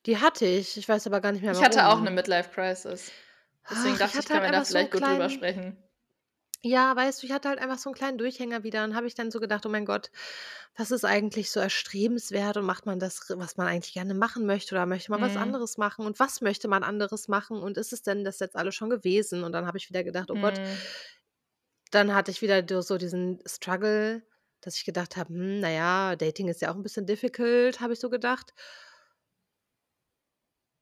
Die 0.07 0.17
hatte 0.19 0.47
ich. 0.47 0.77
Ich 0.79 0.89
weiß 0.89 1.07
aber 1.07 1.21
gar 1.21 1.33
nicht 1.33 1.43
mehr 1.43 1.55
Ich 1.55 1.63
hatte 1.63 1.87
auch 1.89 2.01
'ne 2.01 2.11
warum. 2.11 2.13
Midlife-Crisis. 2.13 3.13
Deswegen 3.69 3.99
Ach, 3.99 4.01
dachte 4.01 4.15
ich 4.15 4.15
ich, 4.21 4.31
hatte 4.31 4.33
halt 4.33 4.43
wir 4.43 4.49
da 4.51 4.63
einfach 4.63 4.65
so 4.65 4.67
vielleicht 4.67 4.91
gut 4.91 5.07
drüber 5.09 5.29
kleinen 5.29 5.31
sprechen. 5.31 5.77
Ja, 6.65 6.95
weißt 6.95 7.23
du, 7.23 7.27
ich 7.27 7.33
hatte 7.33 7.49
halt 7.49 7.59
einfach 7.59 7.79
so 7.79 7.89
'n 7.89 7.95
kleinen 7.95 8.19
Durchhänger 8.19 8.63
wieder 8.65 8.85
und 8.85 8.95
habe 8.95 9.07
ich 9.07 9.15
dann 9.15 9.31
so 9.31 9.41
gedacht: 9.41 9.65
„Oh 9.65 9.71
mein 9.71 9.87
Gott, 9.87 10.11
was 10.77 10.91
ist 10.91 11.07
eigentlich 11.07 11.51
so 11.51 11.59
erstrebenswert 11.59 12.59
und 12.59 12.67
macht 12.67 12.85
man 12.85 12.99
das, 12.99 13.23
was 13.31 13.57
man 13.57 13.67
eigentlich 13.67 13.95
gerne 13.95 14.13
machen 14.13 14.45
möchte 14.45 14.75
oder 14.75 14.85
möchte 14.85 15.11
man 15.11 15.23
was 15.23 15.37
Mhm. 15.37 15.39
anderes 15.39 15.79
machen 15.79 16.05
und 16.05 16.21
was 16.21 16.43
möchte 16.43 16.69
man 16.69 16.83
anderes 16.83 17.29
machen 17.29 17.57
und 17.63 17.79
ist 17.79 17.95
es 17.95 18.03
denn 18.03 18.25
das 18.25 18.41
jetzt 18.41 18.57
alles 18.57 18.75
schon 18.75 18.91
gewesen?“ 18.91 19.43
Und 19.43 19.53
dann 19.53 19.67
habe 19.67 19.79
ich 19.79 19.89
wieder 19.89 20.05
gedacht: 20.05 20.31
„Oh 20.31 20.37
Gott“ 20.37 20.59
Mhm. 20.65 20.91
dann 21.93 22.15
hatte 22.15 22.31
ich 22.31 22.41
wieder 22.43 22.65
so 22.83 22.99
diesen 22.99 23.41
Struggle, 23.47 24.23
dass 24.61 24.77
ich 24.77 24.85
gedacht 24.85 25.17
habe: 25.17 25.31
„Hm, 25.35 25.61
na 25.61 25.71
ja, 25.71 26.17
Dating 26.17 26.49
ist 26.49 26.61
ja 26.63 26.71
auch 26.71 26.77
'n 26.77 26.83
bisschen 26.83 27.07
difficult“, 27.07 27.81
habe 27.81 27.93
ich 27.95 28.01
so 28.01 28.11
gedacht. 28.11 28.55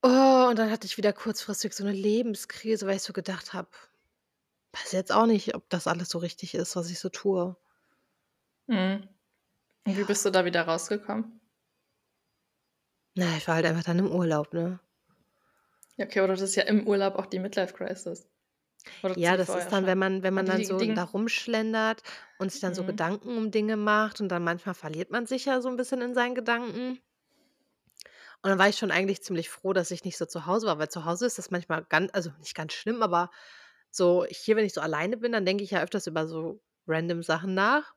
Oh, 0.03 0.47
und 0.49 0.57
dann 0.57 0.71
hatte 0.71 0.85
ich 0.87 0.95
wieder 0.97 1.11
kurzfristig 1.11 1.73
so 1.73 1.83
'ne 1.83 1.91
Lebenskrise, 1.91 2.87
weil 2.87 2.95
ich 2.95 3.01
so 3.03 3.11
gedacht 3.11 3.51
habe: 3.53 3.69
„Weiß 4.73 4.91
jetzt 4.93 5.11
auch 5.11 5.25
nicht, 5.27 5.55
ob 5.55 5.69
das 5.69 5.87
alles 5.87 6.09
so 6.09 6.19
richtig 6.19 6.55
ist, 6.55 6.75
was 6.75 6.89
ich 6.91 6.99
so 6.99 7.09
tue.“ 7.09 7.57
Mhm. 8.69 9.09
Und 9.85 9.97
wie 9.97 10.03
Ja. 10.03 10.05
bist 10.05 10.25
du 10.25 10.31
da 10.31 10.45
wieder 10.45 10.63
rausgekommen? 10.63 11.41
Na, 13.17 13.37
ich 13.37 13.47
war 13.47 13.55
halt 13.55 13.65
einfach 13.65 13.83
dann 13.83 13.99
im 13.99 14.11
Urlaub, 14.11 14.53
ne? 14.53 14.79
Ja, 15.97 16.05
okay, 16.05 16.21
oder 16.21 16.33
das 16.33 16.41
ist 16.41 16.55
ja 16.55 16.63
im 16.63 16.87
Urlaub 16.87 17.15
auch 17.15 17.25
die 17.25 17.39
Midlife-Crisis. 17.39 18.29
Oder 19.03 19.15
Ja, 19.15 19.37
das 19.37 19.55
ist 19.55 19.71
dann, 19.71 19.87
wenn 19.87 19.97
man 19.97 20.21
wenn 20.21 20.33
man 20.35 20.45
dann 20.45 20.63
so 20.63 20.77
Ding 20.77 20.93
da 20.93 21.03
rumschlendert 21.03 22.03
und 22.37 22.51
sich 22.51 22.61
dann 22.61 22.75
so 22.75 22.83
Mhm. 22.83 22.83
Gedanken 22.83 23.35
um 23.37 23.49
Dinge 23.49 23.75
macht 23.75 24.21
und 24.21 24.29
dann 24.29 24.43
manchmal 24.43 24.75
verliert 24.75 25.09
man 25.09 25.25
sich 25.25 25.45
ja 25.45 25.61
so 25.61 25.69
'n 25.69 25.77
bisschen 25.77 26.01
in 26.01 26.13
seinen 26.13 26.35
Gedanken. 26.35 26.99
Und 28.41 28.49
dann 28.51 28.59
war 28.59 28.69
ich 28.69 28.77
schon 28.77 28.91
eigentlich 28.91 29.21
ziemlich 29.23 29.49
froh, 29.49 29.73
dass 29.73 29.91
ich 29.91 30.05
nicht 30.05 30.17
so 30.17 30.25
zu 30.25 30.45
Hause 30.45 30.67
war, 30.67 30.79
weil 30.79 30.89
zu 30.89 31.05
Hause 31.05 31.25
ist 31.25 31.37
das 31.37 31.51
manchmal 31.51 31.83
ganz 31.85 32.11
also, 32.13 32.31
nicht 32.39 32.55
ganz 32.55 32.73
schlimm, 32.73 33.01
aber 33.03 33.31
so 33.91 34.25
hier, 34.29 34.55
wenn 34.55 34.65
ich 34.65 34.73
so 34.73 34.81
alleine 34.81 35.17
bin, 35.17 35.31
dann 35.33 35.45
denke 35.45 35.63
ich 35.63 35.71
ja 35.71 35.81
öfters 35.81 36.07
über 36.07 36.27
so 36.27 36.61
random 36.87 37.23
Sachen 37.23 37.53
nach. 37.53 37.95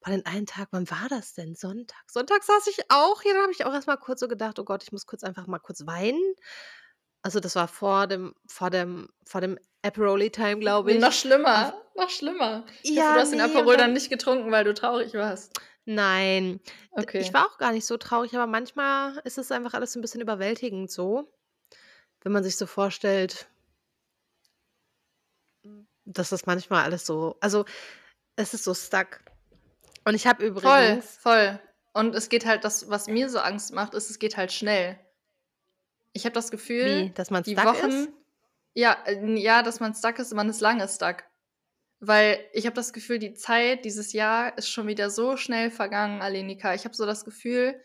Boah, 0.00 0.10
den 0.10 0.26
einen 0.26 0.46
Tag 0.46 0.68
wann 0.72 0.90
war 0.90 1.08
das 1.08 1.32
denn? 1.34 1.54
Sonntag. 1.54 2.02
Sonntag 2.10 2.42
saß 2.42 2.66
ich 2.66 2.78
auch 2.90 3.22
hier, 3.22 3.34
da 3.34 3.42
habe 3.42 3.52
ich 3.52 3.64
auch 3.64 3.72
erst 3.72 3.86
mal 3.86 3.96
kurz 3.96 4.20
so 4.20 4.28
gedacht: 4.28 4.58
„Oh 4.58 4.64
Gott, 4.64 4.82
ich 4.82 4.92
muss 4.92 5.06
kurz 5.06 5.22
einfach 5.24 5.46
mal 5.46 5.60
kurz 5.60 5.86
weinen.“ 5.86 6.34
Also, 7.22 7.40
das 7.40 7.56
war 7.56 7.68
vor 7.68 8.06
dem 8.08 8.34
vor 8.48 8.70
dem 8.70 9.08
vor 9.26 9.40
dem 9.40 9.58
Aperol 9.82 10.30
Time, 10.30 10.58
glaube 10.60 10.92
Noch 11.00 11.12
ich. 11.12 11.12
schlimmer, 11.12 11.74
noch 11.96 12.08
schlimmer. 12.10 12.64
Ich 12.90 12.96
hoffe, 13.00 13.12
Ja, 13.12 13.12
du 13.12 13.18
hast 13.20 13.32
den 13.32 13.40
ne, 13.40 13.60
und 13.60 13.72
Aperol 13.72 13.76
dann 13.76 13.92
dann 13.92 13.92
nicht 13.92 14.10
getrunken, 14.10 14.50
weil 14.52 14.64
du 14.64 14.74
traurig 14.74 15.14
warst. 15.14 15.52
Nein, 15.86 16.60
d 17.00 17.08
ich 17.18 17.32
Okay. 17.32 17.34
war 17.34 17.46
auch 17.46 17.58
gar 17.58 17.72
nicht 17.72 17.86
so 17.86 17.96
traurig, 17.96 18.34
aber 18.34 18.46
manchmal 18.46 19.18
ist 19.24 19.36
es 19.38 19.50
einfach 19.50 19.74
alles 19.74 19.92
so 19.92 19.98
'n 19.98 20.02
bisschen 20.02 20.20
überwältigend 20.20 20.90
so, 20.90 21.32
wenn 22.22 22.32
man 22.32 22.44
sich 22.44 22.56
so 22.56 22.66
vorstellt 22.66 23.48
hm, 25.64 25.86
dass 26.04 26.30
das 26.30 26.46
manchmal 26.46 26.84
alles 26.84 27.06
so 27.06 27.36
also, 27.40 27.64
es 28.36 28.54
ist 28.54 28.64
so 28.64 28.74
stuck. 28.74 29.20
Und 30.04 30.14
ich 30.14 30.26
habe 30.26 30.44
Voll, 30.56 31.00
übrigens 31.00 31.16
voll. 31.18 31.60
Und 31.94 32.14
es 32.14 32.28
geht 32.28 32.46
halt 32.46 32.64
das, 32.64 32.88
was 32.88 33.06
mir 33.08 33.28
so 33.28 33.38
Angst 33.40 33.72
macht, 33.72 33.94
ist, 33.94 34.10
es 34.10 34.18
geht 34.18 34.36
halt 34.36 34.52
schnell. 34.52 34.98
Ich 36.14 36.24
habe 36.24 36.34
das 36.34 36.50
Gefühl, 36.50 37.04
Wie, 37.04 37.10
dass 37.14 37.30
man 37.30 37.44
die 37.44 37.62
stuck 37.62 37.62
Wochen 37.62 37.86
ist? 37.86 38.12
ja, 38.74 38.94
äh, 39.06 39.36
ja, 39.40 39.62
dass 39.62 39.80
man 39.80 39.94
stuck 39.94 40.18
ist, 40.20 40.34
man 40.34 40.48
ist 40.50 40.60
lange 40.60 40.88
stuck. 40.88 41.24
Weil 42.04 42.44
ich 42.52 42.66
habe 42.66 42.74
das 42.74 42.92
Gefühl, 42.92 43.20
die 43.20 43.34
Zeit 43.34 43.84
dieses 43.84 44.12
Jahr 44.12 44.58
ist 44.58 44.68
schon 44.68 44.88
wieder 44.88 45.08
so 45.08 45.36
schnell 45.36 45.70
vergangen, 45.70 46.20
Alenika. 46.20 46.74
Ich 46.74 46.84
habe 46.84 46.96
so 46.96 47.06
das 47.06 47.24
Gefühl, 47.24 47.80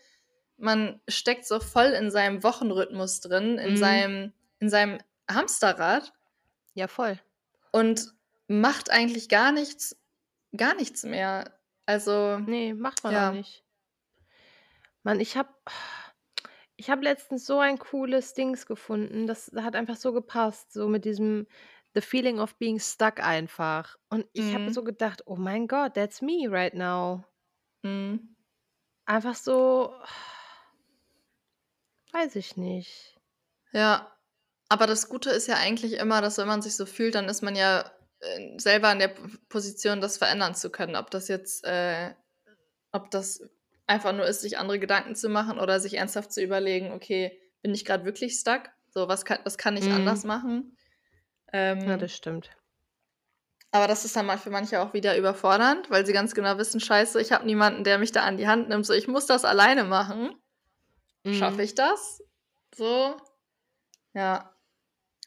man 0.56 1.00
steckt 1.06 1.46
so 1.46 1.60
voll 1.60 1.86
in 1.92 2.10
seinem 2.10 2.42
Wochenrhythmus 2.42 3.20
drin, 3.20 3.58
in 3.58 3.72
Mhm. 3.74 3.76
seinem 3.76 4.32
in 4.58 4.68
seinem 4.70 4.98
Hamsterrad 5.30 6.12
Ja, 6.74 6.88
voll. 6.88 7.20
und 7.70 8.12
macht 8.48 8.90
eigentlich 8.90 9.28
gar 9.28 9.52
nichts 9.52 9.96
gar 10.56 10.74
nichts 10.74 11.04
mehr. 11.04 11.56
Also, 11.86 12.38
Ne, 12.40 12.74
macht 12.74 13.04
man 13.04 13.14
auch 13.14 13.18
ja. 13.18 13.32
nicht. 13.32 13.62
Mann, 15.04 15.20
ich 15.20 15.36
habe 15.36 15.50
ich 16.76 16.90
habe 16.90 17.02
letztens 17.02 17.46
so 17.46 17.58
ein 17.60 17.78
cooles 17.78 18.34
Dings 18.34 18.66
gefunden, 18.66 19.26
das 19.26 19.50
hat 19.56 19.74
einfach 19.76 19.96
so 19.96 20.12
gepasst, 20.12 20.72
so 20.72 20.88
mit 20.88 21.04
diesem 21.04 21.46
the 21.94 22.00
feeling 22.02 22.38
of 22.40 22.58
being 22.58 22.78
stuck 22.80 23.20
einfach. 23.20 23.96
Und 24.10 24.26
ich 24.32 24.54
habe 24.54 24.70
so 24.70 24.82
Mhm. 24.82 24.84
gedacht: 24.84 25.22
„Oh 25.26 25.36
mein 25.36 25.68
Gott, 25.68 25.94
that's 25.94 26.22
me 26.22 26.46
right 26.50 26.74
now.“ 26.74 27.24
Mhm. 27.84 28.36
Einfach 29.06 29.34
so 29.34 29.92
weiß 32.12 32.36
ich 32.36 32.58
nicht. 32.58 33.18
Ja, 33.72 34.16
aber 34.68 34.86
das 34.86 35.08
Gute 35.08 35.30
ist 35.30 35.46
ja 35.48 35.56
eigentlich 35.56 35.94
immer, 35.94 36.20
dass 36.22 36.38
wenn 36.38 36.46
man 36.48 36.62
sich 36.62 36.76
so 36.76 36.86
fühlt, 36.86 37.14
dann 37.14 37.28
ist 37.28 37.42
man 37.42 37.56
ja, 37.56 37.90
äh, 38.20 38.58
selber 38.58 38.92
in 38.92 38.98
der 38.98 39.14
Position, 39.48 40.00
das 40.00 40.18
verändern 40.18 40.54
zu 40.54 40.70
können. 40.70 40.96
Ob 40.96 41.10
das 41.10 41.28
jetzt 41.28 41.64
äh, 41.64 42.14
ob 42.92 43.10
das 43.12 43.42
einfach 43.86 44.12
nur 44.14 44.26
ist, 44.26 44.42
sich 44.42 44.58
andere 44.58 44.78
Gedanken 44.80 45.16
zu 45.16 45.28
machen 45.30 45.58
oder 45.60 45.80
sich 45.80 45.94
ernsthaft 45.96 46.32
zu 46.32 46.42
überlegen: 46.42 46.92
„Okay, 46.92 47.40
bin 47.62 47.74
ich 47.74 47.84
grad 47.86 48.04
wirklich 48.06 48.34
stuck? 48.38 48.64
So, 48.90 49.08
was 49.08 49.24
kann 49.26 49.40
was 49.44 49.58
kann 49.58 49.76
ich 49.78 49.94
anders 49.94 50.24
Mhm. 50.24 50.76
Machen?“ 51.52 51.88
Ja, 51.88 51.96
Ähm 51.96 51.98
das 51.98 52.12
stimmt. 52.14 52.50
aber 53.70 53.86
das 53.86 54.04
ist 54.04 54.16
dann 54.16 54.26
mal 54.26 54.38
für 54.38 54.50
manche 54.50 54.80
auch 54.80 54.94
wieder 54.94 55.16
überfordernd, 55.16 55.90
weil 55.90 56.06
sie 56.06 56.12
ganz 56.12 56.34
genau 56.34 56.58
wissen: 56.58 56.80
„Scheiße, 56.80 57.20
ich 57.20 57.32
habe 57.32 57.46
niemanden, 57.46 57.84
der 57.84 57.98
mich 57.98 58.12
da 58.12 58.22
an 58.24 58.36
die 58.36 58.48
Hand 58.48 58.68
nimmt, 58.68 58.86
so, 58.86 58.92
ich 58.94 59.08
muss 59.08 59.26
das 59.26 59.44
alleine 59.44 59.84
machen.“ 59.84 60.34
Schaffe 61.30 61.62
Mhm. 61.62 61.64
ich 61.64 61.74
das? 61.76 62.22
So, 62.74 63.16
ja. 64.14 64.54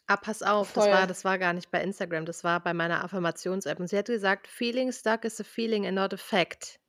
Ah, 0.07 0.15
pass 0.17 0.43
auf, 0.43 0.73
das 0.73 0.91
war 0.91 1.07
das 1.07 1.23
war 1.25 1.39
gar 1.39 1.53
nicht 1.53 1.71
bei 1.71 1.81
Instagram, 1.81 2.25
das 2.25 2.43
war 2.43 2.59
bei 2.61 2.71
meiner 2.73 3.03
Affirmations-App 3.03 3.79
und 3.79 3.87
sie 3.87 3.97
hat 3.97 4.05
gesagt: 4.05 4.45
„Feeling 4.47 4.91
stuck 4.91 5.25
is 5.25 5.39
a 5.41 5.43
feeling 5.43 5.87
and 5.87 5.95
not 5.95 6.13
a 6.13 6.17
fact.“ 6.17 6.79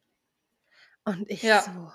Und 1.05 1.31
ich 1.31 1.49
Ja, 1.49 1.61
so: 1.61 1.92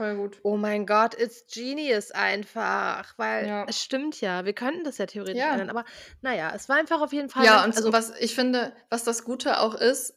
voll 0.00 0.16
gut. 0.16 0.40
„Oh 0.44 0.56
mein 0.56 0.86
Gott, 0.86 1.14
it's 1.20 1.44
genius 1.52 2.10
einfach“, 2.12 3.12
weil 3.18 3.48
Ja. 3.48 3.66
es 3.66 3.82
stimmt 3.82 4.20
ja. 4.22 4.44
Wir 4.46 4.54
könnten 4.54 4.84
das 4.84 4.96
ja 4.98 5.06
theoretisch 5.06 5.46
Ja. 5.46 5.48
ändern, 5.48 5.68
aber 5.70 5.84
na 6.22 6.34
ja, 6.34 6.54
es 6.54 6.68
war 6.68 6.76
einfach 6.76 7.02
auf 7.02 7.12
jeden 7.12 7.28
Fall 7.28 7.48
Ja, 7.48 7.62
und 7.64 7.76
also 7.76 7.92
was 7.92 8.12
ich 8.18 8.34
finde, 8.34 8.72
was 8.90 9.04
das 9.04 9.24
Gute 9.24 9.60
auch 9.60 9.74
ist, 9.74 10.14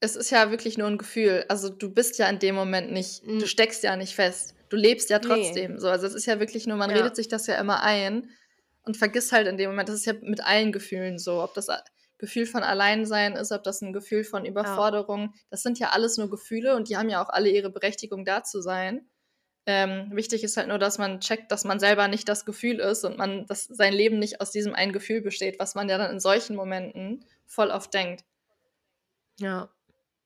es 0.00 0.16
ist 0.16 0.30
ja 0.30 0.50
wirklich 0.50 0.78
nur 0.78 0.88
'n 0.88 0.98
Gefühl. 0.98 1.44
Also, 1.48 1.68
du 1.70 1.92
bist 1.92 2.18
ja 2.18 2.28
in 2.28 2.38
dem 2.38 2.54
Moment 2.54 2.92
nicht 2.92 3.24
du 3.38 3.46
Hm. 3.46 3.48
steckst 3.48 3.82
ja 3.84 3.96
nicht 3.96 4.14
fest. 4.14 4.54
Du 4.70 4.76
lebst 4.76 5.10
ja 5.10 5.18
trotzdem 5.20 5.78
so. 5.78 5.88
Also, 5.88 6.06
es 6.06 6.14
ist 6.14 6.26
ja 6.26 6.40
wirklich 6.40 6.66
nur 6.66 6.76
man 6.76 6.90
Ja. 6.90 6.92
redet 6.92 7.16
sich 7.16 7.28
das 7.28 7.46
ja 7.48 7.56
immer 7.60 7.82
ein 7.82 8.30
und 8.82 8.96
vergisst 8.96 9.32
halt 9.32 9.48
in 9.48 9.56
dem 9.58 9.70
Moment 9.70 9.88
das 9.88 9.96
ist 9.96 10.06
ja 10.06 10.14
mit 10.22 10.44
allen 10.44 10.72
Gefühlen 10.72 11.18
so, 11.18 11.42
ob 11.42 11.54
das 11.54 11.68
Gefühl 12.18 12.46
von 12.46 12.62
Alleinsein 12.64 13.34
ist, 13.36 13.52
ob 13.52 13.62
das 13.64 13.82
'n 13.82 13.92
Gefühl 13.92 14.24
von 14.24 14.44
Ja. 14.62 14.84
Überforderung 14.84 15.34
das 15.50 15.62
sind 15.62 15.78
ja 15.78 15.90
alles 15.90 16.18
nur 16.18 16.30
Gefühle 16.30 16.76
und 16.76 16.88
die 16.88 16.96
haben 16.96 17.08
ja 17.10 17.22
auch 17.24 17.28
alle 17.30 17.50
ihre 17.50 17.70
Berechtigung, 17.70 18.24
da 18.24 18.42
zu 18.44 18.60
sein. 18.62 19.08
Ähm, 19.66 20.10
wichtig 20.14 20.44
ist 20.44 20.56
halt 20.58 20.68
nur, 20.68 20.78
dass 20.80 20.98
man 20.98 21.20
checkt, 21.20 21.52
dass 21.52 21.64
man 21.64 21.80
selber 21.80 22.08
nicht 22.08 22.28
das 22.28 22.46
Gefühl 22.46 22.80
ist 22.80 23.04
und 23.04 23.18
man 23.18 23.46
dass 23.46 23.64
sein 23.66 23.92
Leben 23.94 24.18
nicht 24.20 24.40
aus 24.42 24.50
diesem 24.52 24.74
einen 24.74 24.92
Gefühl 24.92 25.22
besteht, 25.22 25.58
was 25.60 25.74
man 25.76 25.88
ja 25.90 25.98
dann 25.98 26.12
in 26.12 26.20
solchen 26.20 26.56
Momenten 26.56 27.24
voll 27.46 27.70
oft 27.70 27.94
denkt. 27.94 28.24
Ja. 29.38 29.68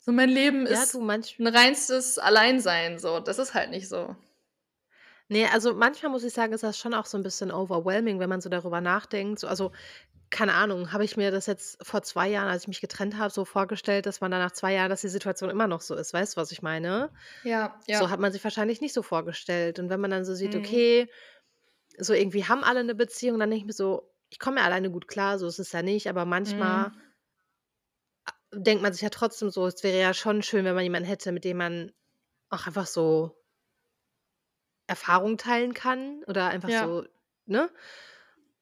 So, 0.04 0.10
mein 0.10 0.30
Leben 0.30 0.66
Ja, 0.66 0.86
ist 0.86 0.92
du, 0.92 1.00
manch 1.00 1.38
'n 1.38 1.46
reinstes 1.46 2.18
Alleinsein 2.18 2.98
so. 2.98 3.20
Das 3.20 3.38
ist 3.38 3.54
halt 3.54 3.70
nicht 3.70 3.88
so. 3.88 4.16
Ne, 5.30 5.46
also 5.52 5.74
manchmal 5.74 6.10
muss 6.10 6.24
ich 6.24 6.32
sagen, 6.34 6.52
ist 6.52 6.62
das 6.64 6.78
schon 6.78 6.94
auch 6.94 7.06
so 7.06 7.16
'n 7.16 7.22
bisschen 7.22 7.50
overwhelming, 7.52 8.18
wenn 8.18 8.28
man 8.28 8.40
so 8.40 8.48
darüber 8.48 8.80
nachdenkt. 8.80 9.38
So 9.40 9.46
also, 9.46 9.72
keine 10.32 10.54
Ahnung, 10.54 10.92
habe 10.92 11.04
ich 11.04 11.16
mir 11.18 11.30
das 11.32 11.46
jetzt 11.46 11.78
vor 11.86 12.02
2 12.02 12.28
Jahren, 12.30 12.48
als 12.48 12.62
ich 12.64 12.68
mich 12.68 12.80
getrennt 12.82 13.18
habe, 13.18 13.32
so 13.32 13.44
vorgestellt, 13.46 14.06
dass 14.06 14.20
man 14.22 14.32
dann 14.32 14.40
nach 14.40 14.52
2 14.52 14.74
Jahren 14.74 14.90
dass 14.90 15.02
die 15.02 15.08
Situation 15.10 15.50
immer 15.50 15.68
noch 15.68 15.82
so 15.82 15.94
ist. 15.96 16.14
Weißt 16.14 16.36
du, 16.36 16.40
was 16.42 16.52
ich 16.52 16.62
meine? 16.62 17.10
Ja, 17.42 17.80
So 17.90 18.10
ja. 18.10 18.10
hat 18.10 18.20
man 18.20 18.32
sich 18.32 18.44
wahrscheinlich 18.44 18.80
nicht 18.82 18.94
so 18.94 19.02
vorgestellt. 19.02 19.78
Und 19.80 19.90
wenn 19.90 20.00
man 20.00 20.10
dann 20.12 20.24
so 20.26 20.34
sieht, 20.34 20.54
Mhm. 20.54 20.56
okay, 20.56 21.08
so 21.98 22.14
irgendwie 22.14 22.44
haben 22.46 22.64
alle 22.64 22.84
'ne 22.84 22.94
Beziehung, 22.96 23.38
dann 23.40 23.50
denke 23.50 23.62
ich 23.62 23.66
mir 23.68 23.74
so: 23.74 24.12
„Ich 24.30 24.38
komme 24.40 24.60
ja 24.60 24.66
alleine 24.66 24.90
gut 24.92 25.08
klar“, 25.08 25.38
so 25.38 25.46
ist 25.48 25.58
es 25.60 25.72
ja 25.72 25.82
nicht, 25.82 26.08
aber 26.08 26.24
manchmal 26.26 26.92
Mhm. 26.92 27.12
denkt 28.54 28.82
man 28.82 28.92
sich 28.92 29.02
ja 29.02 29.10
trotzdem 29.10 29.50
so, 29.50 29.66
es 29.66 29.82
wäre 29.82 29.98
ja 30.00 30.14
schon 30.14 30.42
schön, 30.42 30.64
wenn 30.64 30.74
man 30.74 30.84
jemanden 30.84 31.08
hätte, 31.08 31.32
mit 31.32 31.44
dem 31.44 31.56
man 31.58 31.92
auch 32.50 32.66
einfach 32.66 32.86
so 32.86 33.42
Erfahrung 34.86 35.38
teilen 35.38 35.74
kann 35.74 36.22
oder 36.26 36.48
einfach 36.48 36.70
Ja. 36.70 36.72
so 36.72 37.04
ne? 37.46 37.70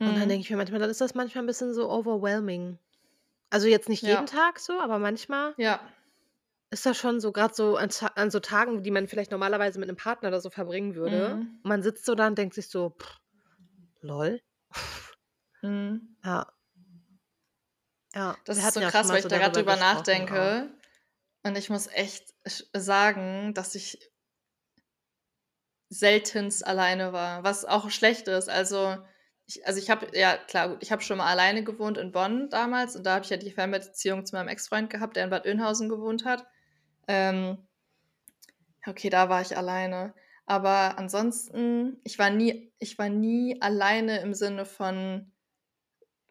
Und 0.04 0.16
dann 0.18 0.28
denke 0.28 0.40
Mhm. 0.40 0.44
ich 0.44 0.50
mir 0.50 0.56
manchmal 0.56 0.80
dann 0.80 0.90
ist 0.90 1.00
das 1.00 1.14
manchmal 1.14 1.44
'n 1.44 1.46
bisschen 1.46 1.74
so 1.74 1.90
overwhelming. 1.90 2.78
Also, 3.50 3.68
jetzt 3.68 3.88
nicht 3.88 4.06
jeden 4.06 4.26
Ja. 4.26 4.28
Tag 4.28 4.58
so, 4.60 4.80
aber 4.80 4.98
manchmal 4.98 5.56
Ja. 5.58 5.90
ist 6.72 6.86
das 6.86 6.96
schon 6.98 7.18
so 7.20 7.32
grad 7.32 7.56
so 7.56 7.76
an 7.76 7.88
Ta 7.90 8.06
an 8.14 8.30
so 8.30 8.38
Tagen, 8.38 8.84
die 8.84 8.92
man 8.92 9.08
vielleicht 9.08 9.32
normalerweise 9.32 9.80
mit 9.80 9.88
'nem 9.88 9.96
Partner 9.96 10.28
oder 10.28 10.40
so 10.40 10.50
verbringen 10.50 10.94
würde. 10.94 11.40
Mhm. 11.40 11.60
Man 11.64 11.82
sitzt 11.82 12.04
so 12.06 12.14
da 12.14 12.28
und 12.28 12.38
denkt 12.38 12.54
sich 12.54 12.68
so: 12.68 12.94
„Lol?“ 14.02 14.40
Mhm. 15.62 16.16
Ja. 16.24 16.50
Ja, 18.14 18.38
Das 18.46 18.56
wir 18.56 18.62
ist 18.62 18.64
hatten 18.64 18.74
so 18.74 18.82
ja 18.82 18.90
schon 18.92 18.92
krass, 18.92 19.08
mal 19.08 19.12
weil 19.12 19.20
ich 19.20 19.26
so 19.26 19.28
da 19.28 19.38
grad 19.38 19.54
darüber 19.54 19.56
drüber 19.56 19.76
gesprochen 19.76 20.28
auch. 20.28 20.54
nachdenke 20.56 20.74
und 21.44 21.56
ich 21.58 21.70
muss 21.70 21.88
echt 21.88 22.34
sch 22.46 22.64
sagen, 22.74 23.54
dass 23.54 23.74
ich 23.76 24.10
seltenst 25.92 26.64
alleine 26.64 27.12
war, 27.12 27.42
was 27.42 27.64
auch 27.64 27.90
schlecht 27.90 28.28
ist. 28.28 28.48
Also, 28.48 28.96
ich 29.56 29.66
also, 29.66 29.78
ich 29.80 29.90
habe 29.90 30.06
ja, 30.18 30.36
klar, 30.36 30.68
gut, 30.70 30.82
ich 30.82 30.92
habe 30.92 31.02
schon 31.02 31.18
mal 31.18 31.26
alleine 31.30 31.64
gewohnt 31.64 31.98
in 31.98 32.12
Bonn 32.12 32.48
damals 32.50 32.96
und 32.96 33.04
da 33.04 33.14
habe 33.16 33.24
ich 33.24 33.30
ja 33.30 33.36
die 33.36 33.50
Fernbeziehung 33.52 34.26
zu 34.26 34.36
meinem 34.36 34.48
Ex-Freund 34.48 34.90
gehabt, 34.90 35.16
der 35.16 35.24
in 35.24 35.30
Bad 35.30 35.46
Oeynhausen 35.46 35.88
gewohnt 35.88 36.24
hat. 36.24 36.46
Ähm 37.08 37.66
okay, 38.86 39.10
da 39.10 39.28
war 39.28 39.40
ich 39.42 39.56
alleine. 39.56 40.14
Aber 40.46 40.98
ansonsten 40.98 42.00
ich 42.04 42.18
war 42.18 42.30
nie 42.30 42.72
ich 42.78 42.98
war 42.98 43.08
nie 43.08 43.60
alleine 43.62 44.20
im 44.20 44.34
Sinne 44.34 44.64
von 44.64 45.32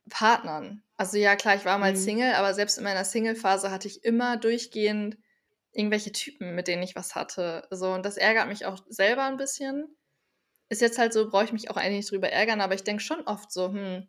Partnern. 0.10 0.84
Also, 0.98 1.18
ja 1.18 1.36
klar, 1.36 1.56
ich 1.56 1.66
war 1.66 1.78
mal 1.78 1.96
Mhm. 1.96 1.96
Single, 1.96 2.34
aber 2.34 2.54
selbst 2.54 2.78
in 2.78 2.84
meiner 2.84 3.06
Single-Phase 3.06 3.72
hatte 3.72 3.88
ich 3.88 4.04
immer 4.04 4.38
durchgehend 4.38 5.18
irgendwelche 5.72 6.12
Typen, 6.12 6.56
mit 6.56 6.68
denen 6.68 6.84
ich 6.84 6.96
was 6.96 7.16
hatte. 7.16 7.68
So, 7.72 7.92
und 7.94 8.06
das 8.06 8.18
ärgert 8.18 8.48
mich 8.48 8.66
auch 8.66 8.80
selber 8.90 9.24
'n 9.28 9.38
bisschen. 9.38 9.96
Ist 10.70 10.82
jetzt 10.82 10.98
halt 11.00 11.14
so, 11.14 11.30
brauche 11.30 11.46
ich 11.46 11.54
mich 11.54 11.70
auch 11.72 11.78
eigentlich 11.78 11.98
nicht 11.98 12.12
drüber 12.12 12.30
ärgern, 12.32 12.62
aber 12.62 12.76
ich 12.76 12.84
denke 12.84 13.04
schon 13.04 13.22
oft 13.22 13.52
so: 13.52 13.70
„Hm, 13.74 14.08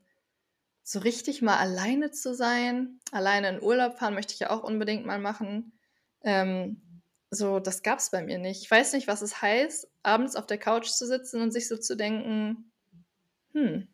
so 0.85 1.01
richtig 1.01 1.43
mal 1.43 1.59
alleine 1.59 2.11
zu 2.13 2.35
sein 2.35 3.01
alleine 3.13 3.51
in 3.51 3.63
Urlaub 3.63 3.99
fahren 3.99 4.15
möchte 4.15 4.35
ich 4.35 4.41
ja 4.41 4.51
auch 4.51 4.63
unbedingt 4.65 5.07
mal 5.07 5.19
machen. 5.21 5.79
Ähm, 6.25 7.03
so, 7.31 7.61
das 7.61 7.83
gab's 7.83 8.11
bei 8.11 8.23
mir 8.25 8.39
nicht. 8.39 8.63
Ich 8.63 8.71
weiß 8.71 8.93
nicht, 8.95 9.09
was 9.09 9.23
es 9.23 9.43
heißt, 9.43 9.89
abends 10.03 10.37
auf 10.37 10.47
der 10.47 10.59
Couch 10.59 10.89
zu 10.91 11.07
sitzen 11.07 11.43
und 11.43 11.53
sich 11.53 11.69
so 11.69 11.77
zu 11.79 11.97
denken: 11.97 12.73
„Hm“ 13.55 13.89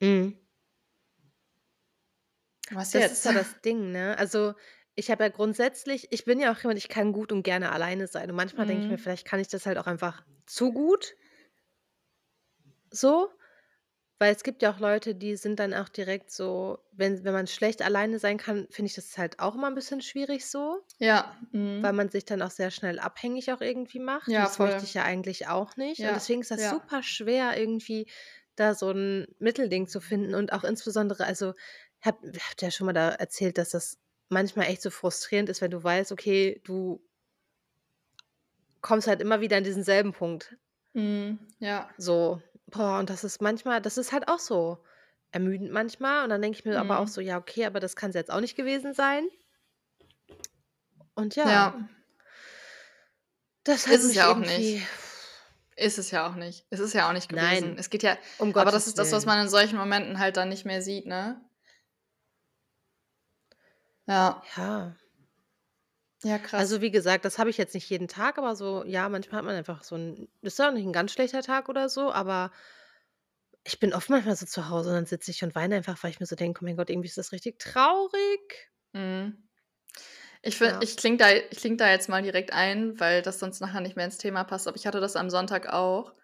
Mhm. 0.00 0.42
„was 2.70 2.92
Das 2.92 3.10
ist 3.10 3.24
jetzt?“ 3.24 3.24
ja 3.24 3.32
das 3.32 3.60
Ding, 3.60 3.90
ne? 3.92 4.16
Also, 4.18 4.54
ich 4.94 5.10
habe 5.10 5.24
ja 5.24 5.30
grundsätzlich 5.30 6.08
ich 6.12 6.24
bin 6.24 6.38
ja 6.40 6.52
auch 6.52 6.58
jemand, 6.58 6.78
ich 6.78 6.88
kann 6.88 7.12
gut 7.12 7.32
und 7.32 7.42
gerne 7.42 7.72
alleine 7.72 8.06
sein. 8.06 8.30
Und 8.30 8.36
manchmal 8.36 8.66
denke 8.66 8.82
ich 8.84 8.88
mir, 8.90 8.98
Mhm. 8.98 8.98
vielleicht 8.98 9.26
kann 9.26 9.40
ich 9.40 9.48
das 9.48 9.66
halt 9.66 9.78
auch 9.78 9.86
einfach 9.86 10.24
zu 10.46 10.72
gut. 10.72 11.14
So. 12.92 13.30
Weil 14.20 14.34
es 14.34 14.44
gibt 14.44 14.62
ja 14.62 14.72
auch 14.74 14.80
Leute, 14.80 15.14
die 15.16 15.36
sind 15.36 15.60
dann 15.60 15.74
auch 15.74 15.88
direkt 15.90 16.30
so 16.32 16.78
wenn 16.92 17.24
wenn 17.24 17.34
man 17.34 17.46
schlecht 17.48 17.82
alleine 17.82 18.18
sein 18.20 18.38
kann, 18.38 18.68
finde 18.70 18.88
ich 18.88 18.94
das 18.96 19.18
halt 19.18 19.40
auch 19.40 19.54
immer 19.56 19.68
'n 19.68 19.74
bisschen 19.76 20.02
schwierig 20.02 20.46
so 20.48 20.82
Ja, 21.00 21.36
weil 21.80 21.92
mhm. 21.92 21.94
man 21.94 22.08
sich 22.10 22.24
dann 22.24 22.42
auch 22.42 22.50
sehr 22.50 22.70
schnell 22.70 22.98
abhängig 23.00 23.52
auch 23.52 23.60
irgendwie 23.60 23.98
macht 24.00 24.36
und 24.36 24.44
Ja, 24.44 24.48
das 24.48 24.58
möchte 24.60 24.84
voll. 24.84 24.86
ich 24.86 24.94
ja 24.94 25.04
eigentlich 25.04 25.48
auch 25.48 25.76
nicht. 25.76 26.06
Und 26.06 26.14
Ja, 26.14 26.14
deswegen 26.14 26.40
ist 26.42 26.50
das 26.52 26.68
ja. 26.68 26.68
super 26.68 27.02
schwer, 27.02 27.58
irgendwie 27.58 28.08
da 28.56 28.74
so 28.74 28.90
'n 28.92 29.26
Mittelding 29.40 29.88
zu 29.88 30.00
finden 30.00 30.34
und 30.36 30.52
auch 30.52 30.64
insbesondere 30.64 31.24
also, 31.26 31.54
habe 32.02 32.18
habe 32.28 32.56
dir 32.60 32.66
ja 32.66 32.70
schon 32.70 32.86
mal 32.86 32.92
da 32.94 33.10
erzählt, 33.10 33.58
dass 33.58 33.70
das 33.70 33.98
manchmal 34.28 34.66
echt 34.68 34.82
so 34.82 34.90
frustrierend 34.90 35.48
ist, 35.50 35.60
wenn 35.62 35.70
du 35.72 35.82
weißt, 35.82 36.12
okay, 36.12 36.60
du 36.64 37.02
kommst 38.82 39.06
halt 39.08 39.20
immer 39.22 39.40
wieder 39.40 39.56
an 39.56 39.64
diesen 39.64 39.82
selben 39.84 40.12
Punkt. 40.12 40.56
Mhm, 40.94 41.38
ja. 41.60 41.90
So, 41.98 42.40
boah, 42.72 42.98
und 42.98 43.10
das 43.10 43.22
ist 43.24 43.40
manchmal 43.40 43.80
das 43.80 43.98
ist 43.98 44.12
halt 44.12 44.28
auch 44.28 44.38
so 44.40 44.78
ermüdend 45.30 45.70
manchmal 45.72 46.24
und 46.24 46.30
dann 46.30 46.42
denke 46.42 46.58
ich 46.58 46.64
mir 46.64 46.78
aber 46.78 46.98
auch 46.98 47.04
Mhm. 47.06 47.08
so: 47.08 47.20
„Ja, 47.20 47.38
okay, 47.38 47.64
aber 47.66 47.80
das 47.80 47.94
kann's 47.96 48.14
jetzt 48.16 48.30
auch 48.32 48.40
nicht 48.40 48.56
gewesen 48.56 48.94
sein.“ 48.94 49.28
Und 51.14 51.36
ja. 51.36 51.48
Ja. 51.50 51.88
Das 53.64 53.86
hat 53.86 53.94
Ist 53.94 54.02
es 54.02 54.08
mich 54.08 54.16
ja 54.16 54.32
auch 54.32 54.38
nicht. 54.38 54.50
irgendwie 54.50 54.82
Ist 55.76 55.98
es 55.98 56.10
ja 56.10 56.26
auch 56.28 56.34
nicht. 56.34 56.66
Es 56.70 56.80
ist 56.80 56.92
ja 56.94 57.08
auch 57.08 57.12
nicht 57.12 57.28
gewesen. 57.28 57.68
Nein, 57.68 57.78
Es 57.78 57.90
geht 57.90 58.02
ja 58.02 58.16
um 58.38 58.50
aber 58.50 58.64
das 58.66 58.74
Gottes 58.74 58.86
ist 58.88 58.98
das, 58.98 59.12
was 59.12 59.24
Willen. 59.24 59.36
man 59.36 59.44
in 59.46 59.50
solchen 59.50 59.78
Momenten 59.78 60.18
halt 60.18 60.36
dann 60.36 60.48
nicht 60.48 60.64
mehr 60.66 60.82
sieht, 60.82 61.06
ne? 61.06 61.40
Ja. 64.06 64.42
Ja. 64.56 64.94
Ja, 66.24 66.38
krass. 66.38 66.68
Also, 66.68 66.80
wie 66.82 66.90
gesagt, 66.90 67.24
das 67.24 67.38
habe 67.38 67.50
ich 67.50 67.56
jetzt 67.58 67.74
nicht 67.74 67.88
jeden 67.90 68.08
Tag, 68.08 68.38
aber 68.38 68.54
so 68.56 68.84
ja, 68.84 69.08
manchmal 69.08 69.38
hat 69.38 69.44
man 69.46 69.56
einfach 69.56 69.82
so 69.84 69.96
'n 69.96 70.28
ist 70.42 70.58
ja 70.58 70.68
auch 70.68 70.72
nicht 70.74 70.84
'n 70.86 70.92
ganz 70.92 71.12
schlechter 71.12 71.42
Tag 71.42 71.68
oder 71.68 71.88
so, 71.88 72.12
aber 72.12 72.52
ich 73.64 73.78
bin 73.80 73.92
oft 73.94 74.08
manchmal 74.10 74.36
so 74.36 74.46
zu 74.46 74.68
Hause 74.68 74.90
und 74.90 74.94
dann 74.96 75.06
sitze 75.06 75.30
ich 75.30 75.42
und 75.44 75.54
weine 75.54 75.76
einfach, 75.76 76.00
weil 76.02 76.10
ich 76.10 76.20
mir 76.20 76.26
so 76.26 76.36
denke: 76.36 76.60
„Oh 76.62 76.64
mein 76.64 76.76
Gott, 76.76 76.90
irgendwie 76.90 77.08
ist 77.08 77.18
das 77.18 77.32
richtig 77.32 77.58
traurig.“ 77.58 78.70
Mhm. 78.94 79.48
Ich 80.42 80.56
fi 80.58 80.70
Ja. 80.70 80.80
ich 80.80 80.96
klinke 80.96 81.18
da 81.24 81.30
ich 81.32 81.58
klinke 81.58 81.78
da 81.78 81.90
jetzt 81.90 82.08
mal 82.08 82.22
direkt 82.22 82.52
ein, 82.52 82.98
weil 83.00 83.22
das 83.22 83.38
sonst 83.38 83.60
nachher 83.60 83.80
nicht 83.80 83.96
mehr 83.96 84.04
ins 84.06 84.18
Thema 84.18 84.44
passt, 84.44 84.68
aber 84.68 84.76
ich 84.76 84.86
hatte 84.86 85.00
das 85.00 85.16
am 85.16 85.30
Sonntag 85.30 85.68
auch 85.72 86.14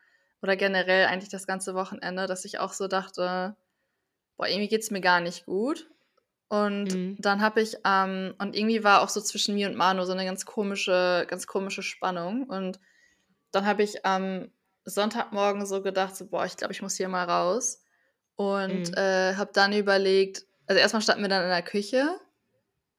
oder 0.43 0.57
generell 0.57 1.07
eigentlich 1.07 1.31
das 1.31 1.47
ganze 1.47 1.75
Wochenende, 1.75 2.27
dass 2.27 2.45
ich 2.45 2.59
auch 2.61 2.73
so 2.73 2.89
dachte: 2.89 3.57
„Boah, 4.39 4.49
irgendwie 4.49 4.69
geht's 4.69 4.91
mir 4.93 5.01
gar 5.03 5.21
nicht 5.21 5.47
gut.“ 5.47 5.91
Und 6.51 6.97
Mhm. 6.97 7.19
dann 7.19 7.43
habe 7.43 7.61
ich, 7.61 7.77
ähm 7.85 8.35
und 8.39 8.57
irgendwie 8.57 8.85
war 8.85 9.03
auch 9.03 9.09
so 9.11 9.21
zwischen 9.21 9.55
mir 9.55 9.69
und 9.69 9.77
Manu 9.77 10.05
so 10.05 10.15
'ne 10.15 10.25
ganz 10.25 10.47
komische 10.47 11.27
ganz 11.29 11.47
komische 11.47 11.83
Spannung. 11.83 12.45
Und 12.49 12.81
dann 13.53 13.67
habe 13.67 13.83
ich 13.85 14.07
am 14.07 14.51
Sonntagmorgen 14.85 15.67
so 15.67 15.83
gedacht, 15.83 16.17
so: 16.17 16.27
„Boah, 16.29 16.47
ich 16.47 16.57
glaube, 16.57 16.73
ich 16.75 16.83
muss 16.83 16.97
hier 16.97 17.09
mal 17.09 17.25
raus.“ 17.29 17.83
Und, 18.37 18.97
Mhm. 18.97 18.99
äh, 18.99 19.35
habe 19.37 19.53
dann 19.55 19.73
überlegt 19.75 20.47
also, 20.69 20.81
erst 20.81 20.95
mal 20.95 21.01
standen 21.03 21.23
wir 21.25 21.29
dann 21.31 21.45
in 21.45 21.51
der 21.51 21.63
Küche 21.63 22.21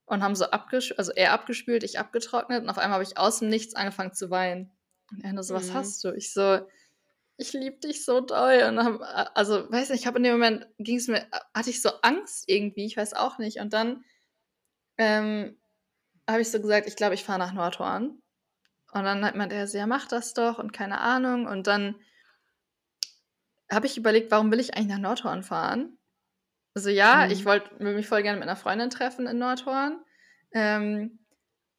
und 0.05 0.23
haben 0.23 0.35
so 0.35 0.45
abgesch 0.47 0.93
also, 0.97 1.11
er 1.13 1.33
abgespült, 1.33 1.83
ich 1.83 1.99
abgetrocknet 1.99 2.63
und 2.63 2.69
auf 2.69 2.77
einmal 2.79 2.95
habe 2.95 3.03
ich 3.03 3.17
aus 3.19 3.39
dem 3.39 3.49
Nichts 3.49 3.75
angefangen 3.75 4.13
zu 4.13 4.29
weinen. 4.31 4.71
Und 5.11 5.23
er 5.25 5.33
nur 5.33 5.43
so: 5.43 5.53
„Was 5.55 5.73
Mhm. 5.73 5.75
hast 5.75 6.03
du?“ 6.05 6.13
Ich 6.15 6.33
so: 6.33 6.67
„Ich 7.41 7.53
liebe 7.53 7.77
dich 7.79 8.03
so 8.03 8.19
doll.“ 8.19 8.63
Und 8.67 8.79
haben 8.83 9.01
a 9.01 9.31
also, 9.33 9.71
weiß 9.71 9.89
nicht, 9.91 10.01
ich 10.01 10.07
habe 10.07 10.17
in 10.17 10.23
dem 10.23 10.33
Moment 10.33 10.67
ging's 10.77 11.07
mir 11.07 11.25
a 11.31 11.39
hatte 11.57 11.69
ich 11.69 11.81
so 11.81 11.89
Angst 12.01 12.43
irgendwie, 12.47 12.83
ich 12.85 12.97
weiß 12.97 13.13
auch 13.13 13.37
nicht. 13.37 13.59
Und 13.61 13.71
dann, 13.71 14.03
ähm, 14.97 15.57
habe 16.29 16.41
ich 16.41 16.51
so 16.51 16.61
gesagt: 16.61 16.87
„Ich 16.87 16.95
glaube, 16.97 17.15
ich 17.15 17.23
fahre 17.25 17.39
nach 17.39 17.53
Nordhorn.“ 17.53 18.21
Und 18.93 19.03
dann 19.05 19.25
hat 19.25 19.35
meinte 19.35 19.55
er 19.55 19.67
so: 19.67 19.77
„Ja, 19.79 19.87
mach 19.87 20.07
das 20.07 20.33
doch“ 20.35 20.59
und 20.59 20.73
keine 20.73 20.99
Ahnung. 21.01 21.47
Und 21.47 21.67
dann 21.67 21.95
habe 23.71 23.85
ich 23.87 23.97
überlegt, 23.97 24.31
warum 24.31 24.51
will 24.51 24.59
ich 24.59 24.75
eigentlich 24.75 24.87
nach 24.87 24.97
Nordhorn 24.99 25.43
fahren? 25.43 25.97
Also, 26.75 26.89
ja, 26.89 27.27
ich 27.29 27.45
Mhm. 27.45 27.45
wollte 27.45 27.71
würde 27.79 27.95
mich 27.95 28.07
voll 28.07 28.23
gerne 28.23 28.39
mit 28.39 28.47
'ner 28.47 28.55
Freundin 28.57 28.89
treffen 28.91 29.27
in 29.27 29.39
Nordhorn, 29.39 30.03
ähm, 30.53 31.19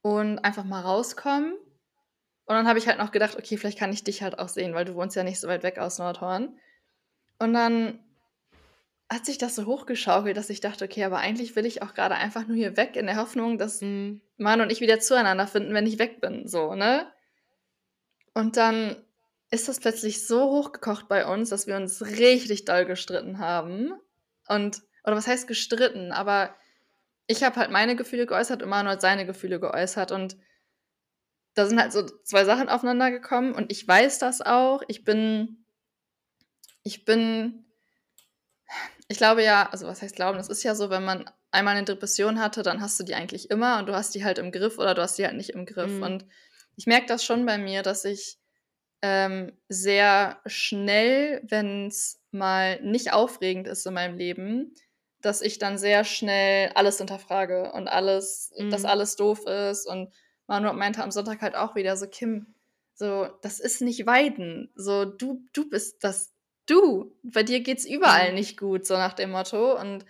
und 0.02 0.38
einfach 0.40 0.64
mal 0.64 0.82
rauskommen. 0.82 1.54
Und 2.50 2.56
dann 2.56 2.66
habe 2.66 2.80
ich 2.80 2.88
halt 2.88 2.98
noch 2.98 3.12
gedacht: 3.12 3.36
„Okay, 3.38 3.56
vielleicht 3.56 3.78
kann 3.78 3.92
ich 3.92 4.02
dich 4.02 4.22
halt 4.24 4.40
auch 4.40 4.48
sehen, 4.48 4.74
weil 4.74 4.84
du 4.84 4.96
wohnst 4.96 5.14
ja 5.14 5.22
nicht 5.22 5.38
so 5.38 5.46
weit 5.46 5.62
weg 5.62 5.78
aus 5.78 5.98
Nordhorn.“ 6.00 6.58
Und 7.38 7.54
dann 7.54 8.00
hat 9.08 9.24
sich 9.24 9.38
das 9.38 9.54
so 9.54 9.66
hochgeschaukelt, 9.66 10.36
dass 10.36 10.50
ich 10.50 10.60
dachte: 10.60 10.84
„Okay, 10.84 11.04
aber 11.04 11.18
eigentlich 11.18 11.54
will 11.54 11.64
ich 11.64 11.80
auch 11.80 11.94
grade 11.94 12.16
einfach 12.16 12.48
nur 12.48 12.56
hier 12.56 12.76
weg 12.76 12.96
in 12.96 13.06
der 13.06 13.18
Hoffnung, 13.18 13.56
dass 13.56 13.82
Mhm. 13.82 14.20
Manu 14.36 14.64
und 14.64 14.72
ich 14.72 14.80
wieder 14.80 14.98
zueinander 14.98 15.46
finden, 15.46 15.74
wenn 15.74 15.86
ich 15.86 16.00
weg 16.00 16.20
bin“, 16.20 16.48
so, 16.48 16.74
ne? 16.74 17.06
Und 18.34 18.56
dann 18.56 18.96
ist 19.52 19.68
das 19.68 19.78
plötzlich 19.78 20.26
so 20.26 20.42
hochgekocht 20.50 21.06
bei 21.06 21.26
uns, 21.26 21.50
dass 21.50 21.68
wir 21.68 21.76
uns 21.76 22.02
richtig 22.02 22.64
doll 22.64 22.84
gestritten 22.84 23.38
haben. 23.38 23.92
Und 24.48 24.82
oder 25.04 25.14
was 25.14 25.28
heißt 25.28 25.46
gestritten, 25.46 26.10
aber 26.10 26.52
ich 27.28 27.44
habe 27.44 27.54
halt 27.60 27.70
meine 27.70 27.94
Gefühle 27.94 28.26
geäußert 28.26 28.60
und 28.64 28.70
Manu 28.70 28.90
hat 28.90 29.02
seine 29.02 29.24
Gefühle 29.24 29.60
geäußert. 29.60 30.10
Und 30.10 30.36
da 31.54 31.66
sind 31.66 31.80
halt 31.80 31.92
so 31.92 32.02
2 32.24 32.44
Sachen 32.44 32.68
aufeinander 32.68 33.10
gekommen 33.10 33.52
und 33.54 33.72
ich 33.72 33.86
weiß 33.86 34.18
das 34.18 34.40
auch. 34.42 34.82
Ich 34.88 35.04
bin 35.04 35.64
ich 36.86 37.04
bin 37.04 37.64
ich 39.10 39.16
glaube 39.18 39.42
ja 39.42 39.68
also, 39.72 39.86
was 39.88 40.02
heißt 40.02 40.14
glauben? 40.14 40.38
Es 40.38 40.48
ist 40.48 40.62
ja 40.62 40.74
so, 40.76 40.88
wenn 40.88 41.04
man 41.04 41.28
einmal 41.50 41.74
'ne 41.74 41.84
Depression 41.84 42.38
hatte, 42.40 42.62
dann 42.62 42.80
hast 42.80 42.98
du 43.00 43.02
die 43.04 43.14
eigentlich 43.16 43.50
immer 43.50 43.78
und 43.80 43.86
du 43.86 43.92
hast 43.94 44.14
die 44.14 44.24
halt 44.24 44.38
im 44.38 44.52
Griff 44.52 44.78
oder 44.78 44.94
du 44.94 45.02
hast 45.02 45.18
die 45.18 45.24
halt 45.26 45.36
nicht 45.36 45.50
im 45.50 45.66
Griff. 45.66 45.98
Mhm. 45.98 46.02
Und 46.04 46.26
ich 46.76 46.86
merke 46.86 47.06
das 47.06 47.24
schon 47.24 47.44
bei 47.44 47.58
mir, 47.58 47.82
dass 47.82 48.04
ich, 48.04 48.38
ähm, 49.02 49.58
sehr 49.68 50.40
schnell, 50.46 51.42
wenn's 51.48 52.20
mal 52.32 52.80
nicht 52.82 53.12
aufregend 53.12 53.68
ist 53.68 53.86
in 53.86 53.94
meinem 53.94 54.16
Leben, 54.18 54.74
dass 55.22 55.42
ich 55.42 55.58
dann 55.58 55.78
sehr 55.78 56.04
schnell 56.04 56.70
alles 56.74 56.98
hinterfrage 56.98 57.72
und 57.72 57.88
alles 57.88 58.52
dass 58.70 58.82
Mhm. 58.82 58.88
alles 58.88 59.16
doof 59.16 59.46
ist. 59.46 59.86
Und 59.86 60.12
Manu 60.50 60.74
meinte 60.74 61.02
am 61.04 61.12
Sonntag 61.12 61.42
halt 61.42 61.56
auch 61.56 61.76
wieder 61.76 61.96
so: 61.98 62.08
„Kim, 62.08 62.54
so, 62.94 63.28
das 63.42 63.60
ist 63.60 63.82
nicht 63.82 64.06
Weiden. 64.06 64.70
So, 64.76 65.06
du 65.06 65.48
du 65.54 65.70
bist 65.70 66.04
das 66.04 66.34
du. 66.66 67.16
Bei 67.24 67.44
dir 67.44 67.60
geht's 67.62 67.86
überall 67.86 68.30
Mhm. 68.30 68.36
nicht 68.36 68.58
gut“, 68.58 68.86
so 68.86 68.94
nach 68.96 69.14
dem 69.14 69.32
Motto. 69.32 69.80
Und 69.80 70.06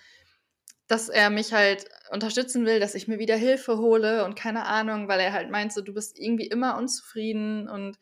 dass 0.89 1.09
er 1.09 1.31
mich 1.31 1.53
halt 1.53 1.87
unterstützen 2.11 2.67
will, 2.67 2.81
dass 2.81 2.95
ich 2.97 3.09
mir 3.09 3.19
wieder 3.19 3.37
Hilfe 3.37 3.79
hole 3.79 4.25
und 4.25 4.35
keine 4.37 4.67
Ahnung, 4.67 5.09
weil 5.09 5.21
er 5.21 5.33
halt 5.33 5.51
meint 5.51 5.73
so: 5.73 5.83
„Du 5.83 5.95
bist 5.95 6.19
irgendwie 6.19 6.47
immer 6.49 6.77
unzufrieden.“ 6.79 7.69
Und 7.69 7.99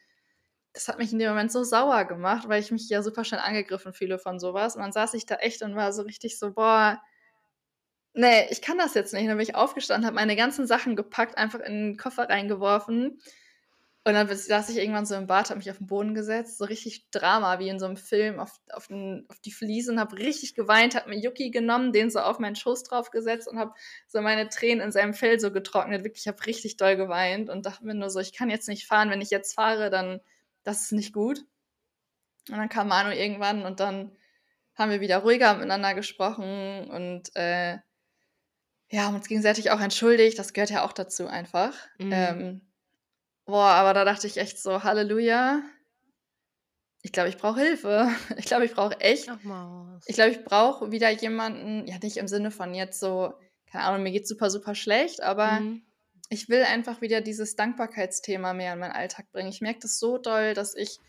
das 0.75 0.89
hat 0.89 0.99
mich 0.99 1.13
in 1.13 1.19
dem 1.21 1.31
Moment 1.31 1.53
so 1.53 1.65
sauer 1.65 2.05
gemacht, 2.07 2.49
weil 2.49 2.63
ich 2.63 2.71
mich 2.73 2.89
ja 2.91 3.03
super 3.03 3.25
schnell 3.25 3.41
angegriffen 3.43 3.93
fühle 3.95 4.19
von 4.19 4.39
so 4.41 4.55
was. 4.55 4.77
Und 4.77 4.83
dann 4.83 4.93
saß 4.93 5.15
ich 5.15 5.27
da 5.27 5.37
echt 5.37 5.63
und 5.63 5.77
war 5.77 5.93
so 5.93 6.03
richtig 6.03 6.39
so: 6.39 6.53
„Boah“ 6.55 7.01
„ne, 8.19 8.51
ich 8.51 8.63
kann 8.63 8.79
das 8.79 8.95
jetzt 8.95 9.15
nicht.“ 9.15 9.23
Und 9.25 9.29
dann 9.31 9.39
bin 9.39 9.47
ich 9.49 9.55
aufgestanden, 9.57 10.07
habe 10.07 10.17
meine 10.17 10.37
ganzen 10.37 10.67
Sachen 10.67 10.97
gepackt, 10.97 11.39
einfach 11.39 11.61
in 11.61 11.93
'n 11.95 11.99
Koffer 11.99 12.29
reingeworfen. 12.31 13.21
Und 14.07 14.15
dann 14.15 14.29
saß 14.29 14.71
ich 14.71 14.79
irgendwann 14.79 15.07
so 15.07 15.15
im 15.17 15.27
Bad, 15.29 15.51
habe 15.51 15.59
mich 15.59 15.71
auf 15.71 15.81
'n 15.81 15.87
Boden 15.89 16.15
gesetzt, 16.15 16.59
so 16.59 16.65
richtig 16.67 17.11
Drama 17.13 17.59
wie 17.61 17.69
in 17.71 17.81
so 17.81 17.87
'nem 17.89 17.97
Film 17.99 18.41
auf 18.41 18.53
auf 18.73 18.91
'n 18.91 19.27
auf 19.31 19.41
die 19.41 19.53
Fliesen, 19.53 20.01
habe 20.01 20.19
richtig 20.19 20.55
geweint, 20.57 20.95
habe 20.97 21.11
mir 21.11 21.19
Yuki 21.21 21.51
genommen, 21.53 21.93
den 21.93 22.11
so 22.11 22.21
auf 22.21 22.39
meinen 22.41 22.57
Schoß 22.57 22.85
draufgesetzt 22.85 23.49
und 23.49 23.59
habe 23.61 23.75
so 24.09 24.21
meine 24.23 24.49
Tränen 24.51 24.83
in 24.87 24.93
seinem 24.93 25.15
Fell 25.15 25.41
so 25.41 25.53
getrocknet. 25.53 26.05
Wirklich, 26.05 26.25
ich 26.25 26.29
habe 26.29 26.47
richtig 26.47 26.79
doll 26.79 26.97
geweint 26.97 27.51
und 27.51 27.67
dachte 27.67 27.87
mir 27.87 27.95
nur 27.95 28.11
so: 28.11 28.21
„Ich 28.21 28.33
kann 28.35 28.51
jetzt 28.51 28.69
nicht 28.69 28.87
fahren. 28.89 29.11
Wenn 29.11 29.23
ich 29.23 29.31
jetzt 29.31 29.55
fahre, 29.55 29.91
dann 29.91 30.21
das 30.65 30.83
ist 30.85 30.93
nicht 30.93 31.13
gut.“ 31.15 31.45
Und 32.51 32.57
dann 32.57 32.69
kam 32.69 32.89
Manu 32.89 33.11
irgendwann 33.11 33.65
und 33.65 33.81
dann 33.81 34.17
haben 34.75 34.91
wir 34.91 35.01
wieder 35.01 35.19
ruhiger 35.19 35.55
miteinander 35.55 35.95
gesprochen 35.95 36.89
und, 36.91 37.31
äh 37.37 37.79
ja, 38.91 39.03
haben 39.05 39.15
uns 39.17 39.29
gegenseitig 39.29 39.71
auch 39.71 39.81
entschuldigt. 39.81 40.39
Das 40.39 40.53
gehört 40.53 40.71
ja 40.71 40.85
auch 40.85 40.93
dazu 40.93 41.27
einfach. 41.27 41.75
Mhm. 41.99 42.39
Ähm, 42.39 42.73
boah, 43.47 43.67
aber 43.71 43.95
da 43.95 44.05
dachte 44.07 44.27
ich 44.29 44.39
echt 44.39 44.59
so: 44.61 44.85
„Halleluja.“ 44.85 45.63
Ich 47.03 47.13
glaube, 47.13 47.29
ich 47.29 47.37
brauche 47.39 47.61
Hilfe. 47.61 48.09
Ich 48.39 48.45
glaube, 48.47 48.65
ich 48.65 48.73
brauche 48.73 49.01
echt 49.01 49.31
Ach 49.31 49.39
ich 50.07 50.17
glaube, 50.17 50.33
ich 50.33 50.45
brauche 50.45 50.93
wieder 50.93 51.11
jemanden 51.11 51.87
ja, 51.87 51.99
nicht 52.03 52.17
im 52.19 52.29
Sinne 52.29 52.51
von 52.51 52.75
jetzt 52.75 53.01
so 53.01 53.35
keine 53.67 53.85
Ahnung, 53.85 54.03
mir 54.05 54.13
geht's 54.13 54.29
super, 54.29 54.51
super 54.51 54.75
schlecht, 54.75 55.23
aber 55.23 55.63
Mhm. 55.63 55.83
ich 56.31 56.49
will 56.49 56.65
einfach 56.65 57.01
wieder 57.03 57.21
dieses 57.23 57.57
Dankbarkeitsthema 57.57 58.55
mehr 58.55 58.75
in 58.75 58.81
meinen 58.81 58.93
Alltag 58.93 59.31
bringen. 59.33 59.51
Ich 59.51 59.61
merke 59.63 59.81
das 59.81 59.99
so 59.99 60.19
doll, 60.19 60.55
dass 60.55 60.75
ich 60.77 61.01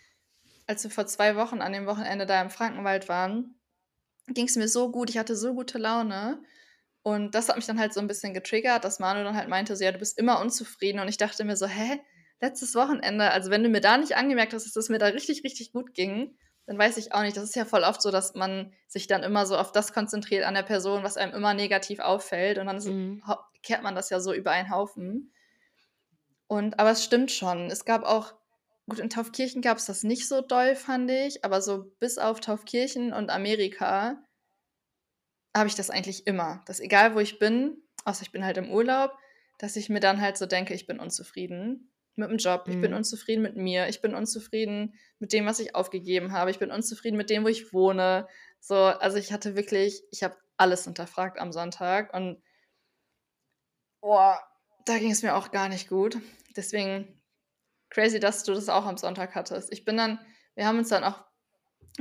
als 0.67 0.83
wir 0.83 0.91
vor 0.91 1.07
2 1.07 1.35
Wochen 1.37 1.61
an 1.61 1.73
dem 1.73 1.87
Wochenende 1.87 2.25
da 2.27 2.41
im 2.41 2.49
Frankenwald 2.51 3.09
waren, 3.09 3.59
ging's 4.27 4.55
mir 4.57 4.67
so 4.69 4.91
gut. 4.91 5.09
Ich 5.09 5.17
hatte 5.17 5.35
so 5.35 5.53
gute 5.55 5.77
Laune. 5.79 6.43
Und 7.09 7.35
das 7.35 7.49
hat 7.49 7.55
mich 7.57 7.65
dann 7.65 7.79
halt 7.79 7.93
so 7.93 7.99
'n 8.01 8.07
bisschen 8.07 8.33
getriggert, 8.33 8.83
dass 8.83 8.99
Manu 8.99 9.23
dann 9.23 9.35
halt 9.35 9.49
meinte 9.49 9.75
so: 9.75 9.83
„Ja, 9.83 9.91
du 9.91 9.99
bist 9.99 10.17
immer 10.19 10.39
unzufrieden.“ 10.41 10.99
Und 10.99 11.07
ich 11.09 11.17
dachte 11.17 11.43
mir 11.45 11.55
so: 11.57 11.67
„Hä, 11.67 11.99
letztes 12.41 12.75
Wochenende, 12.75 13.31
also, 13.31 13.49
wenn 13.51 13.63
du 13.63 13.69
mir 13.69 13.81
da 13.81 13.97
nicht 13.97 14.15
angemerkt 14.15 14.53
hast, 14.53 14.65
dass 14.65 14.75
es 14.75 14.89
mir 14.89 14.99
da 14.99 15.07
richtig, 15.07 15.43
richtig 15.43 15.71
gut 15.73 15.93
ging, 15.93 16.37
dann 16.67 16.77
weiß 16.77 16.97
ich 16.97 17.13
auch 17.13 17.21
nicht.“ 17.21 17.37
Das 17.37 17.43
ist 17.45 17.55
ja 17.55 17.65
voll 17.65 17.83
oft 17.83 18.01
so, 18.01 18.11
dass 18.11 18.33
man 18.35 18.73
sich 18.87 19.07
dann 19.07 19.23
immer 19.23 19.45
so 19.45 19.57
auf 19.57 19.71
das 19.71 19.93
konzentriert 19.93 20.45
an 20.45 20.53
der 20.55 20.63
Person, 20.63 21.03
was 21.03 21.17
einem 21.17 21.33
immer 21.33 21.53
negativ 21.53 21.99
auffällt 21.99 22.57
und 22.59 22.67
dann 22.67 22.79
Mhm. 22.83 23.21
hau 23.27 23.37
kehrt 23.63 23.83
man 23.83 23.95
das 23.95 24.09
ja 24.09 24.19
so 24.21 24.33
über 24.33 24.51
einen 24.51 24.69
Haufen. 24.71 25.31
Und 26.47 26.79
aber 26.79 26.91
es 26.91 27.03
stimmt 27.03 27.31
schon. 27.31 27.69
Es 27.71 27.85
gab 27.85 28.03
auch 28.03 28.33
gut, 28.89 28.99
in 28.99 29.09
Taufkirchen 29.09 29.61
gab 29.61 29.77
es 29.77 29.85
das 29.85 30.03
nicht 30.03 30.27
so 30.27 30.41
doll, 30.41 30.75
fand 30.75 31.09
ich, 31.11 31.45
aber 31.45 31.61
so 31.61 31.85
bis 31.99 32.17
auf 32.17 32.39
Taufkirchen 32.39 33.13
und 33.13 33.29
Amerika 33.29 34.23
habe 35.55 35.67
ich 35.67 35.75
das 35.75 35.89
eigentlich 35.89 36.27
immer. 36.27 36.63
Dass 36.65 36.79
egal 36.79 37.15
wo 37.15 37.19
ich 37.19 37.39
bin, 37.39 37.81
außer 38.05 38.21
ich 38.23 38.31
bin 38.31 38.45
halt 38.45 38.57
im 38.57 38.71
Urlaub, 38.71 39.11
dass 39.57 39.75
ich 39.75 39.89
mir 39.89 39.99
dann 39.99 40.21
halt 40.21 40.37
so 40.37 40.45
denke, 40.45 40.73
ich 40.73 40.87
bin 40.87 40.99
unzufrieden 40.99 41.91
mit 42.15 42.29
dem 42.29 42.37
Job, 42.37 42.65
ich 42.67 42.79
bin 42.79 42.91
Mhm. 42.91 42.97
unzufrieden 42.97 43.41
mit 43.41 43.55
mir, 43.55 43.87
ich 43.87 44.01
bin 44.01 44.13
unzufrieden 44.13 44.93
mit 45.19 45.33
dem, 45.33 45.45
was 45.45 45.59
ich 45.59 45.75
aufgegeben 45.75 46.31
habe, 46.33 46.51
ich 46.51 46.59
bin 46.59 46.71
unzufrieden 46.71 47.17
mit 47.17 47.29
dem, 47.29 47.43
wo 47.43 47.47
ich 47.47 47.73
wohne. 47.73 48.27
So, 48.59 48.75
also 48.75 49.17
ich 49.17 49.31
hatte 49.31 49.55
wirklich, 49.55 50.03
ich 50.11 50.23
habe 50.23 50.37
alles 50.57 50.83
hinterfragt 50.85 51.39
am 51.39 51.51
Sonntag 51.53 52.13
und 52.13 52.41
oh, 54.01 54.33
da 54.85 54.97
ging 54.97 55.11
es 55.11 55.23
mir 55.23 55.35
auch 55.35 55.51
gar 55.51 55.69
nicht 55.69 55.87
gut. 55.89 56.17
Deswegen 56.55 57.21
crazy, 57.89 58.19
dass 58.19 58.43
du 58.43 58.53
das 58.53 58.69
auch 58.69 58.85
am 58.85 58.97
Sonntag 58.97 59.35
hattest. 59.35 59.71
Ich 59.71 59.85
bin 59.85 59.97
dann, 59.97 60.19
wir 60.55 60.65
haben 60.67 60.79
uns 60.79 60.89
dann 60.89 61.03
auch 61.03 61.25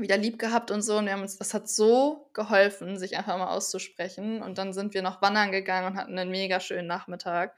wieder 0.03 0.17
lieb 0.17 0.39
gehabt 0.39 0.71
und 0.71 0.83
so 0.83 0.99
und 0.99 1.07
wir 1.07 1.13
haben 1.13 1.23
uns, 1.23 1.37
das 1.37 1.55
hat 1.55 1.69
so 1.69 2.31
geholfen, 2.33 2.99
sich 2.99 3.17
einfach 3.17 3.37
mal 3.39 3.55
auszusprechen 3.55 4.43
und 4.43 4.59
dann 4.59 4.73
sind 4.73 4.95
wir 4.95 5.03
noch 5.03 5.23
wandern 5.23 5.53
gegangen 5.53 5.87
und 5.87 5.99
hatten 5.99 6.19
einen 6.19 6.31
mega 6.31 6.61
schönen 6.61 6.87
Nachmittag. 6.87 7.55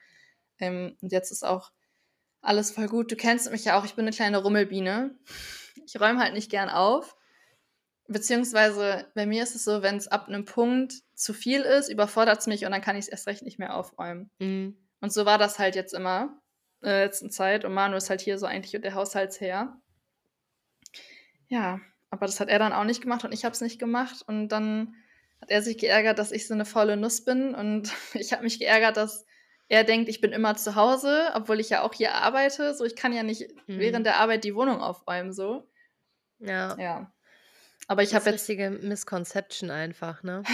Ähm, 0.59 0.96
und 1.00 1.12
jetzt 1.12 1.31
ist 1.31 1.44
auch 1.44 1.72
alles 2.42 2.70
voll 2.70 2.87
gut. 2.87 3.11
Du 3.11 3.16
kennst 3.16 3.50
mich 3.50 3.64
ja 3.64 3.79
auch, 3.79 3.85
ich 3.85 3.94
bin 3.94 4.05
eine 4.05 4.14
kleine 4.14 4.38
Rummelbiene. 4.38 5.14
Ich 5.87 6.00
räume 6.00 6.20
halt 6.20 6.35
nicht 6.35 6.50
gern 6.50 6.70
auf. 6.70 7.16
Beziehungsweise 8.09 9.07
bei 9.14 9.26
mir 9.26 9.42
ist 9.42 9.55
es 9.55 9.64
so, 9.64 9.83
wenn 9.83 9.96
es 9.96 10.09
ab 10.09 10.26
einem 10.26 10.44
Punkt 10.44 10.94
zu 11.14 11.33
viel 11.33 11.61
ist, 11.61 11.88
überfordert 11.88 12.40
es 12.40 12.46
mich 12.46 12.64
und 12.64 12.72
dann 12.72 12.81
kann 12.81 12.96
ich 12.96 13.05
es 13.05 13.09
erst 13.09 13.26
recht 13.26 13.42
nicht 13.42 13.59
mehr 13.59 13.76
aufräumen. 13.76 14.31
Mhm. 14.38 14.76
Und 15.00 15.12
so 15.12 15.26
war 15.26 15.38
das 15.38 15.59
halt 15.59 15.76
jetzt 15.76 15.94
immer 15.94 16.40
in 16.83 16.88
der 16.88 17.05
letzten 17.05 17.31
Zeit. 17.31 17.64
Und 17.64 17.72
Manu 17.72 17.96
ist 17.96 18.11
halt 18.11 18.20
hier 18.20 18.38
so 18.38 18.46
eigentlich 18.46 18.81
der 18.81 18.94
Haushaltsherr. 18.94 19.81
Ja, 21.48 21.81
aber 22.11 22.27
das 22.27 22.40
hat 22.40 22.49
er 22.49 22.59
dann 22.59 22.73
auch 22.73 22.85
nicht 22.85 23.01
gemacht 23.01 23.25
und 23.25 23.33
ich 23.33 23.44
habe 23.44 23.53
es 23.55 23.61
nicht 23.61 23.79
gemacht. 23.79 24.23
Und 24.27 24.49
dann 24.49 24.94
hat 25.40 25.51
er 25.51 25.62
sich 25.62 25.79
geärgert, 25.79 26.18
dass 26.18 26.33
ich 26.33 26.46
so 26.46 26.55
eine 26.55 26.64
faule 26.64 26.96
Nuss 26.96 27.25
bin. 27.25 27.55
Und 27.55 27.90
ich 28.14 28.33
habe 28.33 28.42
mich 28.42 28.59
geärgert, 28.59 28.96
dass 28.96 29.25
er 29.68 29.85
denkt, 29.85 30.09
ich 30.09 30.20
bin 30.20 30.33
immer 30.33 30.57
zu 30.57 30.75
Hause, 30.75 31.31
obwohl 31.35 31.61
ich 31.61 31.70
ja 31.70 31.83
auch 31.83 31.94
hier 31.94 32.14
arbeite. 32.14 32.75
So, 32.75 32.85
ich 32.85 32.96
kann 32.96 33.12
ja 33.12 33.23
nicht 33.23 33.42
Mhm. 33.68 33.79
während 33.79 34.07
der 34.07 34.16
Arbeit 34.16 34.44
die 34.44 34.55
Wohnung 34.55 34.81
aufräumen. 34.81 35.33
So, 35.33 35.68
Ja. 36.40 36.77
ja. 36.79 37.12
Aber 37.87 38.03
ich 38.03 38.11
Das 38.11 38.20
habe 38.27 38.35
ist 38.37 38.49
jetzt 38.49 38.59
richtige 38.59 38.70
Misconception 38.87 39.70
einfach, 39.70 40.23
ne? 40.23 40.42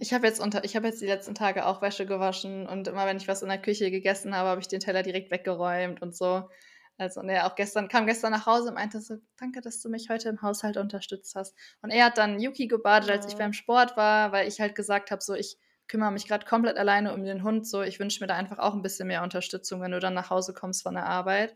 Ich 0.00 0.12
habe 0.12 0.26
jetzt, 0.26 0.38
unter, 0.38 0.64
ich 0.64 0.76
hab 0.76 0.84
jetzt 0.84 1.00
die 1.00 1.06
letzten 1.06 1.34
Tage 1.34 1.64
auch 1.64 1.80
Wäsche 1.80 2.04
gewaschen 2.04 2.66
und 2.66 2.86
immer 2.88 3.06
wenn 3.06 3.16
ich 3.16 3.26
was 3.26 3.40
in 3.40 3.48
der 3.48 3.56
Küche 3.56 3.90
gegessen 3.90 4.34
habe, 4.36 4.50
habe 4.50 4.60
ich 4.60 4.68
den 4.68 4.80
Teller 4.80 5.02
direkt 5.02 5.30
weggeräumt 5.30 6.02
und 6.02 6.14
so. 6.14 6.50
Also, 6.98 7.20
und 7.20 7.28
er 7.28 7.46
auch 7.46 7.54
gestern, 7.54 7.88
kam 7.88 8.06
gestern 8.06 8.32
nach 8.32 8.46
Hause 8.46 8.68
und 8.68 8.74
meinte 8.74 9.00
so, 9.00 9.18
danke, 9.38 9.60
dass 9.60 9.80
du 9.80 9.88
mich 9.88 10.10
heute 10.10 10.28
im 10.28 10.42
Haushalt 10.42 10.76
unterstützt 10.76 11.36
hast. 11.36 11.56
Und 11.80 11.90
er 11.90 12.06
hat 12.06 12.18
dann 12.18 12.40
Yuki 12.40 12.66
gebadet, 12.66 13.08
als 13.08 13.26
ich 13.26 13.36
beim 13.36 13.52
Sport 13.52 13.96
war, 13.96 14.32
weil 14.32 14.48
ich 14.48 14.60
halt 14.60 14.74
gesagt 14.74 15.12
habe, 15.12 15.22
so, 15.22 15.34
ich 15.34 15.58
kümmere 15.86 16.10
mich 16.10 16.26
gerade 16.26 16.44
komplett 16.44 16.76
alleine 16.76 17.14
um 17.14 17.24
den 17.24 17.44
Hund, 17.44 17.66
so, 17.66 17.82
ich 17.82 18.00
wünsche 18.00 18.22
mir 18.22 18.26
da 18.26 18.34
einfach 18.34 18.58
auch 18.58 18.74
ein 18.74 18.82
bisschen 18.82 19.06
mehr 19.06 19.22
Unterstützung, 19.22 19.80
wenn 19.80 19.92
du 19.92 20.00
dann 20.00 20.12
nach 20.12 20.28
Hause 20.28 20.52
kommst 20.54 20.82
von 20.82 20.94
der 20.94 21.06
Arbeit. 21.06 21.54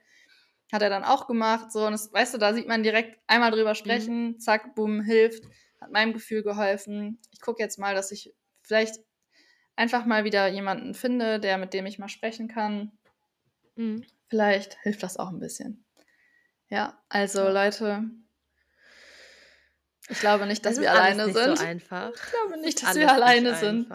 Hat 0.72 0.80
er 0.80 0.90
dann 0.90 1.04
auch 1.04 1.26
gemacht, 1.26 1.72
so, 1.72 1.86
und 1.86 1.92
das, 1.92 2.12
weißt 2.12 2.34
du, 2.34 2.38
da 2.38 2.54
sieht 2.54 2.68
man 2.68 2.84
direkt 2.84 3.20
einmal 3.26 3.50
drüber 3.50 3.74
sprechen, 3.74 4.38
zack, 4.38 4.76
boom, 4.76 5.02
hilft, 5.02 5.44
hat 5.80 5.90
meinem 5.90 6.12
Gefühl 6.12 6.44
geholfen. 6.44 7.20
Ich 7.32 7.40
gucke 7.40 7.62
jetzt 7.62 7.78
mal, 7.78 7.94
dass 7.94 8.12
ich 8.12 8.32
vielleicht 8.62 9.00
einfach 9.74 10.06
mal 10.06 10.24
wieder 10.24 10.46
jemanden 10.46 10.94
finde, 10.94 11.40
der 11.40 11.58
mit 11.58 11.74
dem 11.74 11.84
ich 11.84 11.98
mal 11.98 12.08
sprechen 12.08 12.46
kann. 12.46 12.92
Mhm. 13.74 14.06
Vielleicht 14.32 14.78
hilft 14.80 15.02
das 15.02 15.18
auch 15.18 15.28
ein 15.28 15.40
bisschen. 15.40 15.84
Ja, 16.70 16.98
also. 17.10 17.46
Leute, 17.50 18.02
ich 20.08 20.20
glaube 20.20 20.46
nicht, 20.46 20.64
dass 20.64 20.76
Es 20.76 20.80
wir 20.80 20.86
ist 20.90 20.90
alles 20.98 21.02
alleine 21.18 21.26
nicht 21.26 21.36
sind. 21.38 21.58
so 21.58 21.64
einfach. 21.66 22.10
Ich 22.14 22.30
glaube 22.30 22.60
nicht, 22.62 22.78
dass 22.82 22.88
Alles 22.88 22.98
wir 23.00 23.12
alleine 23.12 23.54
sind. 23.56 23.90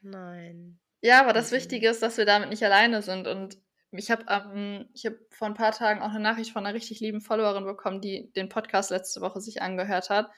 Nein. 0.00 0.78
Ja, 1.02 1.20
aber 1.20 1.34
das 1.34 1.50
Mhm. 1.50 1.56
Wichtige 1.56 1.90
ist, 1.90 2.02
dass 2.02 2.16
wir 2.16 2.24
damit 2.24 2.48
nicht 2.48 2.62
alleine 2.64 3.02
sind. 3.02 3.26
Und 3.28 3.58
ich 3.90 4.10
habe 4.10 4.24
ähm, 4.28 4.88
ich 4.94 5.04
hab 5.04 5.12
vor 5.28 5.46
ein 5.46 5.52
paar 5.52 5.72
Tagen 5.72 6.00
auch 6.00 6.08
eine 6.08 6.20
Nachricht 6.20 6.52
von 6.52 6.64
einer 6.64 6.74
richtig 6.74 7.00
lieben 7.00 7.20
Followerin 7.20 7.64
bekommen, 7.66 8.00
die 8.00 8.32
den 8.32 8.48
Podcast 8.48 8.88
letzte 8.90 9.20
Woche 9.20 9.42
sich 9.42 9.60
angehört 9.60 10.08
hat 10.08 10.30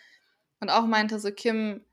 und 0.58 0.68
auch 0.70 0.86
meinte 0.86 1.20
so, 1.20 1.30
Kim, 1.30 1.84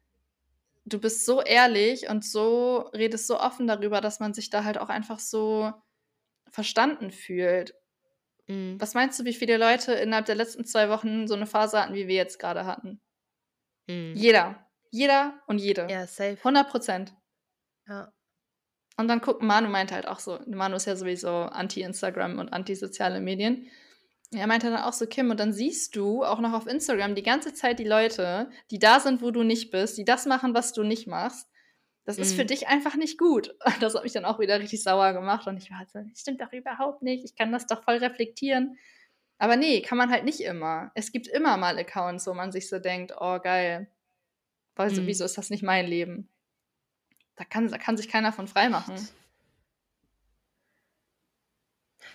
du 0.85 0.99
bist 0.99 1.27
so 1.27 1.43
ehrlich 1.43 2.09
und 2.09 2.25
so 2.25 2.89
redest 2.95 3.27
so 3.27 3.39
offen 3.39 3.67
darüber, 3.67 4.01
dass 4.01 4.19
man 4.19 4.33
sich 4.33 4.49
da 4.49 4.63
halt 4.63 4.79
auch 4.79 4.89
einfach 4.89 5.19
so 5.19 5.71
verstanden 6.51 7.11
fühlt. 7.11 7.73
Mhm. 8.47 8.79
Was 8.79 8.93
meinst 8.93 9.19
du, 9.19 9.25
wie 9.25 9.33
viele 9.33 9.57
Leute 9.57 9.93
innerhalb 9.93 10.25
der 10.25 10.35
letzten 10.35 10.65
zwei 10.65 10.89
Wochen 10.89 11.27
so 11.27 11.35
eine 11.35 11.47
Phase 11.47 11.81
hatten, 11.81 11.93
wie 11.93 12.07
wir 12.07 12.15
jetzt 12.15 12.39
gerade 12.39 12.65
hatten? 12.65 13.01
Mhm. 13.87 14.13
Jeder. 14.15 14.67
Jeder 14.91 15.41
und 15.47 15.59
jede. 15.59 15.87
Ja, 15.89 16.05
safe. 16.05 16.37
100 16.37 16.69
Prozent. 16.69 17.15
Ja. 17.87 18.13
Und 18.97 19.07
dann 19.07 19.21
guckt 19.21 19.41
Manu 19.41 19.69
meinte 19.69 19.95
halt 19.95 20.07
auch 20.07 20.19
so, 20.19 20.39
Manu 20.45 20.75
ist 20.75 20.85
ja 20.85 20.95
sowieso 20.95 21.29
anti-Instagram 21.29 22.39
und 22.39 22.53
anti-soziale 22.53 23.21
Medien. 23.21 23.67
Er 24.33 24.47
meinte 24.47 24.69
dann 24.69 24.83
auch 24.83 24.93
so, 24.93 25.07
Kim, 25.07 25.29
und 25.29 25.39
dann 25.39 25.53
siehst 25.53 25.95
du 25.95 26.23
auch 26.23 26.39
noch 26.39 26.53
auf 26.53 26.67
Instagram 26.67 27.15
die 27.15 27.23
ganze 27.23 27.53
Zeit 27.53 27.79
die 27.79 27.85
Leute, 27.85 28.49
die 28.69 28.79
da 28.79 28.99
sind, 28.99 29.21
wo 29.21 29.31
du 29.31 29.43
nicht 29.43 29.71
bist, 29.71 29.97
die 29.97 30.05
das 30.05 30.25
machen, 30.25 30.53
was 30.53 30.71
du 30.71 30.83
nicht 30.83 31.07
machst. 31.07 31.49
Das 32.03 32.17
ist 32.17 32.33
für 32.33 32.43
Mhm. 32.43 32.47
dich 32.47 32.67
einfach 32.67 32.95
nicht 32.95 33.17
gut. 33.17 33.55
Das 33.79 33.93
hat 33.95 34.03
mich 34.03 34.13
dann 34.13 34.25
auch 34.25 34.39
wieder 34.39 34.59
richtig 34.59 34.81
sauer 34.83 35.13
gemacht. 35.13 35.47
Und 35.47 35.57
ich 35.57 35.69
war 35.71 35.79
halt 35.79 35.89
so, 35.91 35.99
das 35.99 36.19
stimmt 36.19 36.41
doch 36.41 36.51
überhaupt 36.51 37.01
nicht. 37.03 37.23
Ich 37.23 37.35
kann 37.35 37.51
das 37.51 37.67
doch 37.67 37.83
voll 37.83 37.97
reflektieren. 37.97 38.77
Aber 39.37 39.55
nee, 39.55 39.81
kann 39.81 39.97
man 39.97 40.11
halt 40.11 40.23
nicht 40.23 40.41
immer. 40.41 40.91
Es 40.95 41.11
gibt 41.11 41.27
immer 41.27 41.57
mal 41.57 41.77
Accounts, 41.77 42.27
wo 42.27 42.33
man 42.33 42.51
sich 42.51 42.69
so 42.69 42.79
denkt, 42.79 43.13
oh 43.19 43.39
geil. 43.39 43.89
Also, 44.75 45.01
Mhm. 45.01 45.07
wieso 45.07 45.25
ist 45.25 45.37
das 45.37 45.49
nicht 45.51 45.63
mein 45.63 45.85
Leben? 45.87 46.27
Da 47.35 47.43
kann, 47.45 47.67
da 47.69 47.77
kann 47.77 47.97
sich 47.97 48.07
keiner 48.07 48.31
von 48.33 48.47
frei 48.47 48.69
machen. 48.69 48.95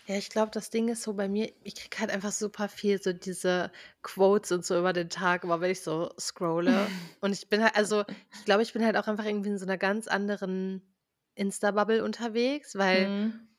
Ja, 0.07 0.17
ich 0.17 0.29
glaube, 0.31 0.51
das 0.53 0.71
Ding 0.71 0.89
ist 0.89 1.03
so 1.03 1.15
bei 1.15 1.29
mir, 1.29 1.53
ich 1.65 1.75
kriege 1.75 1.99
halt 1.99 2.11
einfach 2.11 2.31
super 2.33 2.69
viel 2.69 3.03
so 3.03 3.13
diese 3.13 3.73
Quotes 4.03 4.53
und 4.53 4.65
so 4.65 4.79
über 4.79 4.93
den 4.93 5.11
Tag, 5.11 5.45
aber 5.45 5.61
wenn 5.61 5.71
ich 5.73 5.81
so 5.83 6.11
scrolle 6.19 6.93
und 7.21 7.33
ich 7.33 7.49
bin 7.49 7.63
halt, 7.63 7.75
also 7.77 8.05
ich 8.39 8.45
glaube, 8.45 8.63
ich 8.63 8.73
bin 8.73 8.85
halt 8.85 8.97
auch 8.97 9.09
einfach 9.09 9.25
irgendwie 9.25 9.51
in 9.51 9.59
so 9.59 9.67
einer 9.67 9.79
ganz 9.79 10.07
anderen 10.07 10.95
Insta-Bubble 11.35 12.05
unterwegs, 12.05 12.77
weil 12.77 13.13
Mhm. 13.13 13.57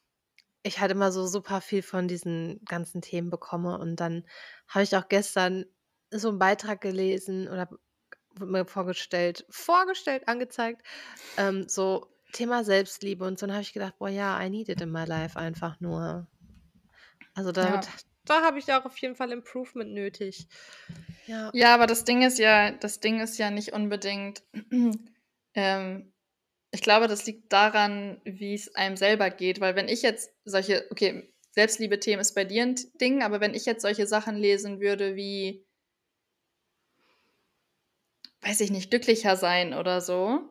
ich 0.63 0.79
halt 0.79 0.91
immer 0.91 1.12
so 1.12 1.25
super 1.27 1.62
viel 1.62 1.81
von 1.81 2.07
diesen 2.07 2.60
ganzen 2.65 3.01
Themen 3.01 3.29
bekomme 3.29 3.77
und 3.79 3.95
dann 3.97 4.25
habe 4.67 4.83
ich 4.83 4.95
auch 4.95 5.07
gestern 5.07 5.65
so 6.12 6.29
einen 6.29 6.39
Beitrag 6.39 6.81
gelesen 6.81 7.47
oder 7.47 7.69
mir 8.39 8.65
vorgestellt, 8.65 9.45
vorgestellt, 9.49 10.27
angezeigt, 10.27 10.86
ähm, 11.38 11.67
so 11.69 12.07
Thema 12.33 12.63
Selbstliebe 12.65 13.25
und 13.25 13.39
so. 13.39 13.47
Dann 13.47 13.55
habe 13.55 13.63
ich 13.63 13.73
gedacht, 13.73 13.97
boah, 13.99 14.10
ja, 14.10 14.41
I 14.43 14.49
need 14.49 14.69
it 14.69 14.81
in 14.81 14.91
my 14.91 15.05
life 15.05 15.38
einfach 15.39 15.79
nur. 15.81 16.27
Also 17.38 17.52
damit, 17.52 17.86
Ja. 17.86 17.91
da 18.26 18.41
habe 18.41 18.58
ich 18.58 18.73
auch 18.73 18.84
auf 18.86 18.97
jeden 18.97 19.15
Fall 19.15 19.32
Improvement 19.32 19.93
nötig. 19.93 20.47
Ja. 21.28 21.52
Ja, 21.54 21.76
aber 21.76 21.86
das 21.86 22.04
Ding 22.04 22.23
ist 22.23 22.39
ja, 22.39 22.71
das 22.71 23.00
Ding 23.00 23.19
ist 23.19 23.38
ja 23.38 23.52
nicht 23.52 23.73
unbedingt. 23.73 24.41
ähm, 25.54 26.13
ich 26.71 26.82
glaube, 26.82 27.08
das 27.08 27.28
liegt 27.28 27.54
daran, 27.54 28.19
wie 28.26 28.56
es 28.56 28.73
einem 28.73 28.97
selber 28.97 29.30
geht. 29.30 29.62
Weil 29.62 29.76
wenn 29.76 29.88
ich 29.88 30.02
jetzt 30.02 30.32
solche, 30.45 30.88
okay, 30.89 31.32
Selbstliebe-Themen 31.52 32.21
ist 32.21 32.34
bei 32.34 32.43
dir 32.43 32.63
ein 32.63 32.76
Ding, 33.00 33.21
aber 33.21 33.39
wenn 33.39 33.54
ich 33.54 33.65
jetzt 33.65 33.84
solche 33.84 34.08
Sachen 34.08 34.36
lesen 34.36 34.80
würde 34.80 35.15
wie, 35.15 35.63
weiß 38.41 38.62
ich 38.62 38.71
nicht, 38.71 38.89
glücklicher 38.89 39.36
sein 39.36 39.76
oder 39.76 40.02
so, 40.02 40.41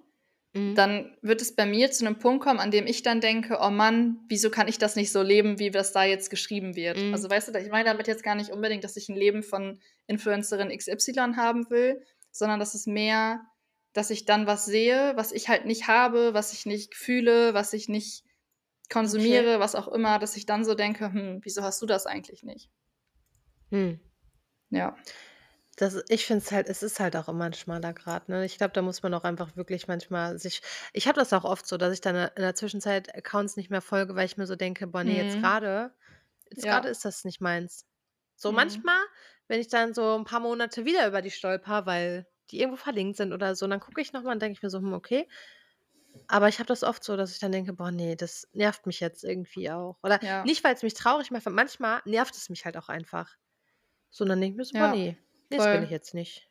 Mhm. 0.57 0.75
dann 0.75 1.17
wird 1.21 1.43
es 1.43 1.55
bei 1.55 1.67
mir 1.67 1.91
zu 1.91 2.07
einem 2.07 2.19
Punkt 2.19 2.43
kommen, 2.43 2.61
an 2.61 2.71
dem 2.71 2.87
ich 2.87 3.03
dann 3.03 3.21
denke, 3.21 3.59
oh 3.61 3.69
Mann, 3.69 4.21
wieso 4.29 4.49
kann 4.49 4.69
ich 4.69 4.79
das 4.79 4.97
nicht 4.97 5.13
so 5.13 5.21
leben, 5.21 5.59
wie 5.59 5.71
das 5.71 5.93
da 5.93 6.05
jetzt 6.05 6.31
geschrieben 6.31 6.75
wird? 6.75 6.97
Mhm. 6.97 7.13
Also 7.13 7.29
weißt 7.29 7.49
du, 7.49 7.59
ich 7.59 7.71
meine 7.71 7.85
damit 7.85 8.07
jetzt 8.07 8.23
gar 8.23 8.35
nicht 8.35 8.51
unbedingt, 8.51 8.83
dass 8.83 8.97
ich 8.97 9.11
ein 9.11 9.17
Leben 9.17 9.43
von 9.43 9.81
Influencerin 10.07 10.75
XY 10.75 11.35
haben 11.37 11.69
will, 11.69 12.03
sondern 12.31 12.59
das 12.59 12.75
ist 12.75 12.87
mehr, 12.87 13.43
dass 13.93 14.09
ich 14.09 14.25
dann 14.25 14.47
was 14.47 14.65
sehe, 14.65 15.13
was 15.17 15.33
ich 15.33 15.51
halt 15.51 15.67
nicht 15.67 15.89
habe, 15.89 16.33
was 16.33 16.55
ich 16.55 16.65
nicht 16.65 16.95
fühle, 16.95 17.53
was 17.53 17.75
ich 17.75 17.91
nicht 17.91 18.25
konsumiere, 18.91 19.61
was 19.61 19.75
auch 19.75 19.89
immer, 19.89 20.19
dass 20.19 20.39
ich 20.39 20.47
dann 20.47 20.65
so 20.65 20.75
denke, 20.75 21.13
hm, 21.13 21.41
wieso 21.43 21.63
hast 21.63 21.83
du 21.83 21.87
das 21.87 22.07
eigentlich 22.07 22.43
nicht? 22.43 22.71
Hm. 23.71 24.01
Ja. 24.71 24.97
Das, 25.77 26.03
ich 26.09 26.25
finde 26.27 26.43
es 26.43 26.53
halt, 26.53 26.69
es 26.69 26.83
ist 26.83 27.01
halt 27.01 27.17
auch 27.17 27.29
immer 27.29 27.45
ein 27.45 27.53
schmaler 27.53 27.93
Grad. 27.93 28.29
Ne? 28.31 28.45
Ich 28.47 28.57
glaube, 28.57 28.73
da 28.73 28.81
muss 28.83 29.03
man 29.03 29.13
auch 29.15 29.25
einfach 29.25 29.57
wirklich 29.57 29.89
manchmal 29.89 30.39
sich. 30.39 30.63
Ich 30.95 31.07
habe 31.07 31.19
das 31.19 31.33
auch 31.35 31.45
oft 31.45 31.67
so, 31.67 31.77
dass 31.77 31.93
ich 31.93 32.01
dann 32.01 32.17
in 32.17 32.43
der 32.43 32.55
Zwischenzeit 32.55 33.15
Accounts 33.15 33.57
nicht 33.57 33.71
mehr 33.71 33.83
folge, 33.83 34.15
weil 34.17 34.25
ich 34.27 34.39
mir 34.39 34.47
so 34.47 34.57
denke, 34.57 34.87
boah, 34.87 35.05
nee, 35.05 35.17
jetzt 35.19 35.37
Mhm. 35.37 35.39
gerade, 35.39 35.93
jetzt 36.51 36.67
Ja. 36.67 36.69
gerade 36.69 36.89
ist 36.89 37.05
das 37.05 37.25
nicht 37.25 37.41
meins. 37.43 37.85
So 38.37 38.53
Mhm. 38.53 38.87
manchmal, 38.93 38.99
wenn 39.49 39.61
ich 39.61 39.69
dann 39.69 39.93
so 39.95 40.17
ein 40.17 40.25
paar 40.25 40.41
Monate 40.41 40.85
wieder 40.87 41.07
über 41.09 41.23
die 41.23 41.31
stolper, 41.31 41.87
weil 41.87 42.27
die 42.51 42.61
irgendwo 42.61 42.77
verlinkt 42.79 43.17
sind 43.19 43.33
oder 43.35 43.55
so, 43.57 43.67
dann 43.67 43.81
gucke 43.81 44.01
ich 44.01 44.13
nochmal 44.15 44.35
und 44.35 44.43
denke 44.43 44.55
ich 44.59 44.63
mir 44.63 44.71
so, 44.71 44.79
hm, 44.79 44.95
okay, 44.95 45.29
Aber 46.29 46.49
ich 46.49 46.59
habe 46.59 46.67
das 46.69 46.83
oft 46.83 47.05
so, 47.05 47.17
dass 47.17 47.33
ich 47.33 47.39
dann 47.39 47.53
denke: 47.53 47.73
„Boah, 47.73 47.91
ne, 47.91 48.17
das 48.17 48.49
nervt 48.53 48.87
mich 48.87 49.01
jetzt 49.01 49.25
irgendwie 49.25 49.71
auch.“ 49.71 49.99
Oder 50.03 50.21
Ja. 50.21 50.43
nicht, 50.43 50.65
weil's 50.65 50.83
mich 50.83 50.95
traurig 50.95 51.31
macht, 51.31 51.47
weil 51.47 51.53
manchmal 51.53 52.03
nervt 52.05 52.35
es 52.37 52.49
mich 52.49 52.65
halt 52.65 52.77
auch 52.77 52.89
einfach. 52.89 53.35
So, 54.11 54.25
und 54.25 54.31
dann 54.31 54.41
denke 54.41 54.55
ich 54.55 54.59
mir 54.59 54.65
so: 54.67 54.77
„Boah, 54.77 54.89
Ja, 54.89 54.89
ne, 54.89 55.19
ne, 55.51 55.57
das 55.59 55.67
will 55.67 55.75
voll. 55.77 55.85
ich 55.85 55.91
jetzt 55.91 56.15
nicht.“ 56.15 56.49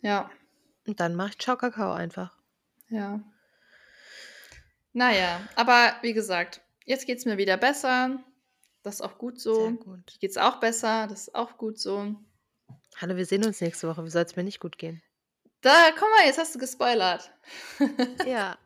Ja. 0.00 0.30
Und 0.86 1.00
dann 1.00 1.14
mache 1.14 1.30
ich 1.30 1.38
Ciao 1.38 1.56
Kakao 1.56 1.92
einfach. 1.92 2.36
Ja. 2.88 3.20
Na 4.92 5.12
ja, 5.14 5.40
aber 5.56 5.94
wie 6.02 6.12
gesagt, 6.12 6.60
jetzt 6.84 7.06
geht's 7.06 7.24
mir 7.24 7.38
wieder 7.38 7.56
besser. 7.56 8.18
Das 8.82 8.96
ist 8.96 9.00
auch 9.00 9.16
gut 9.16 9.40
Sehr 9.40 9.54
so. 9.54 9.70
gut. 9.72 10.14
Dir 10.14 10.18
geht's 10.18 10.36
auch 10.36 10.58
besser, 10.60 11.06
das 11.06 11.28
ist 11.28 11.34
auch 11.34 11.56
gut 11.56 11.78
so. 11.78 12.14
Hallo, 13.00 13.16
wir 13.16 13.24
sehen 13.24 13.44
uns 13.44 13.60
nächste 13.60 13.88
Woche. 13.88 14.04
Wie 14.04 14.10
soll's 14.10 14.36
mir 14.36 14.42
nicht 14.44 14.60
gut 14.60 14.76
gehen? 14.76 15.00
Da, 15.62 15.90
guck 15.92 16.08
mal, 16.18 16.26
jetzt 16.26 16.38
hast 16.38 16.54
du 16.54 16.58
gespoilert. 16.58 17.30
Ja. 18.26 18.58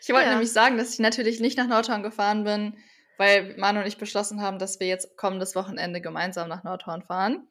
Ich 0.00 0.08
wollte 0.08 0.24
Ja. 0.26 0.30
nämlich 0.32 0.52
sagen, 0.52 0.78
dass 0.78 0.92
ich 0.94 0.98
natürlich 1.00 1.38
nicht 1.38 1.58
nach 1.58 1.66
Nordhorn 1.68 2.02
gefahren 2.02 2.44
bin, 2.44 2.76
weil 3.18 3.56
Manu 3.58 3.80
und 3.80 3.86
ich 3.86 3.98
beschlossen 3.98 4.40
haben, 4.40 4.58
dass 4.58 4.80
wir 4.80 4.86
jetzt 4.88 5.16
kommendes 5.18 5.54
Wochenende 5.54 6.00
gemeinsam 6.00 6.48
nach 6.48 6.64
Nordhorn 6.64 7.02
fahren. 7.02 7.46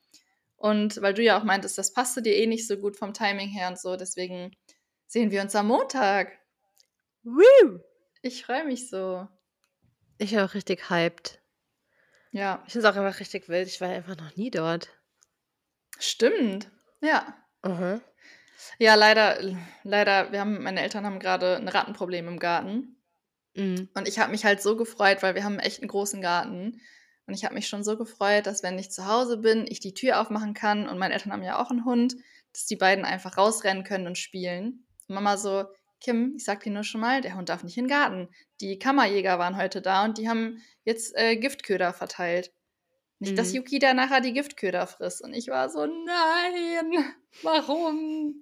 Und 0.60 1.02
weil 1.02 1.14
du 1.14 1.24
ja 1.24 1.40
auch 1.40 1.44
meintest, 1.46 1.78
das 1.78 1.94
passte 1.94 2.22
dir 2.22 2.36
eh 2.36 2.46
nicht 2.46 2.68
so 2.68 2.78
gut 2.78 2.98
vom 2.98 3.14
Timing 3.14 3.48
her 3.48 3.70
und 3.70 3.80
so, 3.80 3.96
deswegen 3.96 4.52
sehen 5.08 5.32
wir 5.32 5.42
uns 5.42 5.56
am 5.56 5.68
Montag. 5.68 6.38
Woo! 7.24 7.80
Ich 8.22 8.46
freue 8.46 8.66
mich 8.66 8.90
so. 8.90 9.26
Ich 10.18 10.32
bin 10.32 10.40
auch 10.40 10.54
richtig 10.54 10.90
hyped. 10.90 11.42
Ja, 12.32 12.62
Ich 12.68 12.74
finde 12.74 12.88
es 12.88 12.94
auch 12.94 13.00
einfach 13.00 13.22
richtig 13.22 13.48
wild. 13.48 13.70
Ich 13.70 13.80
war 13.80 13.88
einfach 13.88 14.18
noch 14.18 14.36
nie 14.36 14.52
dort. 14.52 14.90
stimmt. 15.98 16.70
Ja. 17.02 17.36
Mhm. 17.64 18.02
Ja, 18.78 18.96
leider, 18.96 19.40
leider, 19.84 20.34
wir 20.34 20.42
haben, 20.42 20.62
meine 20.62 20.82
Eltern 20.82 21.06
haben 21.06 21.20
gerade 21.20 21.56
ein 21.56 21.70
Rattenproblem 21.70 22.28
im 22.28 22.40
Garten. 22.40 22.98
Mhm. 23.56 23.88
Und 23.94 24.08
ich 24.10 24.20
habe 24.20 24.32
mich 24.32 24.44
halt 24.44 24.62
so 24.62 24.76
gefreut, 24.76 25.24
weil 25.24 25.36
wir 25.36 25.46
haben 25.46 25.60
echt 25.60 25.80
einen 25.80 25.88
großen 25.88 26.22
Garten. 26.22 26.82
Und 27.30 27.36
ich 27.36 27.46
habe 27.46 27.54
mich 27.54 27.68
schon 27.68 27.84
so 27.84 27.96
gefreut, 27.96 28.48
dass 28.48 28.64
wenn 28.64 28.80
ich 28.80 28.90
zu 28.90 29.06
Hause 29.06 29.38
bin, 29.38 29.68
ich 29.70 29.80
die 29.80 29.94
Tür 29.94 30.20
aufmachen 30.20 30.56
kann. 30.56 30.90
Und 30.90 30.98
meine 30.98 31.14
Eltern 31.14 31.32
haben 31.32 31.44
ja 31.44 31.62
auch 31.62 31.70
einen 31.70 31.86
Hund, 31.86 32.16
dass 32.54 32.66
die 32.66 32.76
beiden 32.76 33.06
einfach 33.06 33.38
rausrennen 33.38 33.84
können 33.84 34.08
und 34.08 34.18
spielen. 34.18 34.84
Und 35.08 35.14
Mama 35.14 35.38
so, 35.38 35.66
Kim, 36.02 36.34
ich 36.36 36.44
sag 36.44 36.64
dir 36.64 36.72
nur 36.72 36.84
schon 36.84 37.02
mal, 37.02 37.22
der 37.22 37.36
Hund 37.36 37.50
darf 37.50 37.64
nicht 37.64 37.78
in 37.78 37.84
den 37.84 37.92
Garten. 37.92 38.30
Die 38.62 38.80
Kammerjäger 38.80 39.38
waren 39.38 39.58
heute 39.58 39.80
da 39.80 40.06
und 40.06 40.18
die 40.18 40.28
haben 40.28 40.64
jetzt 40.86 41.16
äh, 41.16 41.36
Giftköder 41.36 41.94
verteilt. 41.94 42.52
Nicht, 43.20 43.38
dass 43.38 43.50
Mhm. 43.50 43.58
Yuki 43.58 43.78
da 43.78 43.94
nachher 43.94 44.22
die 44.22 44.34
Giftköder 44.34 44.88
frisst. 44.88 45.22
Und 45.22 45.36
ich 45.36 45.50
war 45.50 45.70
so, 45.70 45.86
nein, 45.86 47.14
warum? 47.44 48.42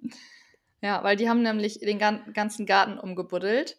Ja, 0.80 1.04
weil 1.04 1.16
die 1.16 1.28
haben 1.28 1.42
nämlich 1.42 1.80
den 1.80 1.98
gan 1.98 2.32
ganzen 2.32 2.64
Garten 2.64 2.98
umgebuddelt. 2.98 3.76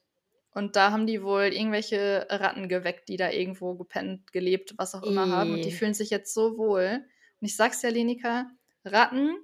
Und 0.51 0.75
da 0.75 0.91
haben 0.91 1.05
die 1.05 1.21
wohl 1.21 1.53
irgendwelche 1.53 2.25
Ratten 2.29 2.69
geweckt, 2.69 3.07
die 3.07 3.17
da 3.17 3.29
irgendwo 3.29 3.75
gepennt, 3.75 4.31
gelebt, 4.31 4.73
was 4.77 4.95
auch 4.95 5.03
immer 5.03 5.29
haben. 5.29 5.53
Und 5.53 5.63
die 5.63 5.69
Ih. 5.69 5.73
fühlen 5.73 5.93
sich 5.93 6.09
jetzt 6.09 6.33
so 6.33 6.57
wohl. 6.57 7.05
Und 7.39 7.47
ich 7.47 7.55
sag's 7.55 7.81
dir, 7.81 7.91
Lenika, 7.91 8.49
Ratten 8.83 9.35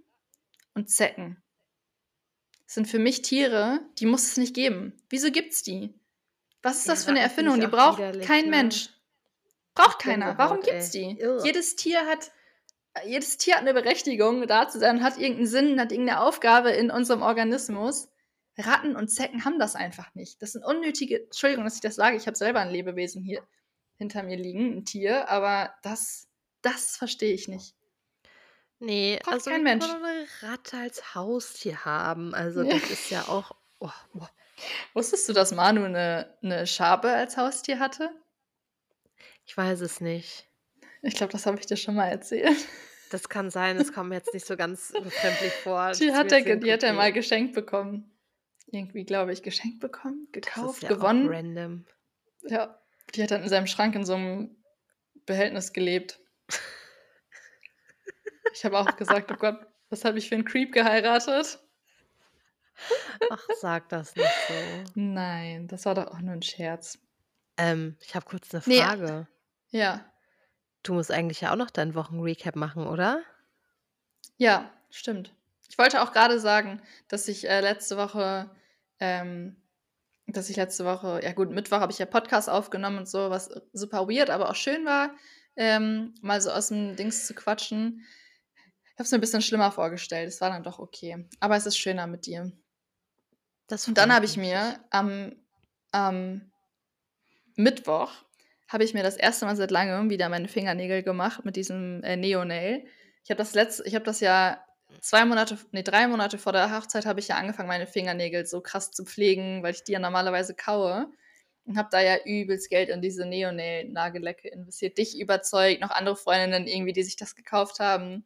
und 0.74 0.90
Zecken 0.90 1.42
sind 2.66 2.88
für 2.88 3.00
mich 3.00 3.22
Tiere, 3.22 3.80
die 4.00 4.06
muss 4.08 4.24
es 4.24 4.38
nicht 4.38 4.56
geben. 4.56 4.94
Wieso 5.10 5.32
gibt's 5.32 5.62
die? 5.62 5.94
Was 6.64 6.80
ist 6.80 6.88
Ja, 6.88 6.94
das 6.94 7.06
für 7.06 7.12
eine 7.12 7.20
Erfindung? 7.20 7.60
Die 7.60 7.68
auch 7.68 7.72
braucht 7.72 8.22
kein 8.22 8.46
ne? 8.46 8.52
Mensch. 8.52 8.90
Braucht 9.76 10.00
keiner. 10.00 10.38
Warum 10.38 10.62
gibt's 10.62 10.94
ey. 10.96 11.16
die? 11.16 11.24
Ugh. 11.24 11.42
Jedes 11.46 11.76
Tier 11.76 12.06
hat 12.08 12.32
jedes 13.06 13.38
Tier 13.38 13.56
hat 13.56 13.62
eine 13.62 13.74
Berechtigung, 13.74 14.48
da 14.48 14.70
zu 14.70 14.80
sein, 14.80 15.04
hat 15.04 15.18
irgendeinen 15.18 15.48
Sinn, 15.48 15.80
hat 15.80 15.92
irgendeine 15.92 16.22
Aufgabe 16.22 16.72
in 16.72 16.90
unserem 16.92 17.22
Organismus. 17.24 18.10
Ratten 18.58 18.96
und 18.96 19.10
Zecken 19.10 19.46
haben 19.46 19.60
das 19.60 19.76
einfach 19.76 20.14
nicht. 20.16 20.42
Das 20.42 20.54
sind 20.54 20.64
unnötige, 20.64 21.24
Entschuldigung, 21.26 21.66
dass 21.66 21.76
ich 21.76 21.82
das 21.82 21.96
sage, 21.96 22.18
ich 22.18 22.28
habe 22.28 22.38
selber 22.38 22.62
ein 22.62 22.70
Lebewesen 22.72 23.22
hier 23.24 23.46
hinter 23.98 24.24
mir 24.24 24.38
liegen, 24.38 24.78
ein 24.78 24.86
Tier, 24.86 25.30
aber 25.30 25.74
das, 25.84 26.28
das 26.62 26.96
verstehe 26.98 27.34
ich 27.34 27.48
nicht. 27.48 27.76
Ne, 28.80 29.20
Braucht 29.24 29.34
also 29.36 29.52
kein 29.52 29.64
Mensch. 29.64 29.88
kann 29.88 30.02
man 30.02 30.16
'ne 30.18 30.28
Ratte 30.42 30.78
als 30.78 31.16
Haustier 31.16 31.86
haben? 31.86 32.34
Also, 32.34 32.62
Ja. 32.64 32.74
das 32.78 32.90
ist 32.92 33.10
ja 33.10 33.24
auch 33.28 33.56
oh, 33.80 33.90
boah. 34.14 34.30
Wusstest 34.94 35.28
du, 35.28 35.34
dass 35.34 35.54
Manu 35.54 35.84
eine, 35.84 36.38
eine 36.42 36.66
Schabe 36.68 37.10
als 37.10 37.38
Haustier 37.38 37.80
hatte? 37.80 38.10
Ich 39.46 39.56
weiß 39.56 39.82
es 39.82 40.02
nicht. 40.02 40.48
Ich 41.02 41.16
glaube, 41.16 41.32
das 41.32 41.46
habe 41.46 41.60
ich 41.60 41.66
dir 41.66 41.78
schon 41.78 41.96
mal 41.96 42.08
erzählt. 42.08 42.58
Das 43.12 43.30
kann 43.30 43.50
sein, 43.52 43.78
das 43.78 43.94
kommt 43.94 44.10
mir 44.10 44.16
jetzt 44.16 44.34
nicht 44.34 44.46
so 44.46 44.58
ganz 44.58 44.92
befremdlich 45.04 45.54
vor. 45.54 45.92
Die 45.92 46.12
hat 46.14 46.32
er, 46.32 46.56
die 46.58 46.74
hat 46.74 46.84
er 46.84 46.94
mal 46.94 47.14
geschenkt 47.14 47.54
bekommen. 47.54 48.12
Irgendwie, 48.76 49.06
glaube 49.06 49.32
ich, 49.34 49.42
geschenkt 49.44 49.80
bekommen, 49.80 50.28
gekauft, 50.32 50.84
ja 50.84 50.90
gewonnen. 50.90 51.28
random. 51.28 51.86
Ja, 52.44 52.80
die 53.14 53.24
hat 53.24 53.32
dann 53.32 53.44
in 53.44 53.50
seinem 53.50 53.68
Schrank 53.68 53.96
in 53.96 54.06
so 54.06 54.14
einem 54.16 54.56
Behältnis 55.26 55.74
gelebt. 55.74 56.20
Ich 58.54 58.66
habe 58.66 58.80
auch 58.80 58.96
gesagt, 58.96 59.32
oh 59.32 59.36
Gott, 59.36 59.68
was 59.90 60.04
habe 60.06 60.18
ich 60.18 60.30
für 60.30 60.36
einen 60.36 60.46
Creep 60.46 60.72
geheiratet? 60.74 61.60
Ach, 63.30 63.48
sag 63.60 63.90
das 63.90 64.16
nicht 64.16 64.42
so. 64.48 64.84
Nein, 64.96 65.68
das 65.68 65.86
war 65.86 65.96
doch 65.96 66.08
auch 66.08 66.20
nur 66.20 66.34
ein 66.34 66.42
Scherz. 66.42 67.00
Ähm, 67.58 67.98
ich 68.02 68.16
habe 68.16 68.26
kurz 68.26 68.52
'ne 68.54 68.62
Nee, 68.66 68.80
Frage. 68.80 69.28
ja, 69.72 70.12
Du 70.84 70.94
musst 70.94 71.12
eigentlich 71.12 71.42
ja 71.42 71.52
auch 71.52 71.58
noch 71.58 71.70
deinen 71.70 71.96
Wochenrecap 71.96 72.56
machen, 72.56 72.88
oder? 72.88 73.22
ja, 74.38 74.72
stimmt. 74.90 75.34
Ich 75.70 75.78
wollte 75.78 76.02
auch 76.02 76.12
gerade 76.14 76.40
sagen, 76.40 76.82
dass 77.08 77.28
ich 77.28 77.48
äh, 77.50 77.60
letzte 77.62 77.98
Woche, 77.98 78.50
ähm, 79.00 79.62
dass 80.28 80.50
ich 80.50 80.56
letzte 80.56 80.86
Woche, 80.86 81.22
ja 81.24 81.34
gut, 81.34 81.52
Mittwoch 81.52 81.80
habe 81.80 81.92
ich 81.92 82.00
ja 82.00 82.06
Podcast 82.06 82.50
aufgenommen 82.50 83.00
und 83.00 83.08
so, 83.08 83.30
was 83.30 83.50
super 83.74 84.08
weird, 84.08 84.30
aber 84.30 84.50
auch 84.50 84.56
schön 84.56 84.86
war, 84.86 85.16
ähm, 85.56 86.14
mal 86.22 86.42
so 86.42 86.52
aus 86.52 86.70
dem 86.70 86.96
Dings 86.96 87.28
zu 87.28 87.34
quatschen. 87.34 88.06
Ich 88.86 89.00
habe 89.00 89.04
es 89.04 89.12
mir 89.12 89.18
ein 89.18 89.22
bisschen 89.22 89.42
schlimmer 89.42 89.72
vorgestellt. 89.72 90.28
Es 90.28 90.42
war 90.42 90.50
dann 90.50 90.64
doch 90.64 90.80
okay. 90.80 91.28
Aber 91.40 91.56
es 91.56 91.66
ist 91.66 91.78
schöner 91.78 92.08
mit 92.08 92.26
dir. 92.26 92.52
Das 93.68 93.88
Und 93.88 93.98
dann 93.98 94.14
habe 94.14 94.26
ich 94.26 94.38
mir 94.38 94.80
am, 94.90 95.36
am 95.92 96.52
Mittwoch 97.56 98.12
habe 98.68 98.84
ich 98.84 98.94
mir 98.94 99.04
das 99.04 99.16
erste 99.16 99.46
Mal 99.46 99.56
seit 99.56 99.72
langem 99.72 100.10
wieder 100.10 100.30
meine 100.30 100.48
Fingernägel 100.48 101.04
gemacht 101.04 101.46
mit 101.46 101.56
diesem 101.56 102.04
äh, 102.04 102.16
Neo-Nail. 102.16 102.86
Ich 103.24 103.30
habe 103.30 103.38
das 103.38 103.54
letzte, 103.54 103.84
ich 103.86 103.96
habe 103.96 104.06
das 104.06 104.20
ja 104.20 104.65
zwei 105.02 105.26
Monate, 105.26 105.58
nee, 105.72 105.84
drei 105.84 106.08
Monate 106.08 106.38
vor 106.38 106.54
der 106.54 106.76
Hochzeit 106.76 107.06
habe 107.06 107.20
ich 107.20 107.28
ja 107.28 107.36
angefangen, 107.38 107.68
meine 107.68 107.88
Fingernägel 107.88 108.46
so 108.46 108.62
krass 108.62 108.92
zu 108.92 109.06
pflegen, 109.06 109.64
weil 109.64 109.74
ich 109.74 109.84
die 109.84 109.94
ja 109.94 110.00
normalerweise 110.00 110.56
kaue. 110.56 111.12
Und 111.68 111.78
habe 111.78 111.90
da 111.92 112.00
ja 112.00 112.18
übelst 112.24 112.70
Geld 112.70 112.90
in 112.90 113.02
diese 113.02 113.26
Neo-Nail-Nagelecke 113.26 114.50
investiert. 114.50 115.00
Dich 115.00 115.20
überzeugt, 115.20 115.82
noch 115.82 115.90
andere 115.90 116.16
Freundinnen 116.16 116.68
irgendwie, 116.68 116.94
die 116.94 117.02
sich 117.02 117.16
das 117.16 117.36
gekauft 117.36 117.80
haben. 117.80 118.24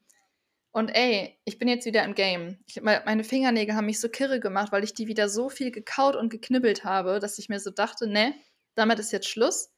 Und 0.72 0.90
ey, 0.90 1.40
ich 1.46 1.58
bin 1.58 1.70
jetzt 1.70 1.86
wieder 1.86 2.04
im 2.04 2.16
Game. 2.16 2.60
Ich, 2.68 2.82
me- 2.82 3.02
meine 3.06 3.24
Fingernägel 3.24 3.76
haben 3.76 3.86
mich 3.86 4.02
so 4.02 4.10
kirre 4.10 4.42
gemacht, 4.42 4.74
weil 4.74 4.84
ich 4.84 4.94
die 4.94 5.08
wieder 5.08 5.30
so 5.30 5.48
viel 5.48 5.72
gekaut 5.72 6.18
und 6.18 6.30
geknibbelt 6.30 6.84
habe, 6.84 7.20
dass 7.20 7.40
ich 7.40 7.48
mir 7.48 7.62
so 7.62 7.72
dachte, 7.72 8.08
ne, 8.08 8.34
damit 8.76 9.00
ist 9.00 9.14
jetzt 9.14 9.30
Schluss. 9.30 9.72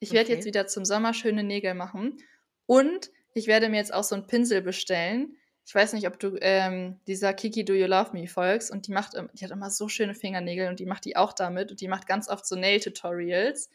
Ich 0.00 0.12
werde 0.12 0.32
jetzt 0.32 0.46
wieder 0.46 0.66
zum 0.66 0.86
Sommer 0.86 1.12
schöne 1.12 1.44
Nägel 1.44 1.74
machen. 1.74 2.16
Und 2.64 3.10
ich 3.34 3.46
werde 3.46 3.68
mir 3.68 3.76
jetzt 3.76 3.92
auch 3.92 4.02
so 4.04 4.14
einen 4.14 4.26
Pinsel 4.26 4.62
bestellen. 4.62 5.36
Ich 5.66 5.74
weiß 5.74 5.94
nicht, 5.94 6.06
ob 6.06 6.18
du 6.18 6.36
ähm, 6.40 7.00
dieser 7.06 7.32
Kiki 7.32 7.64
Do 7.64 7.72
You 7.72 7.86
Love 7.86 8.12
Me 8.12 8.26
folgst. 8.28 8.70
Und 8.70 8.86
die 8.86 8.92
macht, 8.92 9.14
die 9.32 9.44
hat 9.44 9.50
immer 9.50 9.70
so 9.70 9.88
schöne 9.88 10.14
Fingernägel 10.14 10.68
und 10.68 10.78
die 10.78 10.86
macht 10.86 11.04
die 11.04 11.16
auch 11.16 11.32
damit. 11.32 11.70
Und 11.70 11.80
die 11.80 11.88
macht 11.88 12.06
ganz 12.06 12.28
oft 12.28 12.46
so 12.46 12.54
Nail-Tutorials. 12.56 13.70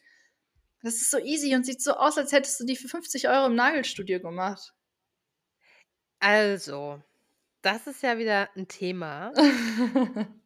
Das 0.84 0.94
ist 0.96 1.12
so 1.12 1.18
easy 1.18 1.56
und 1.56 1.66
sieht 1.66 1.82
so 1.82 1.94
aus, 1.94 2.18
als 2.18 2.32
hättest 2.32 2.60
du 2.60 2.66
die 2.66 2.76
für 2.76 2.88
50 2.88 3.28
Euro 3.28 3.48
im 3.48 3.56
Nagelstudio 3.56 4.20
gemacht. 4.20 4.74
Also, 6.20 7.02
das 7.62 7.88
ist 7.88 8.04
ja 8.04 8.18
wieder 8.18 8.50
'n 8.56 8.68
Thema. 8.68 9.34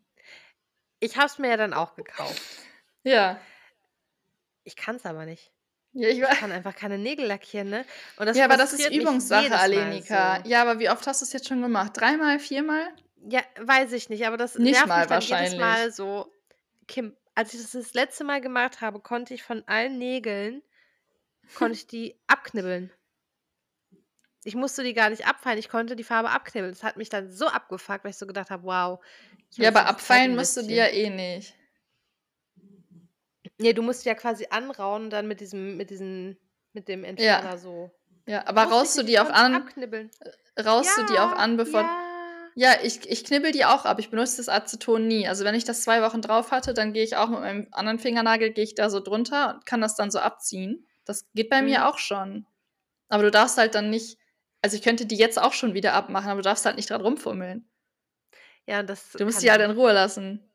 Ich 1.00 1.18
habe 1.18 1.26
es 1.26 1.38
mir 1.38 1.50
ja 1.50 1.58
dann 1.58 1.74
auch 1.74 1.96
gekauft. 1.96 2.41
ja. 3.04 3.38
Ich 4.64 4.78
kann's 4.78 5.06
aber 5.06 5.26
nicht. 5.26 5.52
Ja, 5.94 6.10
ich 6.10 6.20
Ich 6.20 6.39
kann 6.39 6.52
einfach 6.52 6.76
keine 6.76 6.98
Nägel 6.98 7.26
lackieren, 7.28 7.70
ne? 7.70 7.86
Ja, 8.34 8.46
aber 8.46 8.58
das 8.58 8.74
ist 8.74 8.89
Übungssache, 8.91 9.56
Alenika. 9.58 10.41
so. 10.44 10.50
Ja, 10.50 10.62
aber 10.64 10.80
wie 10.80 10.89
oft 10.89 11.06
hast 11.06 11.22
du 11.22 11.26
es 11.26 11.34
jetzt 11.34 11.48
schon 11.48 11.62
gemacht? 11.62 11.91
Dreimal, 11.96 12.39
viermal? 12.39 12.88
Ja, 13.30 13.41
weiß 13.60 13.94
ich 13.94 14.10
nicht, 14.10 14.26
aber 14.26 14.38
das 14.38 14.56
Nicht 14.56 14.74
nervt 14.74 14.88
mal 14.88 15.00
mich 15.18 15.30
dann 15.30 15.41
jedes. 15.41 15.58
Mal 15.60 15.91
so. 15.91 16.32
Kim, 16.88 17.16
als 17.36 17.54
ich 17.54 17.62
das 17.62 17.72
das 17.72 17.94
letzte 17.94 18.24
Mal 18.24 18.41
gemacht 18.41 18.82
habe, 18.82 19.00
konnte 19.00 19.34
ich 19.34 19.44
von 19.44 19.64
allen 19.68 19.98
Nägeln 19.98 20.62
konnte 21.56 21.76
ich 21.76 21.88
die 21.88 22.16
abknibbeln. 22.28 22.91
Ich 24.44 24.56
musste 24.56 24.84
die 24.84 24.94
gar 24.94 25.10
nicht 25.10 25.26
abfeilen, 25.28 25.58
ich 25.60 25.70
konnte 25.70 25.96
die 25.96 26.04
Farbe 26.04 26.30
abknibbeln. 26.32 26.74
Das 26.74 26.84
hat 26.84 26.98
mich 26.98 27.10
dann 27.10 27.32
so 27.32 27.48
abgefuckt, 27.48 28.04
weil 28.04 28.12
ich 28.12 28.18
so 28.18 28.28
gedacht 28.28 28.50
habe: 28.50 28.64
„Wow, 28.64 29.00
Ja, 29.56 29.70
aber 29.70 29.82
Zeit 29.82 29.89
abfeilen 29.89 30.36
musst 30.36 30.58
du 30.58 30.64
die 30.64 30.76
ja 30.76 30.86
investiert.“ 30.86 31.14
eh 31.14 31.38
nicht. 31.38 31.56
Ne, 33.64 33.74
du 33.74 33.82
musst 33.82 34.05
ja 34.05 34.14
quasi 34.14 34.47
anrauen 34.49 35.09
dann 35.09 35.28
mit 35.28 35.39
diesem 35.39 35.78
mit 35.78 35.89
diesen 35.89 36.38
mit 36.74 36.88
dem 36.88 37.03
Ja. 37.03 37.09
Entferner 37.09 37.57
so. 37.57 37.91
Ja, 38.26 38.47
aber 38.47 38.64
raust 38.64 38.95
du 38.97 39.01
nicht, 39.01 39.11
die 39.14 39.20
auch 39.20 39.30
an? 39.30 39.55
abknibbeln. 39.55 40.09
Raust 40.64 40.97
du 40.97 41.05
die 41.05 41.14
auch 41.20 41.32
Ja, 41.32 41.36
an, 41.38 41.57
bevor. 41.57 41.82
ja. 41.82 41.99
Ja, 42.55 42.76
ich, 42.84 43.09
ich 43.09 43.26
knibbel 43.26 43.51
die 43.51 43.66
auch 43.66 43.84
ab. 43.86 43.97
Ich 43.99 44.11
benutze 44.11 44.38
das 44.38 44.47
Aceton 44.47 45.07
nie. 45.07 45.28
Also 45.28 45.43
wenn 45.43 45.55
ich 45.55 45.64
das 45.64 45.82
zwei 45.82 46.03
Wochen 46.03 46.22
drauf 46.22 46.51
hatte, 46.51 46.76
dann 46.76 46.93
gehe 46.93 47.03
ich 47.03 47.16
auch 47.16 47.30
mit 47.30 47.39
meinem 47.39 47.68
anderen 47.72 47.97
Fingernagel, 47.97 48.51
gehe 48.51 48.64
ich 48.64 48.76
da 48.76 48.91
so 48.91 48.99
drunter 48.99 49.55
und 49.55 49.66
kann 49.66 49.82
das 49.82 49.95
dann 49.95 50.11
so 50.11 50.20
abziehen. 50.20 50.86
Das 51.03 51.28
geht 51.34 51.49
bei 51.49 51.61
mhm. 51.61 51.70
mir 51.70 51.88
auch 51.89 51.97
schon. 51.97 52.45
Aber 53.09 53.24
du 53.24 53.32
darfst 53.32 53.57
halt 53.57 53.74
dann 53.74 53.89
nicht, 53.89 54.20
also 54.61 54.76
ich 54.78 54.84
könnte 54.84 55.07
die 55.07 55.18
jetzt 55.18 55.41
auch 55.41 55.53
schon 55.53 55.74
wieder 55.74 55.93
abmachen, 55.93 56.30
aber 56.30 56.41
du 56.41 56.47
darfst 56.47 56.66
halt 56.66 56.76
nicht 56.76 56.91
dran 56.91 57.01
rumfummeln. 57.01 57.68
Ja, 58.68 58.84
das. 58.84 59.11
Du 59.14 59.26
musst 59.26 59.41
die 59.41 59.49
halt 59.51 59.61
in 59.61 59.72
Ruhe 59.72 59.91
lassen. 59.91 60.47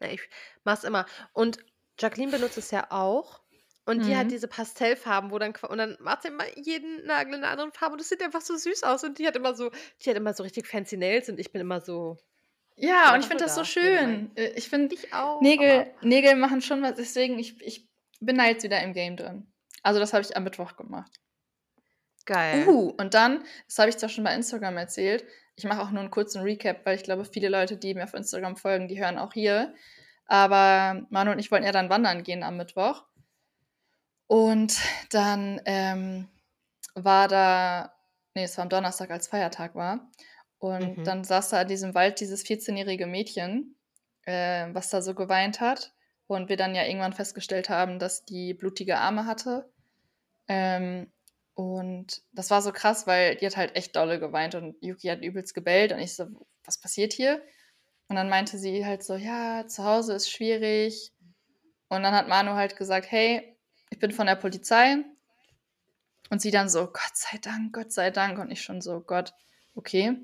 Ja, 0.00 0.08
ich 0.08 0.20
mach's 0.64 0.84
immer. 0.84 1.06
Und 1.32 1.58
Jacqueline 2.02 2.32
benutzt 2.32 2.58
es 2.58 2.70
ja 2.70 2.86
auch. 2.90 3.40
Und 3.84 4.06
die 4.06 4.16
hat 4.16 4.26
mhm. 4.26 4.30
diese 4.30 4.46
Pastellfarben, 4.46 5.32
wo 5.32 5.40
dann 5.40 5.54
und 5.68 5.78
dann 5.78 5.96
macht 5.98 6.22
sie 6.22 6.28
immer 6.28 6.44
jeden 6.56 7.04
Nagel 7.04 7.34
in 7.34 7.40
einer 7.40 7.50
anderen 7.50 7.72
Farbe 7.72 7.94
und 7.94 8.00
das 8.00 8.08
sieht 8.08 8.22
einfach 8.22 8.40
so 8.40 8.56
süß 8.56 8.84
aus 8.84 9.02
und 9.02 9.18
die 9.18 9.26
hat 9.26 9.34
immer 9.34 9.56
so 9.56 9.72
die 10.00 10.10
hat 10.10 10.16
immer 10.16 10.34
so 10.34 10.44
richtig 10.44 10.68
fancy 10.68 10.96
Nails 10.96 11.28
und 11.28 11.40
ich 11.40 11.50
bin 11.50 11.60
immer 11.60 11.80
so 11.80 12.16
Ja, 12.76 13.12
und 13.12 13.20
ich 13.20 13.26
finde 13.26 13.42
das 13.42 13.56
so 13.56 13.64
schön. 13.64 14.30
Äh, 14.36 14.50
ich 14.50 14.68
finde 14.68 14.94
Ich 14.94 15.12
auch, 15.12 15.40
Nägel 15.40 15.86
Nägel 16.00 16.36
machen 16.36 16.62
schon 16.62 16.80
was, 16.80 16.94
deswegen 16.94 17.40
ich 17.40 17.60
ich 17.60 17.88
bin 18.20 18.38
da 18.38 18.46
jetzt 18.46 18.62
wieder 18.62 18.80
im 18.82 18.92
Game 18.92 19.16
drin. 19.16 19.46
Also, 19.82 20.00
das 20.00 20.12
habe 20.12 20.22
ich 20.22 20.36
am 20.36 20.44
Mittwoch 20.44 20.76
gemacht. 20.76 21.12
Geil. 22.24 22.66
Uh, 22.68 22.94
und 22.98 23.14
dann, 23.14 23.44
das 23.66 23.78
habe 23.78 23.90
ich 23.90 23.98
zwar 23.98 24.08
schon 24.08 24.22
bei 24.22 24.34
Instagram 24.34 24.76
erzählt, 24.76 25.24
ich 25.56 25.64
mache 25.64 25.82
auch 25.82 25.90
nur 25.90 26.00
einen 26.00 26.10
kurzen 26.10 26.42
Recap, 26.42 26.86
weil 26.86 26.96
ich 26.96 27.02
glaube, 27.02 27.24
viele 27.24 27.48
Leute, 27.48 27.76
die 27.76 27.94
mir 27.94 28.04
auf 28.04 28.14
Instagram 28.14 28.56
folgen, 28.56 28.88
die 28.88 29.00
hören 29.00 29.18
auch 29.18 29.32
hier. 29.32 29.74
Aber 30.26 31.06
Manu 31.10 31.32
und 31.32 31.38
ich 31.38 31.50
wollten 31.50 31.66
ja 31.66 31.72
dann 31.72 31.90
wandern 31.90 32.22
gehen 32.22 32.42
am 32.42 32.56
Mittwoch. 32.56 33.04
Und 34.26 34.78
dann 35.10 35.60
ähm, 35.66 36.28
war 36.94 37.28
da, 37.28 37.94
nee, 38.34 38.44
es 38.44 38.56
war 38.56 38.62
am 38.62 38.70
Donnerstag, 38.70 39.10
als 39.10 39.28
Feiertag 39.28 39.74
war. 39.74 40.10
Und 40.58 40.98
mhm. 40.98 41.04
dann 41.04 41.24
saß 41.24 41.50
da 41.50 41.62
in 41.62 41.68
diesem 41.68 41.94
Wald 41.94 42.20
dieses 42.20 42.44
14-jährige 42.44 43.06
Mädchen, 43.06 43.76
äh, 44.24 44.68
was 44.72 44.90
da 44.90 45.02
so 45.02 45.14
geweint 45.14 45.60
hat. 45.60 45.92
Und 46.28 46.48
wir 46.48 46.56
dann 46.56 46.74
ja 46.74 46.84
irgendwann 46.84 47.12
festgestellt 47.12 47.68
haben, 47.68 47.98
dass 47.98 48.24
die 48.24 48.54
blutige 48.54 48.98
Arme 48.98 49.26
hatte. 49.26 49.70
Ähm, 50.48 51.12
und 51.54 52.22
das 52.32 52.50
war 52.50 52.62
so 52.62 52.72
krass, 52.72 53.06
weil 53.06 53.36
die 53.36 53.46
hat 53.46 53.56
halt 53.56 53.76
echt 53.76 53.94
dolle 53.96 54.18
geweint 54.18 54.54
und 54.54 54.76
Yuki 54.80 55.08
hat 55.08 55.22
übelst 55.22 55.54
gebellt 55.54 55.92
und 55.92 55.98
ich 55.98 56.14
so, 56.14 56.26
was 56.64 56.78
passiert 56.78 57.12
hier? 57.12 57.42
Und 58.12 58.16
dann 58.16 58.28
meinte 58.28 58.58
sie 58.58 58.84
halt 58.84 59.02
so, 59.02 59.16
ja, 59.16 59.66
zu 59.66 59.84
Hause 59.84 60.12
ist 60.12 60.30
schwierig. 60.30 61.12
Und 61.88 62.02
dann 62.02 62.12
hat 62.12 62.28
Manu 62.28 62.52
halt 62.52 62.76
gesagt, 62.76 63.10
hey, 63.10 63.56
ich 63.88 63.98
bin 63.98 64.10
von 64.12 64.26
der 64.26 64.36
Polizei. 64.36 65.02
Und 66.28 66.42
sie 66.42 66.50
dann 66.50 66.68
so, 66.68 66.88
Gott 66.88 67.14
sei 67.14 67.38
Dank, 67.38 67.72
Gott 67.72 67.90
sei 67.90 68.10
Dank. 68.10 68.38
Und 68.38 68.50
ich 68.50 68.60
schon 68.60 68.82
so, 68.82 69.00
Gott, 69.00 69.32
okay. 69.74 70.18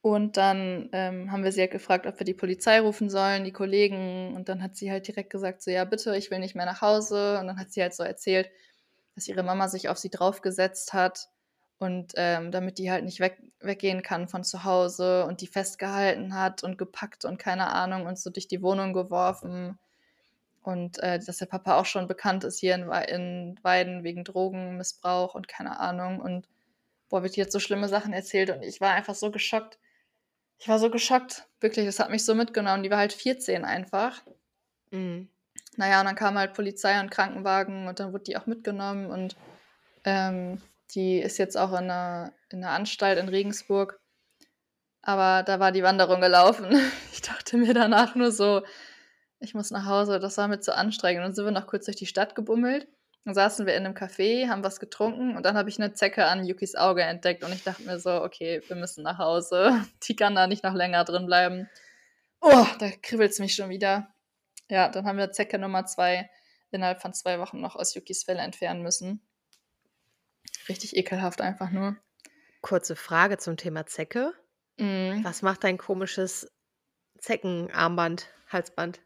Und 0.00 0.38
dann 0.38 0.88
ähm, 0.92 1.30
haben 1.30 1.44
wir 1.44 1.52
sie 1.52 1.60
halt 1.60 1.72
gefragt, 1.72 2.06
ob 2.06 2.18
wir 2.18 2.24
die 2.24 2.32
Polizei 2.32 2.80
rufen 2.80 3.10
sollen, 3.10 3.44
die 3.44 3.52
Kollegen. 3.52 4.34
Und 4.34 4.48
dann 4.48 4.62
hat 4.62 4.76
sie 4.76 4.90
halt 4.90 5.06
direkt 5.06 5.28
gesagt, 5.28 5.60
so, 5.60 5.70
ja, 5.70 5.84
bitte, 5.84 6.16
ich 6.16 6.30
will 6.30 6.38
nicht 6.38 6.54
mehr 6.54 6.64
nach 6.64 6.80
Hause. 6.80 7.38
Und 7.38 7.48
dann 7.48 7.58
hat 7.58 7.70
sie 7.70 7.82
halt 7.82 7.92
so 7.92 8.02
erzählt, 8.02 8.48
dass 9.14 9.28
ihre 9.28 9.42
Mama 9.42 9.68
sich 9.68 9.90
auf 9.90 9.98
sie 9.98 10.08
draufgesetzt 10.08 10.94
hat. 10.94 11.28
Und 11.84 12.14
ähm, 12.16 12.50
damit 12.50 12.78
die 12.78 12.90
halt 12.90 13.04
nicht 13.04 13.20
weg, 13.20 13.36
weggehen 13.60 14.02
kann 14.02 14.26
von 14.26 14.42
zu 14.42 14.64
Hause 14.64 15.26
und 15.26 15.42
die 15.42 15.46
festgehalten 15.46 16.34
hat 16.34 16.64
und 16.64 16.78
gepackt 16.78 17.26
und 17.26 17.38
keine 17.38 17.66
Ahnung 17.66 18.06
und 18.06 18.18
so 18.18 18.30
durch 18.30 18.48
die 18.48 18.62
Wohnung 18.62 18.94
geworfen. 18.94 19.78
Und 20.62 20.98
äh, 21.00 21.18
dass 21.18 21.36
der 21.36 21.46
Papa 21.46 21.78
auch 21.78 21.84
schon 21.84 22.08
bekannt 22.08 22.42
ist 22.44 22.58
hier 22.58 22.74
in, 22.74 22.90
in 22.90 23.60
Weiden 23.62 24.02
wegen 24.02 24.24
Drogenmissbrauch 24.24 25.34
und 25.34 25.46
keine 25.46 25.78
Ahnung. 25.78 26.20
Und 26.20 26.48
boah, 27.10 27.22
wird 27.22 27.36
jetzt 27.36 27.52
so 27.52 27.60
schlimme 27.60 27.88
Sachen 27.88 28.14
erzählt. 28.14 28.48
Und 28.48 28.62
ich 28.62 28.80
war 28.80 28.92
einfach 28.92 29.14
so 29.14 29.30
geschockt. 29.30 29.78
Ich 30.58 30.66
war 30.68 30.78
so 30.78 30.88
geschockt. 30.88 31.46
Wirklich, 31.60 31.84
das 31.84 31.98
hat 31.98 32.08
mich 32.08 32.24
so 32.24 32.34
mitgenommen. 32.34 32.82
Die 32.82 32.90
war 32.90 32.96
halt 32.96 33.12
14 33.12 33.66
einfach. 33.66 34.22
Mhm. 34.90 35.28
Naja, 35.76 36.00
und 36.00 36.06
dann 36.06 36.16
kam 36.16 36.38
halt 36.38 36.54
Polizei 36.54 36.98
und 36.98 37.10
Krankenwagen 37.10 37.88
und 37.88 38.00
dann 38.00 38.14
wurde 38.14 38.24
die 38.24 38.38
auch 38.38 38.46
mitgenommen. 38.46 39.10
Und 39.10 39.36
ähm, 40.04 40.62
die 40.92 41.18
ist 41.18 41.38
jetzt 41.38 41.56
auch 41.56 41.72
in 41.72 41.90
einer, 41.90 42.32
in 42.50 42.64
einer 42.64 42.74
Anstalt 42.74 43.18
in 43.18 43.28
Regensburg. 43.28 44.00
Aber 45.02 45.42
da 45.42 45.60
war 45.60 45.72
die 45.72 45.82
Wanderung 45.82 46.20
gelaufen. 46.20 46.70
Ich 47.12 47.22
dachte 47.30 47.56
mir 47.56 47.72
danach 47.72 48.16
nur 48.16 48.30
so, 48.30 48.62
ich 49.38 49.54
muss 49.54 49.70
nach 49.70 49.86
Hause, 49.86 50.18
das 50.18 50.36
war 50.36 50.46
mir 50.46 50.60
zu 50.60 50.74
anstrengend. 50.74 51.20
Und 51.20 51.28
dann 51.28 51.34
sind 51.34 51.44
wir 51.46 51.52
noch 51.52 51.66
kurz 51.66 51.86
durch 51.86 51.96
die 51.96 52.06
Stadt 52.06 52.34
gebummelt. 52.34 52.86
Dann 53.24 53.34
saßen 53.34 53.64
wir 53.64 53.74
in 53.74 53.86
einem 53.86 53.94
Café, 53.94 54.48
haben 54.48 54.62
was 54.62 54.78
getrunken 54.78 55.34
und 55.34 55.46
dann 55.46 55.56
habe 55.56 55.70
ich 55.70 55.80
eine 55.80 55.94
Zecke 55.94 56.26
an 56.26 56.44
Yukis 56.44 56.74
Auge 56.74 57.02
entdeckt 57.02 57.42
und 57.42 57.52
ich 57.54 57.64
dachte 57.64 57.82
mir 57.84 57.98
so, 57.98 58.22
okay, 58.22 58.60
wir 58.66 58.76
müssen 58.76 59.02
nach 59.02 59.18
Hause. 59.18 59.82
Die 60.06 60.16
kann 60.16 60.34
da 60.34 60.46
nicht 60.46 60.62
noch 60.62 60.74
länger 60.74 61.04
drin 61.04 61.24
bleiben. 61.24 61.70
Oh, 62.42 62.66
da 62.78 62.90
kribbelt 63.02 63.30
es 63.30 63.38
mich 63.38 63.54
schon 63.54 63.70
wieder. 63.70 64.08
Ja, 64.68 64.90
dann 64.90 65.06
haben 65.06 65.16
wir 65.16 65.32
Zecke 65.32 65.58
Nummer 65.58 65.86
zwei 65.86 66.28
innerhalb 66.70 67.00
von 67.00 67.14
zwei 67.14 67.38
Wochen 67.38 67.60
noch 67.60 67.76
aus 67.76 67.94
Yukis 67.94 68.24
Felle 68.24 68.40
entfernen 68.40 68.82
müssen. 68.82 69.22
Richtig 70.68 70.96
ekelhaft 70.96 71.40
einfach 71.40 71.70
nur. 71.70 71.96
Kurze 72.60 72.96
Frage 72.96 73.38
zum 73.38 73.56
Thema 73.56 73.86
Zecke. 73.86 74.32
Mm. 74.78 75.22
Was 75.22 75.42
macht 75.42 75.64
dein 75.64 75.78
komisches 75.78 76.50
Zeckenarmband, 77.18 78.28
Halsband? 78.48 79.00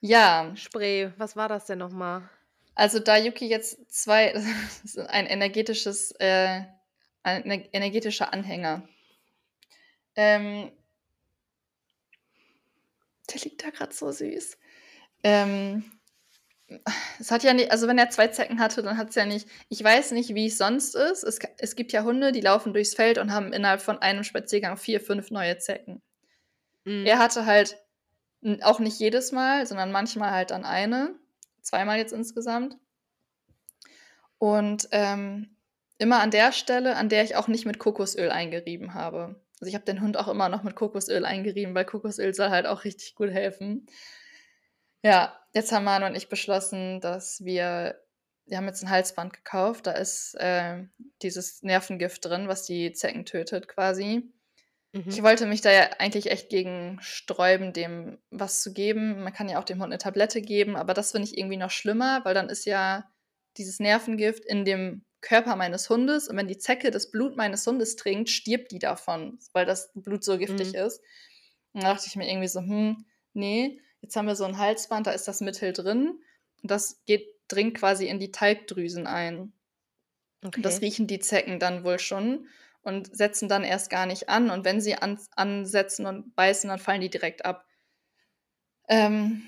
Ja. 0.00 0.52
Spray, 0.56 1.12
was 1.16 1.36
war 1.36 1.48
das 1.48 1.66
denn 1.66 1.78
nochmal? 1.78 2.28
Also 2.74 2.98
da 2.98 3.16
Yuki 3.16 3.46
jetzt 3.46 3.78
zwei, 3.92 4.34
ein 5.08 5.26
energetisches, 5.26 6.12
äh, 6.18 6.62
ein 7.22 7.44
energetischer 7.72 8.32
Anhänger. 8.32 8.88
Ähm, 10.16 10.72
der 13.32 13.40
liegt 13.42 13.64
da 13.64 13.70
gerade 13.70 13.94
so 13.94 14.10
süß. 14.10 14.58
Ähm, 15.22 15.84
es 17.20 17.30
hat 17.30 17.42
ja 17.42 17.54
nicht, 17.54 17.70
also 17.70 17.88
wenn 17.88 17.98
er 17.98 18.10
zwei 18.10 18.28
Zecken 18.28 18.60
hatte, 18.60 18.82
dann 18.82 18.96
hat 18.96 19.10
es 19.10 19.14
ja 19.14 19.26
nicht, 19.26 19.48
ich 19.68 19.82
weiß 19.82 20.12
nicht, 20.12 20.34
wie 20.34 20.46
es 20.46 20.58
sonst 20.58 20.94
ist. 20.94 21.22
Es, 21.22 21.38
es 21.58 21.76
gibt 21.76 21.92
ja 21.92 22.04
Hunde, 22.04 22.32
die 22.32 22.40
laufen 22.40 22.72
durchs 22.72 22.94
Feld 22.94 23.18
und 23.18 23.32
haben 23.32 23.52
innerhalb 23.52 23.80
von 23.80 23.98
einem 23.98 24.24
Spaziergang 24.24 24.76
vier, 24.76 25.00
fünf 25.00 25.30
neue 25.30 25.58
Zecken. 25.58 26.02
Mhm. 26.84 27.06
Er 27.06 27.18
hatte 27.18 27.46
halt 27.46 27.78
auch 28.62 28.80
nicht 28.80 28.98
jedes 28.98 29.32
Mal, 29.32 29.66
sondern 29.66 29.92
manchmal 29.92 30.32
halt 30.32 30.50
dann 30.50 30.64
eine. 30.64 31.14
Zweimal 31.60 31.98
jetzt 31.98 32.12
insgesamt. 32.12 32.76
Und 34.38 34.88
ähm, 34.90 35.56
immer 35.98 36.20
an 36.20 36.32
der 36.32 36.50
Stelle, 36.52 36.96
an 36.96 37.08
der 37.08 37.22
ich 37.22 37.36
auch 37.36 37.46
nicht 37.46 37.64
mit 37.64 37.78
Kokosöl 37.78 38.30
eingerieben 38.30 38.94
habe. 38.94 39.36
Also 39.60 39.68
ich 39.68 39.74
habe 39.76 39.84
den 39.84 40.00
Hund 40.00 40.16
auch 40.16 40.26
immer 40.26 40.48
noch 40.48 40.64
mit 40.64 40.74
Kokosöl 40.74 41.24
eingerieben, 41.24 41.74
weil 41.76 41.84
Kokosöl 41.84 42.34
soll 42.34 42.50
halt 42.50 42.66
auch 42.66 42.82
richtig 42.82 43.14
gut 43.14 43.30
helfen. 43.30 43.86
Ja, 45.02 45.38
jetzt 45.52 45.72
haben 45.72 45.84
Manu 45.84 46.06
und 46.06 46.14
ich 46.14 46.28
beschlossen, 46.28 47.00
dass 47.00 47.44
wir, 47.44 48.00
wir 48.46 48.56
haben 48.56 48.66
jetzt 48.66 48.82
ein 48.82 48.90
Halsband 48.90 49.32
gekauft, 49.32 49.86
da 49.86 49.92
ist 49.92 50.34
äh, 50.34 50.84
dieses 51.22 51.62
Nervengift 51.62 52.24
drin, 52.24 52.48
was 52.48 52.64
die 52.64 52.92
Zecken 52.92 53.24
tötet 53.24 53.68
quasi. 53.68 54.32
Mhm. 54.92 55.04
Ich 55.08 55.22
wollte 55.22 55.46
mich 55.46 55.60
da 55.60 55.72
ja 55.72 55.90
eigentlich 55.98 56.30
echt 56.30 56.50
gegen 56.50 56.98
sträuben, 57.00 57.72
dem 57.72 58.18
was 58.30 58.62
zu 58.62 58.72
geben. 58.72 59.22
Man 59.22 59.32
kann 59.32 59.48
ja 59.48 59.58
auch 59.58 59.64
dem 59.64 59.80
Hund 59.80 59.92
eine 59.92 59.98
Tablette 59.98 60.42
geben, 60.42 60.76
aber 60.76 60.94
das 60.94 61.12
finde 61.12 61.28
ich 61.28 61.36
irgendwie 61.36 61.56
noch 61.56 61.70
schlimmer, 61.70 62.24
weil 62.24 62.34
dann 62.34 62.48
ist 62.48 62.66
ja 62.66 63.10
dieses 63.56 63.80
Nervengift 63.80 64.44
in 64.44 64.64
dem 64.64 65.04
Körper 65.20 65.56
meines 65.56 65.88
Hundes 65.88 66.28
und 66.28 66.36
wenn 66.36 66.48
die 66.48 66.58
Zecke 66.58 66.90
das 66.90 67.10
Blut 67.10 67.36
meines 67.36 67.66
Hundes 67.66 67.96
trinkt, 67.96 68.28
stirbt 68.28 68.72
die 68.72 68.78
davon, 68.78 69.38
weil 69.52 69.66
das 69.66 69.90
Blut 69.94 70.24
so 70.24 70.36
giftig 70.36 70.72
mhm. 70.72 70.78
ist. 70.80 71.00
Und 71.72 71.84
da 71.84 71.94
dachte 71.94 72.06
ich 72.08 72.16
mir 72.16 72.28
irgendwie 72.28 72.48
so, 72.48 72.60
hm, 72.60 73.04
nee, 73.32 73.80
jetzt 74.02 74.16
haben 74.16 74.26
wir 74.26 74.36
so 74.36 74.44
ein 74.44 74.58
Halsband, 74.58 75.06
da 75.06 75.12
ist 75.12 75.26
das 75.26 75.40
Mittel 75.40 75.72
drin 75.72 76.20
und 76.62 76.70
das 76.70 77.02
geht, 77.06 77.26
dringt 77.48 77.78
quasi 77.78 78.06
in 78.06 78.18
die 78.18 78.30
Talgdrüsen 78.30 79.06
ein. 79.06 79.52
Okay. 80.44 80.56
Und 80.56 80.62
das 80.64 80.80
riechen 80.80 81.06
die 81.06 81.20
Zecken 81.20 81.58
dann 81.58 81.84
wohl 81.84 81.98
schon 81.98 82.46
und 82.82 83.16
setzen 83.16 83.48
dann 83.48 83.64
erst 83.64 83.90
gar 83.90 84.06
nicht 84.06 84.28
an. 84.28 84.50
Und 84.50 84.64
wenn 84.64 84.80
sie 84.80 84.96
an, 84.96 85.18
ansetzen 85.36 86.06
und 86.06 86.34
beißen, 86.34 86.68
dann 86.68 86.80
fallen 86.80 87.00
die 87.00 87.10
direkt 87.10 87.44
ab. 87.44 87.64
Ähm, 88.88 89.42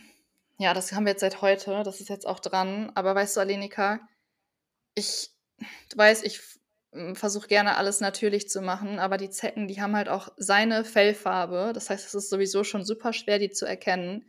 ja, 0.59 0.73
das 0.73 0.93
haben 0.93 1.05
wir 1.05 1.11
jetzt 1.11 1.21
seit 1.21 1.43
heute. 1.43 1.83
Das 1.85 2.01
ist 2.01 2.09
jetzt 2.09 2.27
auch 2.27 2.39
dran. 2.39 2.93
Aber 2.95 3.15
weißt 3.15 3.37
du, 3.37 3.41
Alenika, 3.41 4.01
ich, 4.95 5.31
du 5.91 5.97
weißt, 5.97 6.25
ich 6.25 6.41
versuche 7.15 7.49
gerne 7.49 7.77
alles 7.77 8.01
natürlich 8.01 8.49
zu 8.49 8.61
machen, 8.61 9.01
aber 9.01 9.17
die 9.17 9.31
Zecken, 9.31 9.67
die 9.67 9.83
haben 9.83 9.97
halt 9.97 10.09
auch 10.09 10.29
seine 10.37 10.85
Fellfarbe. 10.85 11.73
Das 11.75 11.91
heißt, 11.91 12.07
es 12.07 12.15
ist 12.15 12.31
sowieso 12.31 12.63
schon 12.63 12.85
super 12.85 13.13
schwer, 13.13 13.41
die 13.41 13.51
zu 13.51 13.67
erkennen. 13.67 14.25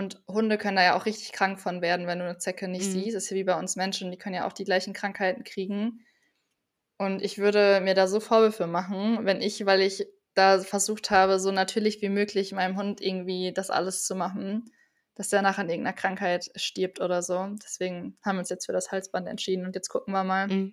Und 0.00 0.18
Hunde 0.26 0.56
können 0.56 0.76
da 0.76 0.82
ja 0.82 0.96
auch 0.96 1.04
richtig 1.04 1.30
krank 1.32 1.60
von 1.60 1.82
werden, 1.82 2.06
wenn 2.06 2.20
du 2.20 2.24
eine 2.24 2.38
Zecke 2.38 2.68
nicht 2.68 2.86
mhm. 2.86 2.92
siehst. 2.92 3.14
Das 3.14 3.24
ist 3.24 3.30
ja 3.30 3.36
wie 3.36 3.44
bei 3.44 3.58
uns 3.58 3.76
Menschen, 3.76 4.10
die 4.10 4.16
können 4.16 4.34
ja 4.34 4.46
auch 4.46 4.54
die 4.54 4.64
gleichen 4.64 4.94
Krankheiten 4.94 5.44
kriegen. 5.44 6.06
Und 6.96 7.20
ich 7.20 7.36
würde 7.36 7.82
mir 7.82 7.92
da 7.92 8.08
so 8.08 8.18
Vorwürfe 8.18 8.66
machen, 8.66 9.26
wenn 9.26 9.42
ich, 9.42 9.66
weil 9.66 9.82
ich 9.82 10.06
da 10.32 10.58
versucht 10.60 11.10
habe, 11.10 11.38
so 11.38 11.52
natürlich 11.52 12.00
wie 12.00 12.08
möglich 12.08 12.50
meinem 12.52 12.78
Hund 12.78 13.02
irgendwie 13.02 13.52
das 13.52 13.68
alles 13.68 14.06
zu 14.06 14.14
machen, 14.14 14.72
dass 15.16 15.28
der 15.28 15.42
nachher 15.42 15.64
an 15.64 15.68
irgendeiner 15.68 15.94
Krankheit 15.94 16.50
stirbt 16.54 16.98
oder 17.02 17.20
so. 17.20 17.48
Deswegen 17.62 18.16
haben 18.24 18.36
wir 18.36 18.40
uns 18.40 18.48
jetzt 18.48 18.64
für 18.64 18.72
das 18.72 18.90
Halsband 18.90 19.28
entschieden 19.28 19.66
und 19.66 19.74
jetzt 19.74 19.90
gucken 19.90 20.14
wir 20.14 20.24
mal, 20.24 20.48
mhm. 20.48 20.72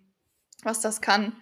was 0.64 0.80
das 0.80 1.02
kann. 1.02 1.34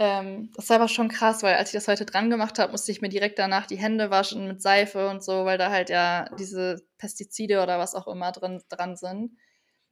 Ähm, 0.00 0.52
das 0.54 0.68
war 0.70 0.76
aber 0.76 0.86
schon 0.86 1.08
krass, 1.08 1.42
weil 1.42 1.56
als 1.56 1.70
ich 1.70 1.74
das 1.74 1.88
heute 1.88 2.06
dran 2.06 2.30
gemacht 2.30 2.60
habe, 2.60 2.70
musste 2.70 2.92
ich 2.92 3.02
mir 3.02 3.08
direkt 3.08 3.36
danach 3.38 3.66
die 3.66 3.76
Hände 3.76 4.10
waschen 4.10 4.46
mit 4.46 4.62
Seife 4.62 5.08
und 5.08 5.24
so, 5.24 5.44
weil 5.44 5.58
da 5.58 5.70
halt 5.70 5.90
ja 5.90 6.28
diese 6.38 6.80
Pestizide 6.98 7.60
oder 7.62 7.80
was 7.80 7.96
auch 7.96 8.06
immer 8.06 8.30
drin, 8.30 8.62
dran 8.68 8.96
sind. 8.96 9.36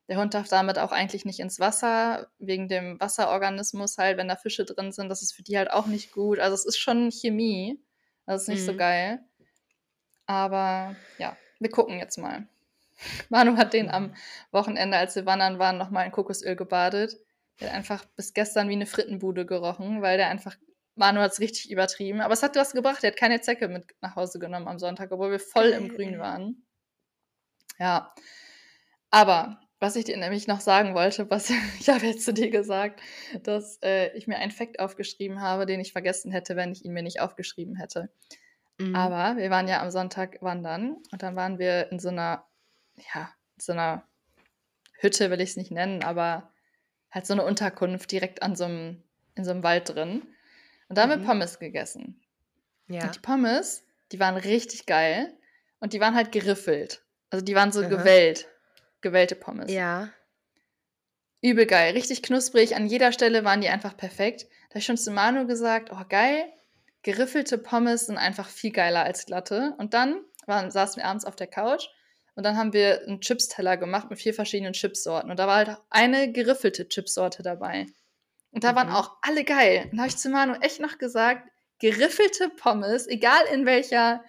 Der 0.08 0.18
Hund 0.18 0.34
darf 0.34 0.48
damit 0.48 0.78
auch 0.78 0.92
eigentlich 0.92 1.24
nicht 1.24 1.40
ins 1.40 1.58
Wasser, 1.58 2.28
wegen 2.38 2.68
dem 2.68 3.00
Wasserorganismus 3.00 3.98
halt, 3.98 4.16
wenn 4.16 4.28
da 4.28 4.36
Fische 4.36 4.64
drin 4.64 4.92
sind. 4.92 5.08
Das 5.08 5.22
ist 5.22 5.32
für 5.32 5.42
die 5.42 5.58
halt 5.58 5.72
auch 5.72 5.86
nicht 5.86 6.12
gut. 6.12 6.38
Also 6.38 6.54
es 6.54 6.64
ist 6.64 6.78
schon 6.78 7.10
Chemie. 7.10 7.82
Das 8.26 8.42
ist 8.42 8.48
nicht 8.48 8.62
mhm. 8.62 8.66
so 8.66 8.76
geil. 8.76 9.20
Aber 10.26 10.94
ja, 11.18 11.36
wir 11.58 11.70
gucken 11.70 11.98
jetzt 11.98 12.18
mal. 12.18 12.46
Manu 13.28 13.56
hat 13.56 13.72
den 13.72 13.90
am 13.90 14.14
Wochenende, 14.52 14.96
als 14.96 15.16
wir 15.16 15.26
wandern 15.26 15.58
waren, 15.58 15.78
nochmal 15.78 16.06
in 16.06 16.12
Kokosöl 16.12 16.54
gebadet. 16.54 17.16
Der 17.60 17.68
hat 17.68 17.76
einfach 17.76 18.04
bis 18.16 18.34
gestern 18.34 18.68
wie 18.68 18.74
eine 18.74 18.86
Frittenbude 18.86 19.46
gerochen, 19.46 20.02
weil 20.02 20.18
der 20.18 20.28
einfach, 20.28 20.56
Manu 20.94 21.20
hat 21.20 21.32
es 21.32 21.40
richtig 21.40 21.70
übertrieben. 21.70 22.20
Aber 22.20 22.34
es 22.34 22.42
hat 22.42 22.56
was 22.56 22.72
gebracht. 22.72 23.02
Er 23.02 23.10
hat 23.10 23.18
keine 23.18 23.40
Zecke 23.40 23.68
mit 23.68 23.86
nach 24.00 24.16
Hause 24.16 24.38
genommen 24.38 24.68
am 24.68 24.78
Sonntag, 24.78 25.12
obwohl 25.12 25.30
wir 25.30 25.40
voll 25.40 25.68
im 25.68 25.88
Grün 25.88 26.18
waren. 26.18 26.66
Ja. 27.78 28.14
Aber 29.10 29.60
was 29.78 29.96
ich 29.96 30.04
dir 30.04 30.16
nämlich 30.16 30.46
noch 30.46 30.60
sagen 30.60 30.94
wollte, 30.94 31.30
was 31.30 31.50
ich 31.80 31.88
habe 31.88 32.06
jetzt 32.06 32.24
zu 32.24 32.32
dir 32.32 32.50
gesagt, 32.50 33.00
dass 33.42 33.78
äh, 33.82 34.16
ich 34.16 34.26
mir 34.26 34.38
einen 34.38 34.50
Fakt 34.50 34.80
aufgeschrieben 34.80 35.40
habe, 35.40 35.66
den 35.66 35.80
ich 35.80 35.92
vergessen 35.92 36.32
hätte, 36.32 36.56
wenn 36.56 36.72
ich 36.72 36.84
ihn 36.84 36.92
mir 36.92 37.02
nicht 37.02 37.20
aufgeschrieben 37.20 37.76
hätte. 37.76 38.10
Mhm. 38.78 38.94
Aber 38.94 39.38
wir 39.38 39.50
waren 39.50 39.68
ja 39.68 39.80
am 39.82 39.90
Sonntag 39.90 40.38
wandern 40.42 40.96
und 41.12 41.22
dann 41.22 41.36
waren 41.36 41.58
wir 41.58 41.90
in 41.90 41.98
so 41.98 42.08
einer, 42.08 42.46
ja, 43.14 43.30
so 43.58 43.72
einer 43.72 44.06
Hütte 44.98 45.30
will 45.30 45.40
ich 45.40 45.50
es 45.50 45.56
nicht 45.56 45.70
nennen, 45.70 46.02
aber 46.02 46.52
halt 47.16 47.26
so 47.26 47.32
eine 47.32 47.44
Unterkunft 47.44 48.12
direkt 48.12 48.42
an 48.42 48.54
so 48.54 48.64
einem, 48.64 49.02
in 49.34 49.44
so 49.44 49.50
einem 49.50 49.62
Wald 49.62 49.88
drin. 49.88 50.22
Und 50.88 50.98
da 50.98 51.02
haben 51.02 51.18
mhm. 51.18 51.22
wir 51.22 51.26
Pommes 51.26 51.58
gegessen. 51.58 52.20
Ja. 52.88 53.04
Und 53.04 53.16
die 53.16 53.20
Pommes, 53.20 53.84
die 54.12 54.20
waren 54.20 54.36
richtig 54.36 54.84
geil 54.84 55.34
und 55.80 55.94
die 55.94 56.00
waren 56.00 56.14
halt 56.14 56.30
geriffelt. 56.30 57.02
Also 57.30 57.42
die 57.42 57.54
waren 57.54 57.72
so 57.72 57.82
mhm. 57.82 57.88
gewellt. 57.88 58.48
Gewellte 59.00 59.34
Pommes. 59.34 59.72
Ja. 59.72 60.10
Übel 61.40 61.64
geil, 61.64 61.94
richtig 61.94 62.22
knusprig. 62.22 62.76
An 62.76 62.86
jeder 62.86 63.12
Stelle 63.12 63.44
waren 63.44 63.62
die 63.62 63.68
einfach 63.70 63.96
perfekt. 63.96 64.42
Da 64.42 64.70
habe 64.70 64.78
ich 64.80 64.86
schon 64.86 64.98
zu 64.98 65.10
Manu 65.10 65.46
gesagt, 65.46 65.90
oh 65.92 66.04
geil, 66.08 66.44
geriffelte 67.02 67.56
Pommes 67.56 68.06
sind 68.06 68.18
einfach 68.18 68.48
viel 68.48 68.72
geiler 68.72 69.04
als 69.04 69.24
glatte. 69.24 69.74
Und 69.78 69.94
dann 69.94 70.20
waren, 70.44 70.70
saßen 70.70 71.00
wir 71.00 71.08
abends 71.08 71.24
auf 71.24 71.36
der 71.36 71.46
Couch 71.46 71.88
und 72.36 72.42
dann 72.42 72.58
haben 72.58 72.74
wir 72.74 73.02
einen 73.02 73.22
Chipsteller 73.22 73.78
gemacht 73.78 74.10
mit 74.10 74.20
vier 74.20 74.34
verschiedenen 74.34 74.74
Chipsorten. 74.74 75.30
Und 75.30 75.38
da 75.38 75.46
war 75.46 75.56
halt 75.56 75.78
eine 75.88 76.30
geriffelte 76.30 76.86
Chipsorte 76.86 77.42
dabei. 77.42 77.86
Und 78.50 78.62
da 78.62 78.72
mhm. 78.72 78.76
waren 78.76 78.90
auch 78.90 79.16
alle 79.22 79.42
geil. 79.42 79.88
Und 79.90 79.96
da 79.96 80.02
habe 80.02 80.08
ich 80.08 80.18
zu 80.18 80.28
Manu 80.28 80.52
echt 80.60 80.78
noch 80.78 80.98
gesagt, 80.98 81.48
geriffelte 81.78 82.50
Pommes, 82.50 83.06
egal 83.06 83.42
in 83.52 83.64
welcher 83.64 84.22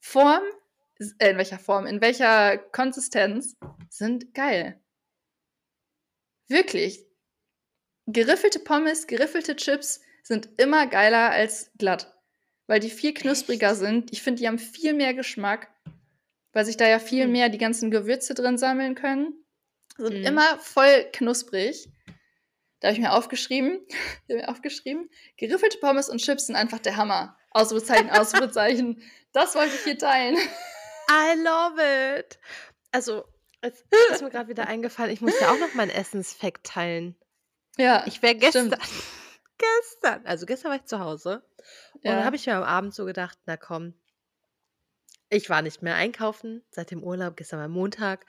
Form, 0.00 0.42
äh, 1.18 1.30
in 1.30 1.36
welcher 1.36 1.58
Form, 1.58 1.86
in 1.86 2.00
welcher 2.00 2.56
Konsistenz, 2.56 3.54
sind 3.90 4.32
geil. 4.32 4.80
Wirklich. 6.48 7.04
Geriffelte 8.06 8.60
Pommes, 8.60 9.06
geriffelte 9.06 9.56
Chips 9.56 10.00
sind 10.22 10.48
immer 10.56 10.86
geiler 10.86 11.30
als 11.30 11.70
glatt. 11.76 12.14
Weil 12.66 12.80
die 12.80 12.90
viel 12.90 13.12
knuspriger 13.12 13.72
echt? 13.72 13.80
sind. 13.80 14.12
Ich 14.12 14.22
finde, 14.22 14.40
die 14.40 14.48
haben 14.48 14.58
viel 14.58 14.94
mehr 14.94 15.12
Geschmack 15.12 15.71
weil 16.52 16.64
sich 16.64 16.76
da 16.76 16.86
ja 16.86 16.98
viel 16.98 17.26
mhm. 17.26 17.32
mehr 17.32 17.48
die 17.48 17.58
ganzen 17.58 17.90
Gewürze 17.90 18.34
drin 18.34 18.58
sammeln 18.58 18.94
können. 18.94 19.44
Sind 19.96 20.20
mhm. 20.20 20.24
immer 20.24 20.58
voll 20.58 21.08
knusprig. 21.12 21.88
Da 22.80 22.88
habe 22.88 22.96
ich 22.96 23.02
mir 23.02 23.12
aufgeschrieben, 23.12 23.80
ich 24.28 24.36
mir 24.36 24.48
aufgeschrieben, 24.48 25.08
geriffelte 25.36 25.78
Pommes 25.78 26.08
und 26.08 26.18
Chips 26.18 26.46
sind 26.46 26.56
einfach 26.56 26.80
der 26.80 26.96
Hammer. 26.96 27.36
Ausrufezeichen, 27.50 28.10
Ausrufezeichen. 28.10 29.02
das 29.32 29.54
wollte 29.54 29.74
ich 29.74 29.82
hier 29.82 29.98
teilen. 29.98 30.36
I 30.36 31.38
love 31.38 32.18
it. 32.18 32.38
Also, 32.90 33.24
es 33.60 33.84
ist 34.12 34.22
mir 34.22 34.30
gerade 34.30 34.48
wieder 34.48 34.66
eingefallen, 34.66 35.12
ich 35.12 35.20
muss 35.20 35.38
ja 35.40 35.50
auch 35.50 35.58
noch 35.58 35.74
meinen 35.74 35.90
Essensfact 35.90 36.64
teilen. 36.64 37.16
Ja. 37.78 38.04
Ich 38.06 38.20
wäre 38.22 38.34
gestern, 38.34 38.74
gestern, 39.58 40.26
also 40.26 40.46
gestern 40.46 40.70
war 40.70 40.76
ich 40.76 40.84
zu 40.84 40.98
Hause. 40.98 41.42
Und 41.94 42.04
ja. 42.04 42.16
dann 42.16 42.24
habe 42.24 42.36
ich 42.36 42.46
mir 42.46 42.56
am 42.56 42.64
Abend 42.64 42.94
so 42.94 43.04
gedacht, 43.04 43.38
na 43.46 43.56
komm, 43.56 43.94
ich 45.32 45.48
war 45.48 45.62
nicht 45.62 45.82
mehr 45.82 45.94
einkaufen 45.94 46.62
seit 46.70 46.90
dem 46.90 47.02
Urlaub, 47.02 47.36
gestern 47.36 47.58
war 47.58 47.68
Montag. 47.68 48.26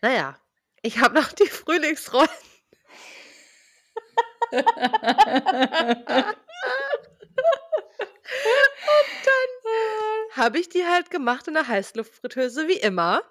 Naja, 0.00 0.36
ich 0.82 0.98
habe 0.98 1.14
noch 1.14 1.32
die 1.32 1.46
Frühlingsrollen. 1.46 2.28
und 4.50 4.66
dann 9.24 9.46
habe 10.32 10.58
ich 10.58 10.68
die 10.68 10.84
halt 10.84 11.10
gemacht 11.10 11.46
in 11.46 11.54
der 11.54 11.68
Heißluftfritteuse, 11.68 12.66
wie 12.66 12.78
immer. 12.78 13.22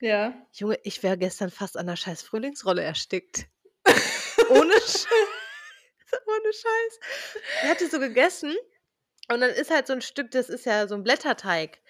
Ja. 0.00 0.32
Junge, 0.52 0.78
ich 0.84 1.02
wäre 1.02 1.18
gestern 1.18 1.50
fast 1.50 1.76
an 1.76 1.86
der 1.88 1.96
scheiß 1.96 2.22
Frühlingsrolle 2.22 2.82
erstickt. 2.82 3.46
Ohne 4.50 4.72
Scheiß. 4.80 5.08
Ohne 6.26 6.52
Scheiß. 6.52 7.00
Ich 7.62 7.68
hatte 7.68 7.88
so 7.88 7.98
gegessen 7.98 8.54
und 9.28 9.40
dann 9.40 9.50
ist 9.50 9.70
halt 9.70 9.86
so 9.86 9.92
ein 9.94 10.02
Stück, 10.02 10.30
das 10.30 10.48
ist 10.48 10.66
ja 10.66 10.86
so 10.88 10.94
ein 10.94 11.02
Blätterteig. 11.02 11.80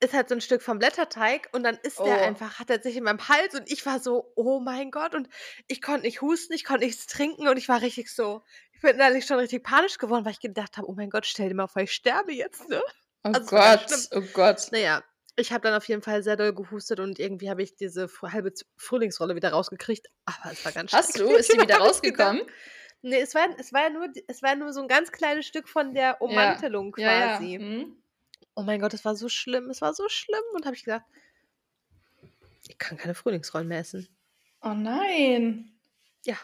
Ist 0.00 0.14
halt 0.14 0.28
so 0.28 0.36
ein 0.36 0.40
Stück 0.42 0.62
vom 0.62 0.78
Blätterteig 0.78 1.48
und 1.52 1.64
dann 1.64 1.76
ist 1.82 2.04
der 2.06 2.20
Oh. 2.20 2.22
einfach 2.22 2.58
hat 2.60 2.70
er 2.70 2.82
sich 2.82 2.96
in 2.96 3.04
meinem 3.04 3.28
Hals 3.28 3.54
und 3.54 3.70
ich 3.70 3.84
war 3.86 4.00
so: 4.00 4.32
„Oh 4.36 4.60
mein 4.60 4.90
Gott“ 4.92 5.14
und 5.16 5.28
ich 5.68 5.82
konnte 5.82 6.02
nicht 6.06 6.22
husten, 6.22 6.52
ich 6.54 6.64
konnte 6.64 6.86
nichts 6.86 7.06
trinken 7.06 7.48
und 7.48 7.56
ich 7.58 7.68
war 7.68 7.82
richtig 7.82 8.12
so 8.14 8.44
ich 8.72 8.80
bin 8.82 8.92
innerlich 8.96 9.26
schon 9.26 9.38
richtig 9.40 9.64
panisch 9.64 9.98
geworden, 9.98 10.24
weil 10.24 10.32
ich 10.32 10.40
gedacht 10.40 10.76
habe: 10.78 10.88
„Oh 10.88 10.94
mein 10.94 11.10
Gott, 11.10 11.26
stell 11.26 11.48
dir 11.48 11.54
mal 11.56 11.68
vor, 11.68 11.82
ich 11.82 11.92
sterbe 11.92 12.32
jetzt“, 12.32 12.68
ne? 12.68 12.82
Oh 13.24 13.34
Also, 13.34 13.52
Gott, 13.52 14.08
oh 14.12 14.22
Gott. 14.32 14.72
Na 14.72 14.78
ja, 14.78 15.04
ich 15.36 15.52
habe 15.52 15.62
dann 15.62 15.74
auf 15.74 15.88
jeden 15.88 16.02
Fall 16.02 16.22
sehr 16.22 16.36
doll 16.36 16.52
gehustet 16.54 17.00
und 17.00 17.18
irgendwie 17.18 17.50
habe 17.50 17.62
ich 17.62 17.76
diese 17.76 18.08
halbe 18.22 18.52
Frühlingsrolle 18.76 19.34
wieder 19.36 19.50
rausgekriegt, 19.52 20.08
aber 20.26 20.52
es 20.52 20.64
war 20.64 20.72
ganz 20.72 20.92
Hast 20.92 21.18
du? 21.18 21.34
Ist 21.34 21.52
die 21.52 21.60
wieder 21.60 21.76
rausgekommen? 21.78 22.42
Ne, 23.02 23.20
es 23.20 23.34
war 23.34 23.48
es 23.58 23.72
war 23.72 23.82
ja 23.82 23.90
nur 23.90 24.08
es 24.26 24.42
war 24.42 24.56
nur 24.56 24.72
so 24.72 24.80
ein 24.80 24.88
ganz 24.88 25.12
kleines 25.12 25.46
Stück 25.46 25.68
von 25.68 25.94
der 25.94 26.20
Ummantelung 26.20 26.94
ja, 26.98 27.12
ja, 27.12 27.26
quasi. 27.36 27.52
ja. 27.54 27.58
Mhm. 27.60 28.02
Oh 28.54 28.62
mein 28.62 28.80
Gott, 28.80 28.92
das 28.92 29.04
war 29.04 29.14
so 29.14 29.28
schlimm. 29.28 29.70
Es 29.70 29.80
war 29.80 29.94
so 29.94 30.08
schlimm 30.08 30.42
und 30.54 30.66
habe 30.66 30.74
ich 30.74 30.82
gesagt, 30.84 31.06
ich 32.68 32.76
kann 32.76 32.98
keine 32.98 33.14
Frühlingsrollen 33.14 33.68
mehr 33.68 33.78
essen. 33.78 34.08
Oh 34.62 34.74
nein. 34.74 35.78
Ja, 36.24 36.36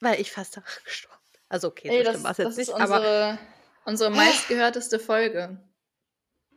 weil 0.00 0.20
ich 0.20 0.30
fast 0.30 0.56
daran 0.56 0.68
gestorben 0.84 1.22
bin. 1.32 1.40
Also 1.48 1.68
okay, 1.68 1.88
Ey, 1.88 1.98
so 1.98 2.04
das, 2.04 2.12
schlimm 2.12 2.24
das 2.24 2.38
jetzt 2.38 2.48
ist 2.48 2.56
nicht, 2.58 2.68
unsere, 2.68 2.94
aber 2.94 3.38
unsere 3.86 4.10
meistgehörteste 4.10 4.98
Folge. 4.98 5.58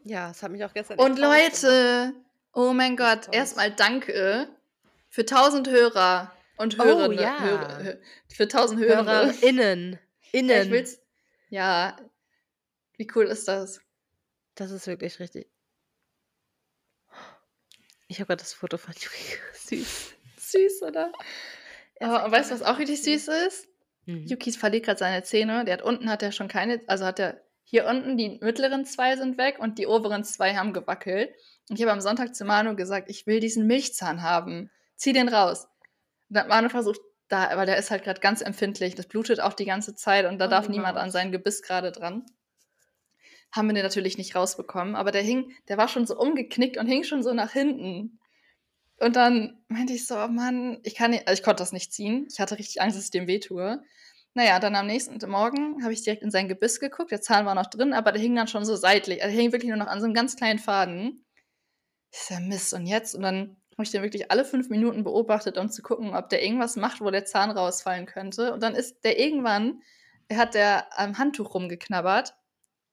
ja, 0.03 0.31
es 0.31 0.43
hat 0.43 0.51
mich 0.51 0.63
auch 0.65 0.73
gestern 0.73 0.99
Und 0.99 1.17
traurig 1.17 1.61
gemacht. 1.61 1.63
Leute, 1.63 2.13
oh 2.53 2.73
mein 2.73 2.97
Gott, 2.97 3.29
erstmal 3.33 3.71
danke 3.71 4.49
für 5.09 5.21
1000 5.21 5.69
Hörer 5.69 6.33
und 6.57 6.79
Oh 6.79 6.83
Hörerinnen. 6.83 7.19
ja. 7.23 7.39
Hörer, 7.39 7.79
Hö- 7.79 7.97
für 8.33 8.43
1000 8.43 8.79
Hörer. 8.81 9.05
HörerInnen. 9.25 9.91
Ja, 9.93 9.99
ich 10.31 10.33
Innen. 10.33 10.71
will's. 10.71 10.99
Ja, 11.49 11.95
wie 12.97 13.07
cool 13.15 13.25
ist 13.25 13.47
das? 13.47 13.81
Das 14.55 14.71
ist 14.71 14.87
wirklich 14.87 15.19
richtig. 15.19 15.47
Ich 18.07 18.19
habe 18.19 18.27
gerade 18.27 18.41
das 18.41 18.53
Foto 18.53 18.77
von 18.77 18.93
Yuki. 18.97 19.37
Süß. 19.53 20.13
Süß, 20.37 20.81
oder? 20.83 21.11
Er 21.95 22.09
Aber 22.09 22.25
und 22.25 22.31
weißt 22.31 22.51
du, 22.51 22.55
was 22.55 22.63
auch 22.63 22.79
richtig 22.79 23.01
süß 23.03 23.27
ist? 23.47 23.67
Mhm. 24.05 24.25
Yukis 24.27 24.55
verliert 24.57 24.85
gerade 24.85 24.99
seine 24.99 25.23
Zähne. 25.23 25.65
Der 25.65 25.73
hat 25.75 25.81
unten 25.81 26.09
hat 26.09 26.23
er 26.23 26.31
schon 26.31 26.47
keine, 26.47 26.81
also 26.87 27.05
hat 27.05 27.19
er 27.19 27.41
hier 27.63 27.85
unten 27.85 28.17
die 28.17 28.39
mittleren 28.41 28.85
zwei 28.85 29.17
sind 29.17 29.37
weg 29.37 29.59
und 29.59 29.77
die 29.77 29.87
oberen 29.87 30.23
zwei 30.23 30.55
haben 30.55 30.71
gewackelt. 30.71 31.33
Und 31.69 31.75
ich 31.77 31.81
habe 31.81 31.91
am 31.91 31.99
Sonntag 31.99 32.33
zu 32.33 32.45
Manu 32.45 32.75
gesagt, 32.77 33.09
ich 33.09 33.27
will 33.27 33.41
diesen 33.41 33.67
Milchzahn 33.67 34.21
haben. 34.21 34.71
Zieh 34.95 35.11
den 35.11 35.27
raus. 35.27 35.67
Und 36.29 36.37
hat 36.37 36.47
Manu 36.47 36.69
versucht, 36.69 36.99
da, 37.29 37.49
aber 37.49 37.65
der 37.65 37.77
ist 37.77 37.91
halt 37.91 38.03
gerade 38.03 38.21
ganz 38.21 38.41
empfindlich. 38.41 38.95
Das 38.95 39.07
blutet 39.07 39.39
auch 39.39 39.53
die 39.53 39.65
ganze 39.65 39.95
Zeit 39.95 40.25
und 40.25 40.39
da 40.39 40.47
Oh 40.47 40.49
darf 40.49 40.69
niemand 40.69 40.97
an 40.97 41.11
sein 41.11 41.31
Gebiss 41.31 41.61
gerade 41.61 41.91
dran. 41.91 42.25
Haben 43.51 43.67
wir 43.67 43.73
den 43.73 43.83
natürlich 43.83 44.17
nicht 44.17 44.35
rausbekommen, 44.35 44.95
aber 44.95 45.11
der 45.11 45.21
hing, 45.21 45.51
der 45.67 45.77
war 45.77 45.87
schon 45.87 46.05
so 46.05 46.17
umgeknickt 46.17 46.77
und 46.77 46.87
hing 46.87 47.03
schon 47.03 47.23
so 47.23 47.33
nach 47.33 47.51
hinten. 47.51 48.19
Und 48.99 49.15
dann 49.15 49.63
meinte 49.67 49.93
ich 49.93 50.07
so, 50.07 50.15
oh 50.17 50.27
Mann, 50.27 50.79
ich 50.83 50.95
kann 50.95 51.11
nicht, 51.11 51.27
also 51.27 51.39
ich 51.39 51.43
konnte 51.43 51.61
das 51.61 51.71
nicht 51.71 51.93
ziehen. 51.93 52.27
Ich 52.31 52.39
hatte 52.39 52.57
richtig 52.57 52.81
Angst, 52.81 52.97
dass 52.97 53.05
es 53.05 53.11
dem 53.11 53.27
wehtue. 53.27 53.83
Naja, 54.33 54.59
dann 54.59 54.75
am 54.75 54.87
nächsten 54.87 55.17
Morgen 55.29 55.83
habe 55.83 55.93
ich 55.93 56.03
direkt 56.03 56.23
in 56.23 56.31
sein 56.31 56.47
Gebiss 56.47 56.79
geguckt. 56.79 57.11
Der 57.11 57.21
Zahn 57.21 57.45
war 57.45 57.55
noch 57.55 57.67
drin, 57.67 57.93
aber 57.93 58.11
der 58.11 58.21
hing 58.21 58.35
dann 58.35 58.47
schon 58.47 58.65
so 58.65 58.75
seitlich. 58.75 59.21
Also 59.23 59.33
der 59.33 59.41
hing 59.41 59.51
wirklich 59.51 59.69
nur 59.69 59.77
noch 59.77 59.87
an 59.87 59.99
so 59.99 60.05
einem 60.05 60.13
ganz 60.13 60.35
kleinen 60.35 60.59
Faden. 60.59 61.25
Ich 62.11 62.19
so, 62.19 62.35
Mist, 62.39 62.73
und 62.73 62.85
jetzt? 62.85 63.15
Und 63.15 63.21
dann 63.21 63.57
habe 63.77 63.83
ich 63.83 63.91
den 63.91 64.01
wirklich 64.01 64.31
alle 64.31 64.43
fünf 64.43 64.69
Minuten 64.69 65.03
beobachtet, 65.03 65.57
um 65.57 65.69
zu 65.69 65.83
gucken, 65.83 66.15
ob 66.15 66.29
der 66.29 66.43
irgendwas 66.43 66.75
macht, 66.75 66.99
wo 66.99 67.11
der 67.11 67.25
Zahn 67.25 67.51
rausfallen 67.51 68.07
könnte. 68.07 68.51
Und 68.53 68.61
dann 68.63 68.73
ist 68.73 69.03
der 69.03 69.19
irgendwann, 69.19 69.81
er 70.29 70.37
hat 70.37 70.55
der 70.55 70.87
am 70.99 71.17
Handtuch 71.17 71.53
rumgeknabbert. 71.53 72.35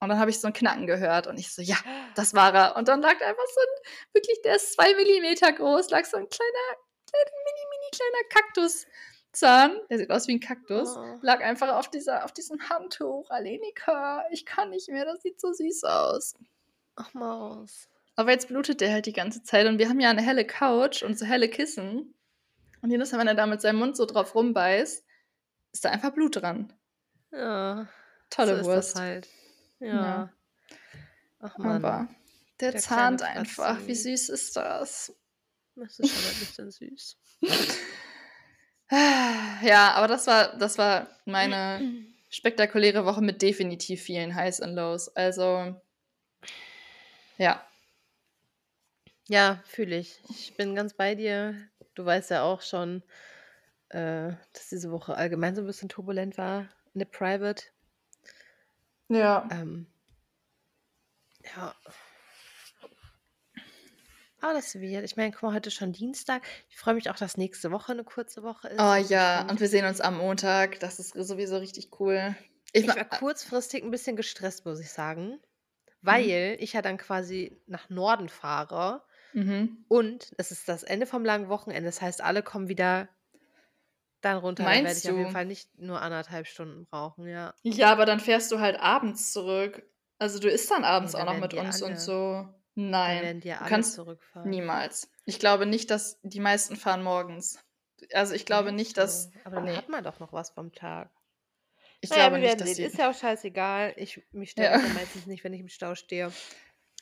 Und 0.00 0.10
dann 0.10 0.18
habe 0.18 0.30
ich 0.30 0.40
so 0.40 0.48
ein 0.48 0.52
Knacken 0.52 0.86
gehört 0.86 1.26
und 1.26 1.38
ich 1.38 1.54
so, 1.54 1.62
ja, 1.62 1.76
das 2.14 2.34
war 2.34 2.54
er. 2.54 2.76
Und 2.76 2.88
dann 2.88 3.00
lag 3.00 3.16
da 3.18 3.26
einfach 3.26 3.46
so 3.54 3.60
ein, 3.60 4.12
wirklich, 4.12 4.42
der 4.42 4.56
ist 4.56 4.74
zwei 4.74 4.94
Millimeter 4.94 5.50
groß, 5.52 5.88
lag 5.88 6.04
so 6.04 6.18
ein 6.18 6.28
kleiner, 6.28 6.78
kleiner, 7.10 7.30
mini, 7.46 7.66
mini 7.70 7.90
kleiner 7.90 8.28
Kaktus 8.28 8.86
Zahn, 9.32 9.80
der 9.90 9.98
sieht 9.98 10.10
aus 10.10 10.28
wie 10.28 10.34
ein 10.36 10.40
Kaktus, 10.40 10.96
Oh. 10.96 11.18
lag 11.22 11.40
einfach 11.40 11.74
auf, 11.76 11.88
dieser, 11.90 12.24
auf 12.24 12.32
diesem 12.32 12.68
Handtuch. 12.68 13.30
Alenika, 13.30 14.24
ich 14.30 14.44
kann 14.44 14.70
nicht 14.70 14.88
mehr, 14.90 15.04
das 15.06 15.22
sieht 15.22 15.40
so 15.40 15.52
süß 15.52 15.84
aus. 15.84 16.34
Ach, 16.96 17.12
Maus. 17.14 17.88
Aber 18.16 18.30
jetzt 18.30 18.48
blutet 18.48 18.80
der 18.80 18.92
halt 18.92 19.06
die 19.06 19.12
ganze 19.12 19.42
Zeit 19.42 19.66
und 19.66 19.78
wir 19.78 19.88
haben 19.88 20.00
ja 20.00 20.10
eine 20.10 20.22
helle 20.22 20.44
Couch 20.46 21.02
und 21.02 21.18
so 21.18 21.26
helle 21.26 21.48
Kissen. 21.48 22.14
Und 22.80 22.90
jedes 22.90 23.12
Mal, 23.12 23.18
wenn 23.18 23.28
er 23.28 23.34
da 23.34 23.46
mit 23.46 23.60
seinem 23.60 23.78
Mund 23.78 23.96
so 23.96 24.06
drauf 24.06 24.34
rumbeißt, 24.34 25.04
ist 25.72 25.84
da 25.84 25.90
einfach 25.90 26.12
Blut 26.12 26.36
dran. 26.36 26.72
Ja. 27.32 27.88
Tolle 28.30 28.62
so 28.62 28.64
Wurst. 28.70 28.96
Halt. 28.96 29.28
Ja. 29.80 29.88
Ja. 29.88 30.32
Ach 31.40 31.58
man. 31.58 31.84
Aber 31.84 32.08
der, 32.60 32.72
Der 32.72 32.80
zahnt 32.80 33.22
einfach. 33.22 33.84
Wie 33.86 33.94
süß 33.94 34.28
ist 34.28 34.56
das? 34.56 35.12
Das 35.74 35.98
ist 35.98 36.10
schon 36.10 36.30
ein 36.32 36.38
bisschen 36.38 36.70
süß. 36.70 37.16
Ja, 39.62 39.94
aber 39.94 40.06
das 40.06 40.26
war, 40.26 40.56
das 40.58 40.78
war 40.78 41.08
meine 41.24 42.04
spektakuläre 42.30 43.04
Woche 43.04 43.22
mit 43.22 43.42
definitiv 43.42 44.02
vielen 44.02 44.34
Highs 44.34 44.60
und 44.60 44.74
Lows. 44.74 45.08
Also, 45.16 45.74
ja. 47.38 47.66
Ja, 49.28 49.62
fühle 49.64 49.96
ich. 49.98 50.20
Ich 50.28 50.56
bin 50.56 50.74
ganz 50.74 50.94
bei 50.94 51.14
dir. 51.14 51.54
Du 51.94 52.04
weißt 52.04 52.30
ja 52.30 52.42
auch 52.42 52.60
schon, 52.62 53.02
äh, 53.88 54.32
dass 54.52 54.68
diese 54.70 54.90
Woche 54.90 55.14
allgemein 55.16 55.54
so 55.54 55.62
ein 55.62 55.66
bisschen 55.66 55.88
turbulent 55.88 56.36
war. 56.36 56.68
In 56.92 56.98
der 57.00 57.06
Private. 57.06 57.64
Ja. 59.08 59.48
Ähm, 59.50 59.86
ja. 61.56 61.74
Aber 64.40 64.52
das 64.52 64.74
wird. 64.74 65.04
Ich 65.04 65.16
meine, 65.16 65.32
guck 65.32 65.42
mal, 65.42 65.54
heute 65.54 65.68
ist 65.68 65.74
schon 65.74 65.92
Dienstag. 65.92 66.42
Ich 66.68 66.76
freue 66.76 66.92
mich 66.94 67.08
auch, 67.08 67.16
dass 67.16 67.38
nächste 67.38 67.70
Woche 67.70 67.92
eine 67.92 68.04
kurze 68.04 68.42
Woche 68.42 68.68
ist. 68.68 68.78
Oh 68.80 68.94
ja, 68.94 69.48
und 69.48 69.58
wir 69.58 69.68
sehen 69.68 69.86
uns 69.86 70.02
am 70.02 70.18
Montag. 70.18 70.80
Das 70.80 70.98
ist 70.98 71.14
sowieso 71.14 71.56
richtig 71.56 71.98
cool. 71.98 72.36
Ich, 72.72 72.84
Ich 72.84 72.88
war 72.94 73.04
kurzfristig 73.06 73.82
ein 73.82 73.90
bisschen 73.90 74.16
gestresst, 74.16 74.66
muss 74.66 74.80
ich 74.80 74.86
Mhm. 74.88 74.92
sagen. 74.94 75.40
Weil 76.02 76.56
ich 76.60 76.74
ja 76.74 76.82
dann 76.82 76.98
quasi 76.98 77.58
nach 77.66 77.88
Norden 77.88 78.28
fahre. 78.28 79.02
Mhm. 79.34 79.84
Und 79.88 80.32
es 80.38 80.50
ist 80.50 80.68
das 80.68 80.82
Ende 80.82 81.06
vom 81.06 81.24
langen 81.24 81.48
Wochenende. 81.48 81.86
Das 81.86 82.00
heißt, 82.00 82.22
alle 82.22 82.42
kommen 82.42 82.68
wieder 82.68 83.08
dann 84.22 84.38
runter. 84.38 84.62
Dann 84.64 84.72
werde 84.72 84.84
Meinst 84.84 85.04
ich 85.04 85.10
auf 85.10 85.16
jeden 85.16 85.28
du? 85.28 85.32
Fall 85.34 85.44
nicht 85.46 85.78
nur 85.78 86.00
anderthalb 86.00 86.46
Stunden 86.46 86.86
brauchen, 86.86 87.28
ja. 87.28 87.54
Ja, 87.62 87.92
aber 87.92 88.06
dann 88.06 88.20
fährst 88.20 88.50
du 88.52 88.58
halt 88.60 88.80
abends 88.80 89.32
zurück. 89.32 89.82
Also 90.18 90.38
du 90.38 90.48
isst 90.48 90.70
dann 90.70 90.84
abends 90.84 91.12
Nee, 91.12 91.20
auch 91.20 91.26
dann 91.26 91.34
noch 91.36 91.42
mit 91.42 91.54
uns 91.54 91.82
alle- 91.82 91.92
und 91.92 92.00
so. 92.00 92.48
Dann 92.76 92.90
Nein, 92.90 93.22
werden 93.22 93.40
die 93.40 93.48
ja 93.48 93.56
du 93.56 93.60
alle 93.62 93.68
kannst 93.68 93.94
zurückfahren. 93.94 94.48
niemals. 94.48 95.10
Ich 95.26 95.38
glaube 95.38 95.66
nicht, 95.66 95.90
dass 95.90 96.18
die 96.22 96.40
meisten 96.40 96.76
fahren 96.76 97.02
morgens. 97.02 97.58
Also 98.12 98.34
ich 98.34 98.46
glaube 98.46 98.70
Meinst 98.70 98.76
nicht, 98.76 98.96
du? 98.96 99.00
dass. 99.02 99.30
Aber 99.44 99.56
dann 99.56 99.64
nee. 99.66 99.76
hat 99.76 99.88
man 99.88 100.02
doch 100.02 100.20
noch 100.20 100.32
was 100.32 100.50
vom 100.50 100.72
Tag. 100.72 101.10
Ich 102.00 102.10
Naja, 102.10 102.28
glaube 102.28 102.38
nicht, 102.40 102.60
dass 102.60 102.68
sehen. 102.68 102.76
die. 102.76 102.82
Ist 102.82 102.98
ja 102.98 103.10
auch 103.10 103.14
scheißegal. 103.14 103.94
Ich, 103.96 104.22
mich 104.32 104.54
das 104.54 104.82
ja 104.82 104.88
meistens 104.94 105.26
nicht, 105.26 105.44
wenn 105.44 105.52
ich 105.54 105.60
im 105.60 105.68
Stau 105.68 105.94
stehe. 105.94 106.32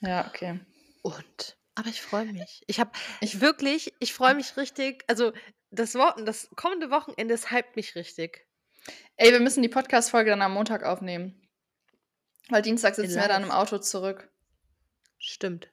Ja, 0.00 0.26
okay. 0.28 0.60
Und, 1.02 1.56
aber 1.74 1.88
ich 1.88 2.02
freue 2.02 2.32
mich. 2.32 2.62
Ich 2.66 2.78
habe 2.80 2.90
Ich- 3.20 3.40
wirklich, 3.40 3.92
ich 4.00 4.12
freue 4.12 4.34
mich 4.34 4.56
richtig. 4.56 5.04
Also 5.08 5.32
das, 5.70 5.94
Wo 5.94 6.10
das 6.22 6.48
kommende 6.56 6.90
Wochenende, 6.90 7.34
es 7.34 7.50
hypt 7.50 7.76
mich 7.76 7.94
richtig. 7.94 8.46
Ey, 9.16 9.30
wir 9.32 9.40
müssen 9.40 9.62
die 9.62 9.68
Podcast-Folge 9.68 10.30
dann 10.30 10.42
am 10.42 10.52
Montag 10.54 10.82
aufnehmen. 10.82 11.38
Weil 12.48 12.62
Dienstag 12.62 12.94
sitzen 12.96 13.14
wir 13.20 13.28
dann 13.28 13.44
im. 13.44 13.50
Auto 13.50 13.78
zurück. 13.78 14.28
Stimmt. 15.18 15.70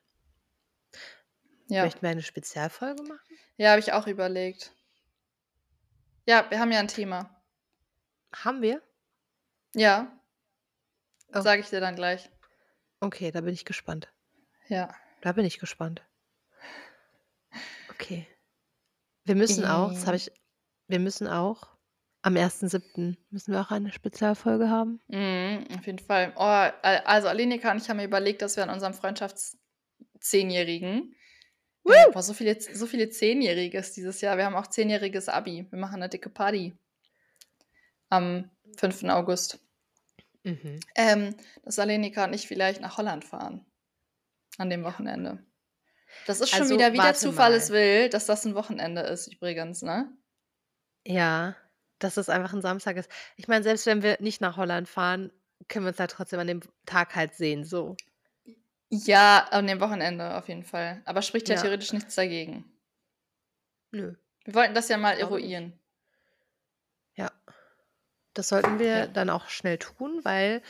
Ja, 1.68 1.84
Möchten 1.84 2.02
wir 2.02 2.10
eine 2.10 2.22
Spezialfolge 2.22 3.04
machen? 3.04 3.20
ja 3.58 3.72
habe 3.72 3.80
ich 3.80 3.92
auch 3.94 4.08
überlegt. 4.08 4.72
Ja, 6.26 6.50
wir 6.50 6.60
haben 6.60 6.72
ja 6.72 6.80
ein 6.80 6.88
Thema. 6.88 7.44
Haben 8.34 8.62
wir? 8.62 8.82
Ja. 9.74 10.16
Oh. 11.34 11.42
Sage 11.42 11.62
ich 11.62 11.70
dir 11.70 11.80
dann 11.82 11.96
gleich. 11.96 12.30
Okay, 13.00 13.32
da 13.32 13.42
bin 13.42 13.54
ich 13.54 13.66
gespannt. 13.66 14.08
Ja. 14.68 14.94
Da 15.22 15.32
bin 15.34 15.46
ich 15.46 15.60
gespannt. 15.60 16.02
Okay. 17.90 18.26
Wir 19.26 19.36
müssen 19.36 19.66
auch, 19.66 19.90
das 19.92 20.04
habe 20.06 20.14
Äh. 20.14 20.18
ich, 20.18 20.32
wir 20.88 21.00
müssen 21.00 21.28
auch 21.28 21.68
am 22.22 22.36
1.7. 22.36 23.16
müssen 23.30 23.54
wir 23.54 23.62
auch 23.62 23.72
eine 23.72 23.92
Spezialfolge 23.94 24.70
haben. 24.70 25.00
Mhm, 25.08 25.66
auf 25.78 25.86
jeden 25.86 26.00
Fall. 26.00 26.34
Oh, 26.36 26.42
al- 26.42 26.74
also 27.06 27.28
Alenika 27.30 27.72
und 27.72 27.82
ich 27.82 27.90
haben 27.90 27.96
mir 27.98 28.04
überlegt, 28.06 28.42
dass 28.42 28.56
wir 28.58 28.64
an 28.64 28.70
unserem 28.70 28.94
Freundschafts-Zehnjährigen. 28.94 31.16
Äh, 31.86 32.12
boah, 32.12 32.22
so 32.22 32.34
viele, 32.34 32.60
so 32.60 32.86
viele 32.88 33.10
Zehnjähriges 33.10 33.94
dieses 33.94 34.20
Jahr. 34.22 34.36
Wir 34.38 34.46
haben 34.46 34.56
auch 34.56 34.68
zehnjähriges 34.68 35.28
Abi. 35.30 35.66
Wir 35.70 35.80
machen 35.80 35.96
eine 35.96 36.10
dicke 36.10 36.30
Party. 36.30 36.78
Am 38.10 38.50
5. 38.78 39.04
August. 39.06 39.60
Mhm. 40.44 40.80
Ähm, 40.96 41.36
dass 41.64 41.80
Alenika 41.80 42.26
und 42.26 42.34
ich 42.34 42.48
vielleicht 42.48 42.82
nach 42.82 42.98
Holland 42.98 43.24
fahren. 43.26 43.66
An 44.60 44.70
dem 44.70 44.84
Wochenende. 44.84 45.44
Das 46.28 46.42
ist 46.42 46.50
schon 46.50 46.62
Also, 46.64 46.76
wieder, 46.76 46.92
wie 46.94 46.98
der 46.98 47.14
Zufall 47.14 47.52
mal. 47.52 47.56
es 47.58 47.70
will, 47.72 48.10
dass 48.10 48.26
das 48.26 48.46
ein 48.46 48.54
Wochenende 48.56 49.02
ist, 49.02 49.28
übrigens, 49.34 49.82
ne? 49.82 50.12
Ja, 51.08 51.56
dass 52.00 52.18
es 52.18 52.30
einfach 52.30 52.54
ein 52.54 52.62
Samstag 52.62 52.98
ist. 52.98 53.10
Ich 53.38 53.48
meine, 53.48 53.64
selbst 53.64 53.86
wenn 53.86 54.04
wir 54.04 54.18
nicht 54.20 54.42
nach 54.42 54.58
Holland 54.58 54.90
fahren, 54.90 55.32
können 55.70 55.86
wir 55.86 55.90
uns 55.92 56.00
halt 56.00 56.12
trotzdem 56.12 56.40
an 56.40 56.48
dem 56.48 56.60
Tag 56.86 57.16
halt 57.16 57.36
sehen, 57.36 57.64
so. 57.64 57.96
Ja, 58.90 59.48
an 59.52 59.68
dem 59.68 59.80
Wochenende 59.80 60.36
auf 60.36 60.48
jeden 60.50 60.64
Fall. 60.64 61.02
Aber 61.06 61.22
spricht 61.22 61.48
ja, 61.48 61.56
Ja. 61.56 61.62
theoretisch 61.62 61.94
nichts 61.94 62.16
dagegen. 62.16 62.66
Nö. 63.92 64.16
Wir 64.46 64.54
wollten 64.56 64.74
das 64.74 64.90
ja 64.90 64.98
mal 64.98 65.14
Ich 65.16 65.22
eruieren. 65.22 65.80
Ja. 67.16 67.32
Das 68.34 68.50
sollten 68.50 68.80
wir 68.80 68.88
Ja. 68.98 69.08
dann 69.08 69.30
auch 69.30 69.48
schnell 69.50 69.78
tun, 69.78 70.20
weil 70.24 70.62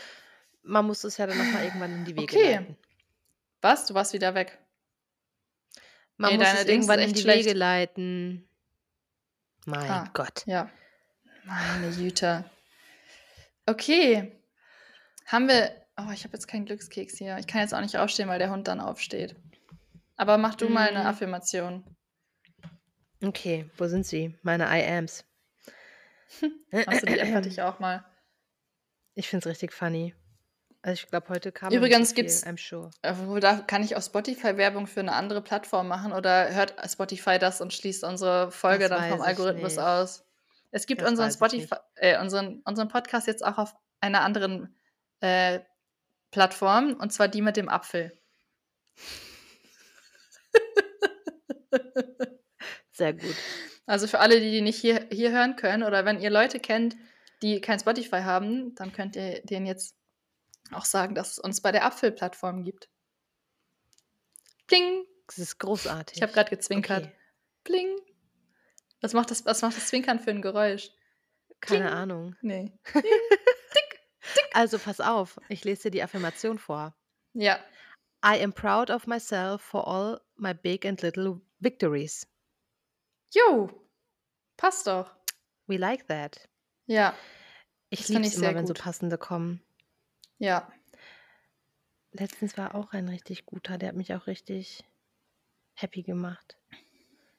man 0.63 0.85
muss 0.85 1.03
es 1.05 1.17
ja 1.17 1.25
dann 1.27 1.37
nochmal 1.37 1.63
irgendwann 1.63 1.93
in 1.93 2.05
die 2.05 2.15
Wege 2.15 2.35
Okay. 2.35 2.51
leiten. 2.55 2.77
Was? 3.61 3.85
Du 3.87 3.93
warst 3.93 4.13
wieder 4.13 4.35
weg. 4.35 4.57
Man 6.17 6.31
Ey, 6.31 6.37
muss 6.37 6.47
es 6.53 6.65
irgendwann 6.65 6.99
in 6.99 7.13
die 7.13 7.21
schlecht. 7.21 7.45
Wege 7.45 7.57
leiten. 7.57 8.49
Mein 9.65 9.89
Ah. 9.89 10.09
Gott. 10.13 10.43
Ja. 10.45 10.69
Meine 11.45 11.91
Güte. 11.95 12.49
Okay. 13.65 14.41
Haben 15.25 15.47
wir. 15.47 15.75
Oh, 15.97 16.11
ich 16.13 16.23
habe 16.23 16.33
jetzt 16.33 16.47
keinen 16.47 16.65
Glückskeks 16.65 17.17
hier. 17.17 17.37
Ich 17.39 17.47
kann 17.47 17.61
jetzt 17.61 17.73
auch 17.73 17.81
nicht 17.81 17.97
aufstehen, 17.97 18.29
weil 18.29 18.39
der 18.39 18.51
Hund 18.51 18.67
dann 18.67 18.79
aufsteht. 18.79 19.35
Aber 20.15 20.37
mach 20.37 20.55
du 20.55 20.69
mal 20.69 20.89
eine 20.89 21.03
Mm. 21.03 21.07
Affirmation. 21.07 21.95
Okay, 23.23 23.69
wo 23.77 23.87
sind 23.87 24.05
sie? 24.05 24.37
Meine 24.43 24.65
I-Ams. 24.65 25.25
Hast 26.87 27.01
du 27.01 27.05
die 27.05 27.19
einfach 27.21 27.41
dich 27.41 27.61
auch 27.61 27.79
mal. 27.79 28.05
Ich 29.15 29.27
finde 29.27 29.43
es 29.43 29.51
richtig 29.51 29.73
funny. 29.73 30.15
Also 30.81 31.03
ich 31.03 31.09
glaube, 31.09 31.27
heute 31.29 31.51
kam 31.51 31.73
Übrigens 31.73 32.13
gibt's- 32.13 32.45
I'm 32.45 32.57
sure. 32.57 32.89
Obwohl, 33.03 33.41
da 33.41 33.57
kann 33.59 33.83
ich 33.83 33.97
auf 33.97 34.03
Spotify 34.05 34.55
Werbung 34.55 34.87
für 34.87 35.01
eine 35.01 35.11
andere 35.13 35.41
Plattform 35.41 35.89
machen 35.89 36.13
oder 36.13 36.53
hört 36.53 36.73
Spotify 36.89 37.37
das 37.37 37.59
und 37.59 37.73
schließt 37.73 38.05
unsere 38.05 38.49
Folge 38.51 38.87
Das 38.87 38.97
dann 38.99 39.09
vom 39.09 39.21
Algorithmus 39.21 39.75
nicht. 39.75 39.83
aus? 39.83 40.23
Es 40.71 40.85
gibt 40.85 41.01
Das 41.01 41.09
unseren 41.09 41.31
Spotify, 41.31 41.75
äh, 41.95 42.17
unseren, 42.21 42.61
unseren 42.63 42.87
Podcast 42.87 43.27
jetzt 43.27 43.43
auch 43.43 43.57
auf 43.57 43.75
einer 43.99 44.21
anderen 44.21 44.73
äh, 45.19 45.59
Plattform 46.31 46.93
und 46.93 47.11
zwar 47.11 47.27
die 47.27 47.41
mit 47.41 47.57
dem 47.57 47.67
Apfel. 47.67 48.17
Sehr 52.91 53.13
gut. 53.13 53.35
Also 53.85 54.07
für 54.07 54.19
alle, 54.19 54.39
die 54.39 54.51
die 54.51 54.61
nicht 54.61 54.79
hier, 54.79 55.07
hier 55.11 55.31
hören 55.31 55.55
können 55.55 55.83
oder 55.83 56.05
wenn 56.05 56.19
ihr 56.21 56.29
Leute 56.29 56.59
kennt, 56.59 56.95
die 57.41 57.61
kein 57.61 57.79
Spotify 57.79 58.21
haben, 58.21 58.75
dann 58.75 58.91
könnt 58.93 59.15
ihr 59.15 59.41
denen 59.43 59.65
jetzt 59.65 59.95
auch 60.73 60.85
sagen, 60.85 61.15
dass 61.15 61.33
es 61.33 61.39
uns 61.39 61.61
bei 61.61 61.71
der 61.71 61.85
Apfel-Plattform 61.85 62.63
gibt. 62.63 62.89
Bling! 64.67 65.05
Das 65.27 65.39
ist 65.39 65.59
großartig. 65.59 66.17
Ich 66.17 66.23
habe 66.23 66.33
gerade 66.33 66.49
gezwinkert. 66.49 67.05
Okay. 67.05 67.15
Bling! 67.63 67.99
Was 69.01 69.13
macht, 69.13 69.31
das, 69.31 69.45
was 69.45 69.61
macht 69.61 69.77
das 69.77 69.87
Zwinkern 69.87 70.19
für 70.19 70.31
ein 70.31 70.41
Geräusch? 70.41 70.91
Keine. 71.61 71.91
Ahnung. 71.91 72.35
Nee. 72.41 72.73
Also 74.53 74.79
pass 74.79 74.99
auf, 74.99 75.39
ich 75.47 75.63
lese 75.63 75.83
dir 75.83 75.91
die 75.91 76.03
Affirmation 76.03 76.59
vor. 76.59 76.95
Ja. 77.33 77.59
I 78.25 78.43
am 78.43 78.51
proud 78.51 78.89
of 78.89 79.07
myself 79.07 79.61
for 79.61 79.87
all 79.87 80.21
my 80.35 80.53
big 80.53 80.85
and 80.85 81.01
little 81.01 81.41
victories. 81.59 82.27
Jo! 83.33 83.69
Passt 84.57 84.87
doch. 84.87 85.15
We 85.67 85.77
like 85.77 86.07
that. 86.07 86.49
Ja. 86.87 87.15
Ich 87.89 88.07
liebe 88.09 88.21
es 88.21 88.33
immer, 88.35 88.47
sehr 88.47 88.55
wenn 88.55 88.67
so 88.67 88.73
gut. 88.73 88.81
passende 88.81 89.17
kommen. 89.17 89.61
Ja. 90.39 90.71
Letztens 92.11 92.57
war 92.57 92.73
auch 92.75 92.93
ein 92.93 93.07
richtig 93.07 93.45
guter, 93.45 93.77
der 93.77 93.89
hat 93.89 93.95
mich 93.95 94.13
auch 94.13 94.25
richtig 94.27 94.83
happy 95.75 96.01
gemacht. 96.01 96.57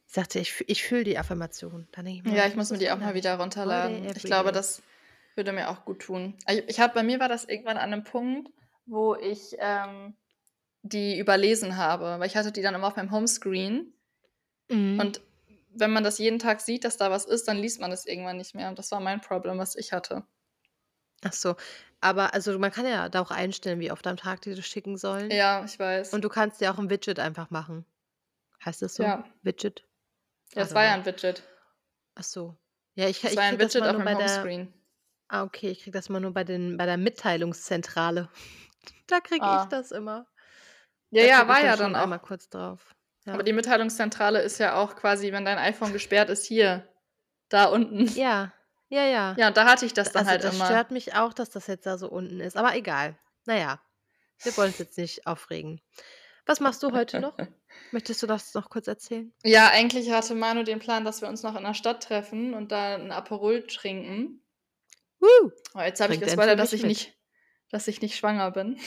Ich 0.07 0.15
sagte, 0.15 0.39
ich, 0.39 0.65
ich 0.69 0.83
fühle 0.83 1.05
die 1.05 1.19
Affirmation. 1.19 1.89
Dann 1.93 2.05
denke 2.05 2.21
ich 2.21 2.25
mir, 2.25 2.37
Ja, 2.37 2.47
ich 2.47 2.57
muss 2.57 2.69
das 2.69 2.79
mir 2.79 2.85
die 2.85 2.91
auch 2.91 2.99
mal 2.99 3.15
wieder 3.15 3.39
runterladen. 3.39 4.05
Ich 4.17 4.23
glaube, 4.23 4.53
das 4.53 4.83
würde 5.35 5.53
mir 5.53 5.71
auch 5.71 5.85
gut 5.85 6.03
tun. 6.03 6.37
Ich, 6.49 6.69
ich 6.69 6.81
habe 6.81 6.95
bei 6.95 7.03
mir 7.03 7.21
war 7.21 7.29
das 7.29 7.45
irgendwann 7.45 7.77
an 7.77 7.93
einem 7.93 8.05
Punkt, 8.05 8.51
wo 8.87 9.15
ich 9.15 9.57
ähm, 9.59 10.15
die 10.83 11.19
überlesen 11.19 11.77
habe, 11.77 12.19
weil 12.19 12.27
ich 12.27 12.37
hatte 12.37 12.53
die 12.53 12.63
dann 12.63 12.75
immer 12.75 12.89
auf 12.89 12.97
meinem 12.97 13.11
Homescreen 13.11 13.93
Mhm. 14.69 15.01
und 15.01 15.21
wenn 15.73 15.93
man 15.93 16.05
das 16.05 16.19
jeden 16.19 16.39
Tag 16.39 16.61
sieht, 16.61 16.85
dass 16.85 16.97
da 16.97 17.11
was 17.11 17.25
ist, 17.25 17.49
dann 17.49 17.57
liest 17.57 17.81
man 17.81 17.91
es 17.91 18.07
irgendwann 18.07 18.37
nicht 18.37 18.55
mehr. 18.55 18.69
Und 18.69 18.79
das 18.79 18.91
war 18.93 19.01
mein 19.01 19.21
Problem, 19.21 19.59
was 19.59 19.75
ich 19.75 19.93
hatte. 19.93 20.25
Ach 21.23 21.33
so. 21.33 21.57
Aber 22.01 22.33
also 22.35 22.59
man 22.59 22.71
kann 22.71 22.87
ja 22.87 23.09
da 23.09 23.21
auch 23.21 23.31
einstellen, 23.31 23.79
wie 23.81 23.93
oft 23.93 24.07
am 24.07 24.17
Tag 24.17 24.41
die 24.43 24.55
das 24.55 24.67
schicken 24.67 24.97
sollen. 24.97 25.31
Ja, 25.31 25.65
ich 25.65 25.79
weiß. 25.79 26.13
Und 26.15 26.23
du 26.25 26.29
kannst 26.29 26.61
ja 26.61 26.73
auch 26.73 26.79
ein 26.79 26.89
Widget 26.91 27.19
einfach 27.19 27.51
machen. 27.51 27.85
Heißt 28.65 28.83
das 28.83 28.95
so? 28.95 29.03
Ja. 29.03 29.25
Widget? 29.43 29.85
Ja, 30.55 30.63
es 30.63 30.75
war 30.75 30.85
ja 30.85 30.95
ein 30.95 31.05
Widget. 31.05 31.43
Ach 32.15 32.25
so. 32.25 32.57
Ja, 32.95 33.07
ich, 33.09 33.23
Es 33.25 33.33
ich 33.33 33.37
war 33.37 33.45
ein 33.45 33.59
das 33.59 33.75
Widget 33.75 33.83
mal 33.83 33.91
auf 33.91 33.97
nur 33.97 34.03
dem 34.03 34.05
bei 34.07 34.15
der. 34.15 34.29
Homescreen. 34.35 34.75
Ah, 35.29 35.43
okay, 35.45 35.69
ich 35.71 35.83
krieg 35.85 35.93
das 35.93 36.09
mal 36.09 36.21
nur 36.21 36.33
bei 36.33 36.43
den 36.45 36.77
bei 36.77 36.87
der 36.87 36.97
Mitteilungszentrale. 36.97 38.29
Da 39.07 39.21
kriege 39.21 39.45
ich 39.45 39.51
Ah. 39.51 39.67
das 39.67 39.91
immer. 39.93 40.27
Ja, 41.11 41.23
Da 41.23 41.29
ja, 41.29 41.49
war 41.49 41.59
ich 41.59 41.65
ja 41.65 41.77
dann 41.77 41.95
auch. 41.95 42.03
einmal 42.05 42.19
kurz 42.21 42.49
drauf. 42.49 42.95
Aber 43.27 43.37
Ja. 43.39 43.43
die 43.43 43.53
Mitteilungszentrale 43.53 44.41
ist 44.41 44.59
ja 44.59 44.77
auch 44.77 44.97
quasi, 44.97 45.33
wenn 45.33 45.45
dein 45.45 45.59
iPhone 45.59 45.93
gesperrt 45.93 46.31
ist, 46.31 46.47
hier, 46.47 46.89
da 47.51 47.67
unten. 47.67 48.07
Ja, 48.15 48.53
ja, 48.91 49.05
ja. 49.07 49.35
Ja, 49.39 49.49
und 49.49 49.57
da 49.57 49.65
hatte 49.65 49.87
ich 49.87 49.95
das 49.95 50.13
dann 50.13 50.21
Also 50.21 50.31
halt 50.31 50.45
das 50.45 50.55
immer. 50.57 50.67
stört 50.67 50.91
mich 50.91 51.15
auch, 51.15 51.33
dass 51.33 51.49
das 51.49 51.67
jetzt 51.69 51.87
da 51.87 51.97
so 51.97 52.09
unten 52.09 52.41
ist. 52.41 52.57
Aber 52.57 52.75
egal. 52.75 53.17
Naja, 53.47 53.81
wir 54.43 54.57
wollen 54.57 54.69
uns 54.69 54.79
jetzt 54.79 54.99
nicht 54.99 55.27
aufregen. 55.27 55.81
Was 56.45 56.59
machst 56.61 56.83
du 56.83 56.91
heute 56.93 57.21
noch? 57.21 57.37
Möchtest 57.93 58.23
du 58.23 58.27
das 58.27 58.53
noch 58.55 58.69
kurz 58.69 58.89
erzählen? 58.89 59.33
Ja, 59.45 59.69
eigentlich 59.69 60.11
hatte 60.11 60.35
Manu 60.35 60.65
den 60.65 60.81
Plan, 60.81 61.05
dass 61.05 61.21
wir 61.21 61.29
uns 61.29 61.45
noch 61.45 61.57
in 61.57 61.63
der 61.63 61.75
Stadt 61.75 62.03
treffen 62.03 62.55
und 62.55 62.73
da 62.73 62.97
ein 62.97 63.13
Aperol 63.13 63.65
trinken. 63.67 64.43
Woo! 65.21 65.53
Aber 65.75 65.87
jetzt 65.87 66.01
habe 66.01 66.15
ich 66.15 66.21
gespoilert, 66.21 66.59
für 66.59 66.63
dass 66.63 66.73
ich 66.73 66.83
mit. 66.83 66.89
nicht, 66.89 67.17
dass 67.71 67.87
ich 67.87 68.03
nicht 68.03 68.17
schwanger 68.17 68.51
bin. 68.51 68.81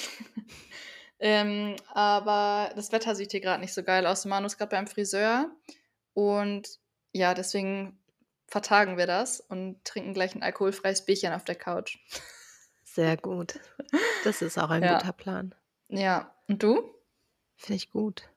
ähm, 1.20 1.78
aber 1.94 2.72
das 2.76 2.92
Wetter 2.92 3.16
sieht 3.16 3.32
hier 3.32 3.40
gerade 3.42 3.62
nicht 3.62 3.74
so 3.74 3.84
geil 3.84 4.06
aus. 4.06 4.26
Manu 4.26 4.48
ist 4.48 4.58
gerade 4.58 4.72
beim 4.72 4.88
Friseur 4.88 5.50
und 6.14 6.68
ja, 7.14 7.34
deswegen 7.34 8.03
vertagen 8.54 8.98
wir 9.00 9.08
das 9.08 9.40
und 9.42 9.84
trinken 9.84 10.14
gleich 10.14 10.36
ein 10.36 10.44
alkoholfreies 10.44 11.06
Bierchen 11.06 11.34
auf 11.34 11.44
der 11.44 11.56
Couch. 11.56 11.98
Sehr 12.84 13.18
gut. 13.18 13.60
Das 14.24 14.44
ist 14.44 14.60
auch 14.60 14.70
ein 14.70 14.84
Ja. 14.84 15.00
guter 15.00 15.12
Plan. 15.12 15.56
Ja, 15.90 16.32
und 16.48 16.62
du? 16.62 16.94
Finde 17.56 17.78
ich 17.78 17.90
gut. 17.90 18.30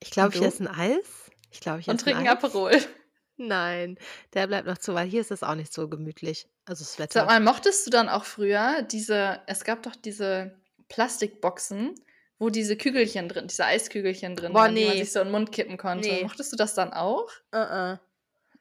Ich 0.00 0.10
glaube, 0.10 0.30
Und 0.30 0.34
ich 0.34 0.42
esse 0.42 0.64
ein 0.64 0.68
Eis. 0.68 1.30
Ich 1.52 1.60
glaube, 1.60 1.78
ich 1.78 1.86
Und 1.86 1.94
esse 1.94 2.06
ein 2.06 2.14
trinken 2.14 2.28
Eis. 2.28 2.44
Aperol. 2.44 2.72
Nein, 3.36 3.98
der 4.32 4.48
bleibt 4.48 4.66
noch 4.66 4.78
zu, 4.78 4.94
weil 4.94 5.06
hier 5.06 5.20
ist 5.20 5.30
es 5.30 5.44
auch 5.44 5.54
nicht 5.54 5.72
so 5.72 5.88
gemütlich. 5.88 6.48
Also 6.64 6.82
das 6.82 6.94
Sag 6.94 6.98
Wetter. 6.98 7.24
mal, 7.26 7.38
mochtest 7.40 7.86
du 7.86 7.90
dann 7.90 8.08
auch 8.08 8.24
früher 8.24 8.82
diese, 8.82 9.42
es 9.46 9.62
gab 9.62 9.84
doch 9.84 9.94
diese 9.94 10.60
Plastikboxen, 10.88 11.94
wo 12.40 12.50
diese 12.50 12.76
Kügelchen 12.76 13.28
drin, 13.28 13.46
diese 13.46 13.64
Eiskügelchen 13.64 14.34
drin 14.34 14.52
Boah, 14.52 14.62
waren, 14.62 14.74
die 14.74 14.84
man 14.86 14.94
nee. 14.94 15.04
sich 15.04 15.12
so 15.12 15.20
in 15.20 15.26
den 15.28 15.32
Mund 15.32 15.52
kippen 15.52 15.76
konnte. 15.76 16.08
Nee. 16.08 16.22
Mochtest 16.24 16.52
du 16.52 16.56
das 16.56 16.74
dann 16.74 16.92
auch? 16.92 17.28
Uh 17.54 17.58
-uh. 17.58 17.98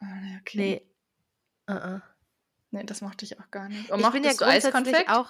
Ah, 0.03 0.19
nee, 0.21 0.37
okay. 0.41 0.57
Nee. 0.57 0.81
Uh 1.69 1.77
-uh. 1.79 2.01
Nee, 2.71 2.83
das 2.83 3.01
mochte 3.01 3.23
ich 3.25 3.39
auch 3.39 3.49
gar 3.51 3.69
nicht. 3.69 3.89
Und 3.91 3.99
Ich 4.01 4.09
bin 4.11 4.23
ja 4.23 4.33
grundsätzlich 4.33 4.65
Eiskonfekt? 4.75 5.09
auch. 5.09 5.29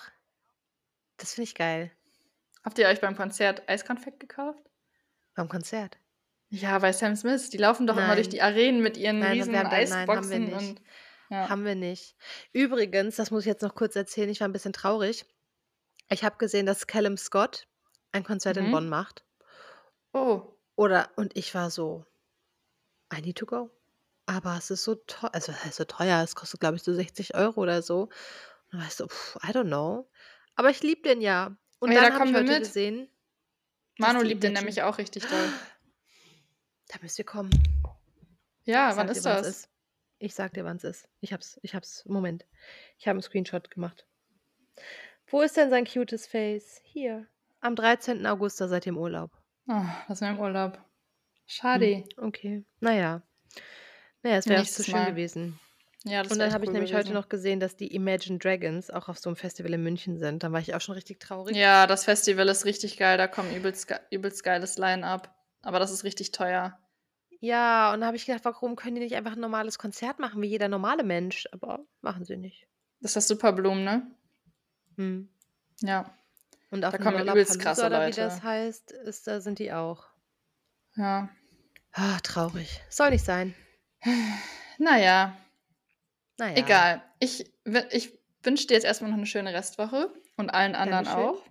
Das 1.18 1.34
finde 1.36 1.44
ich 1.50 1.56
geil. 1.56 1.92
Habt 2.64 2.78
ihr 2.80 2.88
euch 2.88 3.02
beim 3.02 3.16
Konzert 3.16 3.68
Eiskonfekt 3.70 4.20
gekauft? 4.20 4.64
Beim 5.36 5.50
Konzert. 5.50 5.98
Ja, 6.50 6.80
bei 6.80 6.94
Sam 6.94 7.16
Smith. 7.16 7.50
Die 7.50 7.58
laufen 7.58 7.86
doch 7.88 7.98
immer 7.98 8.16
durch 8.16 8.28
Nein. 8.28 8.32
die 8.32 8.42
Arenen 8.42 8.82
mit 8.82 8.96
ihren 8.98 9.20
Nein, 9.20 9.34
riesen 9.34 9.56
haben, 9.58 9.70
nein, 9.70 9.92
haben 9.92 9.98
wir 9.98 9.98
Eisboxen 10.06 10.44
nicht. 10.46 10.56
und 10.56 10.82
ja. 11.30 11.50
Haben 11.50 11.66
wir 11.66 11.76
nicht. 11.76 12.16
Übrigens, 12.52 13.16
das 13.16 13.32
muss 13.32 13.42
ich 13.42 13.48
jetzt 13.48 13.62
noch 13.64 13.76
kurz 13.76 13.96
erzählen, 13.96 14.30
ich 14.30 14.40
war 14.40 14.48
ein 14.48 14.52
bisschen 14.54 14.74
traurig. 14.74 15.26
Ich 16.10 16.24
habe 16.24 16.38
gesehen, 16.38 16.66
dass 16.66 16.86
Callum 16.88 17.18
Scott 17.18 17.68
ein 18.12 18.24
Konzert 18.24 18.58
in 18.58 18.68
Mhm. 18.68 18.72
Bonn 18.72 18.90
macht. 18.90 19.26
Oh, 20.14 20.54
Oder, 20.76 21.10
und 21.18 21.36
ich 21.38 21.54
war 21.56 21.70
so, 21.72 22.06
I 23.14 23.22
need 23.22 23.38
to 23.38 23.46
go. 23.46 23.70
Aber 24.26 24.56
es 24.58 24.72
ist 24.72 24.84
so 24.84 24.96
teuer, 24.96 25.34
also 25.34 25.52
es 25.52 25.66
ist 25.66 25.76
so 25.76 25.84
teuer, 25.84 26.24
es 26.24 26.36
kostet, 26.36 26.60
glaube 26.62 26.78
ich, 26.78 26.84
so 26.84 26.94
60 26.94 27.36
Euro 27.36 27.62
oder 27.62 27.82
so. 27.82 28.04
Und 28.04 28.12
dann 28.72 28.80
war 28.82 28.88
ich 28.88 28.94
so, 28.96 29.08
pff, 29.08 29.36
I 29.44 29.48
don't 29.52 29.66
know. 29.68 30.10
Aber 30.56 30.70
ich 30.70 30.82
liebe 30.82 31.02
den 31.02 31.22
ja. 31.22 31.56
Und 31.80 31.92
Ja, 31.92 32.00
da 32.00 32.02
dann 32.06 32.14
habe 32.14 32.20
kommen 32.24 32.30
ich 32.30 32.34
wir 32.36 32.42
heute 32.42 32.60
mit. 32.60 32.64
gesehen, 32.68 33.10
Manu 33.98 34.22
die 34.22 34.28
liebt 34.30 34.44
den 34.44 34.54
nämlich 34.54 34.82
auch 34.82 34.98
richtig 34.98 35.26
doll. 35.28 35.50
da 36.88 36.98
müsst 37.02 37.20
ihr 37.20 37.26
kommen. 37.26 37.50
Ja, 38.64 38.92
Ich 38.92 38.96
wann 38.98 39.08
sag 39.08 39.16
ist 39.18 39.26
dir, 39.26 39.30
wann's 39.30 39.48
das? 39.48 39.58
ist. 39.58 39.70
Ich 40.20 40.36
sag 40.36 40.54
dir, 40.54 40.64
wann 40.64 40.78
es 40.78 40.84
ist. 40.86 41.10
Ich 41.20 41.34
hab's, 41.34 41.60
ich 41.64 41.76
hab's, 41.76 42.06
Moment. 42.06 42.46
Ich 42.98 43.08
habe 43.08 43.16
einen 43.16 43.22
Screenshot 43.24 43.70
gemacht. 43.70 44.08
Wo 45.28 45.42
ist 45.42 45.58
denn 45.58 45.70
sein 45.70 45.86
cutes 45.86 46.28
Face? 46.28 46.80
Hier. 46.86 47.28
Am 47.60 47.76
13. 47.76 48.26
August, 48.26 48.62
da 48.62 48.68
seid 48.70 48.86
ihr 48.86 48.92
im 48.92 48.98
Urlaub. 48.98 49.32
Oh, 49.68 49.84
das 50.08 50.18
ist 50.18 50.22
mir 50.22 50.30
im 50.30 50.40
Urlaub. 50.40 50.78
Hm, 50.78 50.84
Schade. 51.46 52.04
okay. 52.18 52.64
Naja. 52.80 53.22
Naja, 54.24 54.38
es 54.38 54.48
wäre 54.48 54.62
auch 54.62 54.66
zu 54.66 54.70
Nächstes 54.70 54.86
schön 54.88 54.96
Mal. 54.96 55.12
gewesen. 55.12 55.60
Ja, 56.06 56.22
das 56.24 56.32
Und 56.34 56.40
dann 56.40 56.52
habe 56.52 56.66
ich 56.66 56.68
cool 56.70 56.74
nämlich 56.74 56.94
heute 56.94 57.04
gewesen. 57.04 57.14
noch 57.14 57.30
gesehen, 57.30 57.60
dass 57.62 57.78
die 57.78 57.94
Imagine 57.96 58.38
Dragons 58.40 58.90
auch 58.90 59.08
auf 59.08 59.20
so 59.20 59.30
einem 59.30 59.38
Festival 59.38 59.74
in 59.74 59.84
München 59.84 60.18
sind. 60.18 60.44
Dann 60.44 60.52
war 60.52 60.60
ich 60.60 60.76
auch 60.76 60.82
schon 60.82 60.96
richtig 60.96 61.20
traurig. 61.22 61.56
Ja, 61.56 61.88
das 61.88 62.04
Festival 62.04 62.50
ist 62.50 62.66
richtig 62.66 62.98
geil. 62.98 63.18
Da 63.18 63.28
kommt 63.28 63.56
übelst, 63.56 63.88
ge- 63.88 64.00
übelst 64.12 64.44
geiles 64.44 64.78
Line-Up. 64.78 65.34
Aber 65.62 65.80
das 65.80 65.92
ist 65.92 66.04
richtig 66.04 66.32
teuer. 66.34 66.78
Ja, 67.40 67.94
und 67.94 68.02
da 68.02 68.08
habe 68.08 68.18
ich 68.18 68.26
gedacht, 68.26 68.44
warum 68.46 68.76
können 68.76 68.96
die 68.96 69.02
nicht 69.02 69.16
einfach 69.16 69.34
ein 69.34 69.40
normales 69.40 69.78
Konzert 69.78 70.20
machen, 70.20 70.42
wie 70.42 70.48
jeder 70.48 70.68
normale 70.68 71.04
Mensch? 71.04 71.48
Aber 71.54 71.86
machen 72.02 72.26
sie 72.26 72.36
nicht. 72.38 72.68
Das 73.00 73.12
ist 73.12 73.16
das 73.16 73.28
Superblumen, 73.30 73.84
ne? 73.86 74.08
Hm. 74.98 75.30
Ja. 75.82 76.14
Und 76.70 76.84
auf 76.86 76.92
Da 76.92 76.98
kommen 76.98 77.28
übelst 77.28 77.60
krasse 77.60 77.86
oder 77.86 78.02
wie 78.02 78.06
Leute. 78.08 78.22
das 78.22 78.44
heißt, 78.44 78.92
ist, 78.92 79.28
da 79.28 79.40
sind 79.42 79.60
die 79.60 79.72
auch. 79.74 80.06
Ja. 80.96 81.30
Ah, 81.94 82.20
traurig. 82.24 82.82
Soll 82.90 83.12
nicht 83.12 83.26
sein. 83.26 83.54
Naja, 84.78 85.38
Naja. 86.38 86.56
egal. 86.58 87.04
Ich, 87.20 87.52
ich 87.92 88.18
wünsche 88.44 88.68
dir 88.68 88.74
jetzt 88.76 88.84
erstmal 88.86 89.12
noch 89.12 89.18
eine 89.18 89.26
schöne 89.26 89.54
Restwoche 89.54 90.12
und 90.38 90.50
allen 90.50 90.76
anderen 90.76 91.06
Dankeschön. 91.06 91.30
auch. 91.30 91.44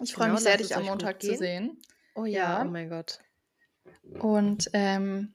Ich 0.00 0.12
freue 0.14 0.26
Genau, 0.26 0.34
mich 0.34 0.44
sehr, 0.44 0.56
dich 0.56 0.74
am 0.76 0.84
Montag 0.84 1.22
zu 1.22 1.36
sehen. 1.36 1.80
Oh 2.14 2.24
ja, 2.24 2.58
Ja. 2.58 2.62
oh 2.62 2.64
mein 2.70 2.88
Gott. 2.88 3.20
Und 4.20 4.68
ähm, 4.72 5.34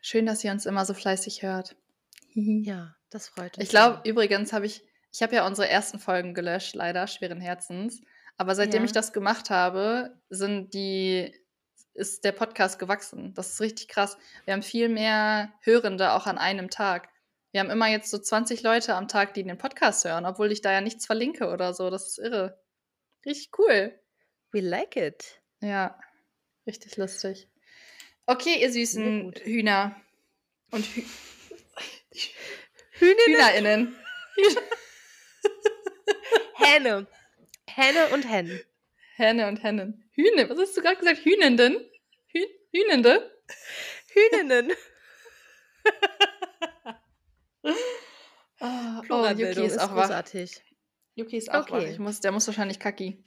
schön, 0.00 0.26
dass 0.26 0.42
ihr 0.44 0.52
uns 0.52 0.66
immer 0.66 0.84
so 0.84 0.94
fleißig 0.94 1.42
hört. 1.42 1.76
Ja, 2.34 2.94
das 3.08 3.28
freut 3.28 3.56
uns. 3.56 3.64
Ich 3.64 3.70
glaube, 3.70 4.06
übrigens 4.06 4.52
habe 4.52 4.66
ich, 4.66 4.82
ich 5.10 5.22
habe 5.22 5.34
ja 5.34 5.46
unsere 5.46 5.68
ersten 5.70 5.98
Folgen 5.98 6.34
gelöscht, 6.34 6.74
leider, 6.74 7.06
schweren 7.06 7.40
Herzens. 7.40 8.02
Aber 8.36 8.54
seitdem 8.54 8.82
Ja. 8.82 8.84
ich 8.86 8.92
das 8.92 9.14
gemacht 9.14 9.48
habe, 9.48 10.20
sind 10.28 10.74
die, 10.74 11.34
ist 11.96 12.24
der 12.24 12.32
Podcast 12.32 12.78
gewachsen. 12.78 13.34
Das 13.34 13.52
ist 13.52 13.60
richtig 13.60 13.88
krass. 13.88 14.16
Wir 14.44 14.54
haben 14.54 14.62
viel 14.62 14.88
mehr 14.88 15.52
Hörende 15.60 16.12
auch 16.12 16.26
an 16.26 16.38
einem 16.38 16.70
Tag. 16.70 17.08
Wir 17.52 17.60
haben 17.60 17.70
immer 17.70 17.88
jetzt 17.88 18.10
so 18.10 18.18
20 18.18 18.62
Leute 18.62 18.94
am 18.94 19.08
Tag, 19.08 19.34
die 19.34 19.42
den 19.42 19.58
Podcast 19.58 20.04
hören, 20.04 20.26
obwohl 20.26 20.52
ich 20.52 20.60
da 20.60 20.72
ja 20.72 20.80
nichts 20.80 21.06
verlinke 21.06 21.48
oder 21.48 21.74
so. 21.74 21.90
Das 21.90 22.06
ist 22.08 22.18
irre. 22.18 22.60
Richtig 23.24 23.50
cool. 23.58 23.98
We 24.52 24.60
like 24.60 24.96
it. 24.96 25.40
Ja, 25.60 25.98
richtig 26.66 26.96
lustig. 26.96 27.48
Okay, 28.26 28.60
ihr 28.60 28.72
süßen. 28.72 29.32
Hühner 29.42 29.96
und 30.70 30.84
Hü 30.84 31.02
Hühner, 32.98 33.26
Hühnerinnen. 33.26 33.96
Hähne. 36.54 37.06
Hähne 37.68 38.08
und 38.12 38.28
Hennen. 38.28 38.60
Henne 39.16 39.48
und 39.48 39.62
Hennen. 39.62 40.05
Hühne, 40.16 40.48
was 40.48 40.58
hast 40.58 40.76
du 40.76 40.80
gerade 40.82 40.96
gesagt? 40.96 41.24
Hühnenden? 41.24 41.76
Hü 42.28 42.40
Hühnende? 42.72 43.30
Hühninnen. 44.12 44.72
Oh, 48.58 49.02
oh, 49.10 49.26
Yuki 49.28 49.44
ist 49.66 49.74
ist 49.74 49.78
auch 49.80 49.90
wach. 49.94 50.02
großartig. 50.04 50.62
Yuki 51.14 51.36
ist 51.36 51.50
auch 51.52 51.70
wach. 51.70 51.78
Okay. 51.78 51.90
Ich 51.92 51.98
muss, 51.98 52.20
der 52.20 52.32
muss 52.32 52.46
wahrscheinlich 52.46 52.78
kacki. 52.78 53.22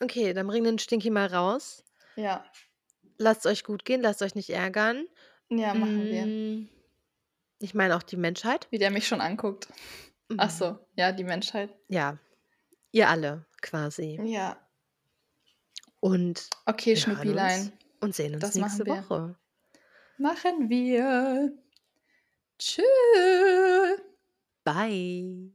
Okay, 0.00 0.32
dann 0.32 0.46
bring 0.46 0.64
den 0.64 0.78
Stinky 0.78 1.10
mal 1.10 1.26
raus. 1.26 1.84
Ja. 2.16 2.44
Lasst 3.18 3.46
euch 3.46 3.64
gut 3.64 3.84
gehen, 3.84 4.00
lasst 4.00 4.22
euch 4.22 4.34
nicht 4.34 4.50
ärgern. 4.50 5.06
Ja, 5.48 5.74
machen 5.74 6.04
wir. 6.04 6.24
Mm, 6.26 6.68
Ich 7.58 7.74
meine 7.74 7.96
auch 7.96 8.02
die 8.04 8.16
Menschheit. 8.16 8.68
Wie 8.70 8.78
der 8.78 8.90
mich 8.90 9.08
schon 9.08 9.20
anguckt. 9.20 9.68
Ach 10.38 10.46
Mhm. 10.46 10.50
so, 10.56 10.78
ja, 10.94 11.10
die 11.12 11.24
Menschheit. 11.24 11.74
Ja, 11.88 12.18
ihr 12.92 13.08
alle 13.08 13.46
quasi. 13.60 14.20
Ja. 14.22 14.56
Und 16.00 16.48
Okay, 16.66 16.94
uns 16.94 17.70
und 18.00 18.14
sehen 18.14 18.34
uns 18.34 18.40
Das 18.42 18.54
nächste 18.54 18.84
machen. 18.84 19.08
Woche. 19.10 19.36
Machen 20.18 20.68
wir. 20.68 21.52
Tschüss. 22.58 22.84
Bye. 24.64 25.52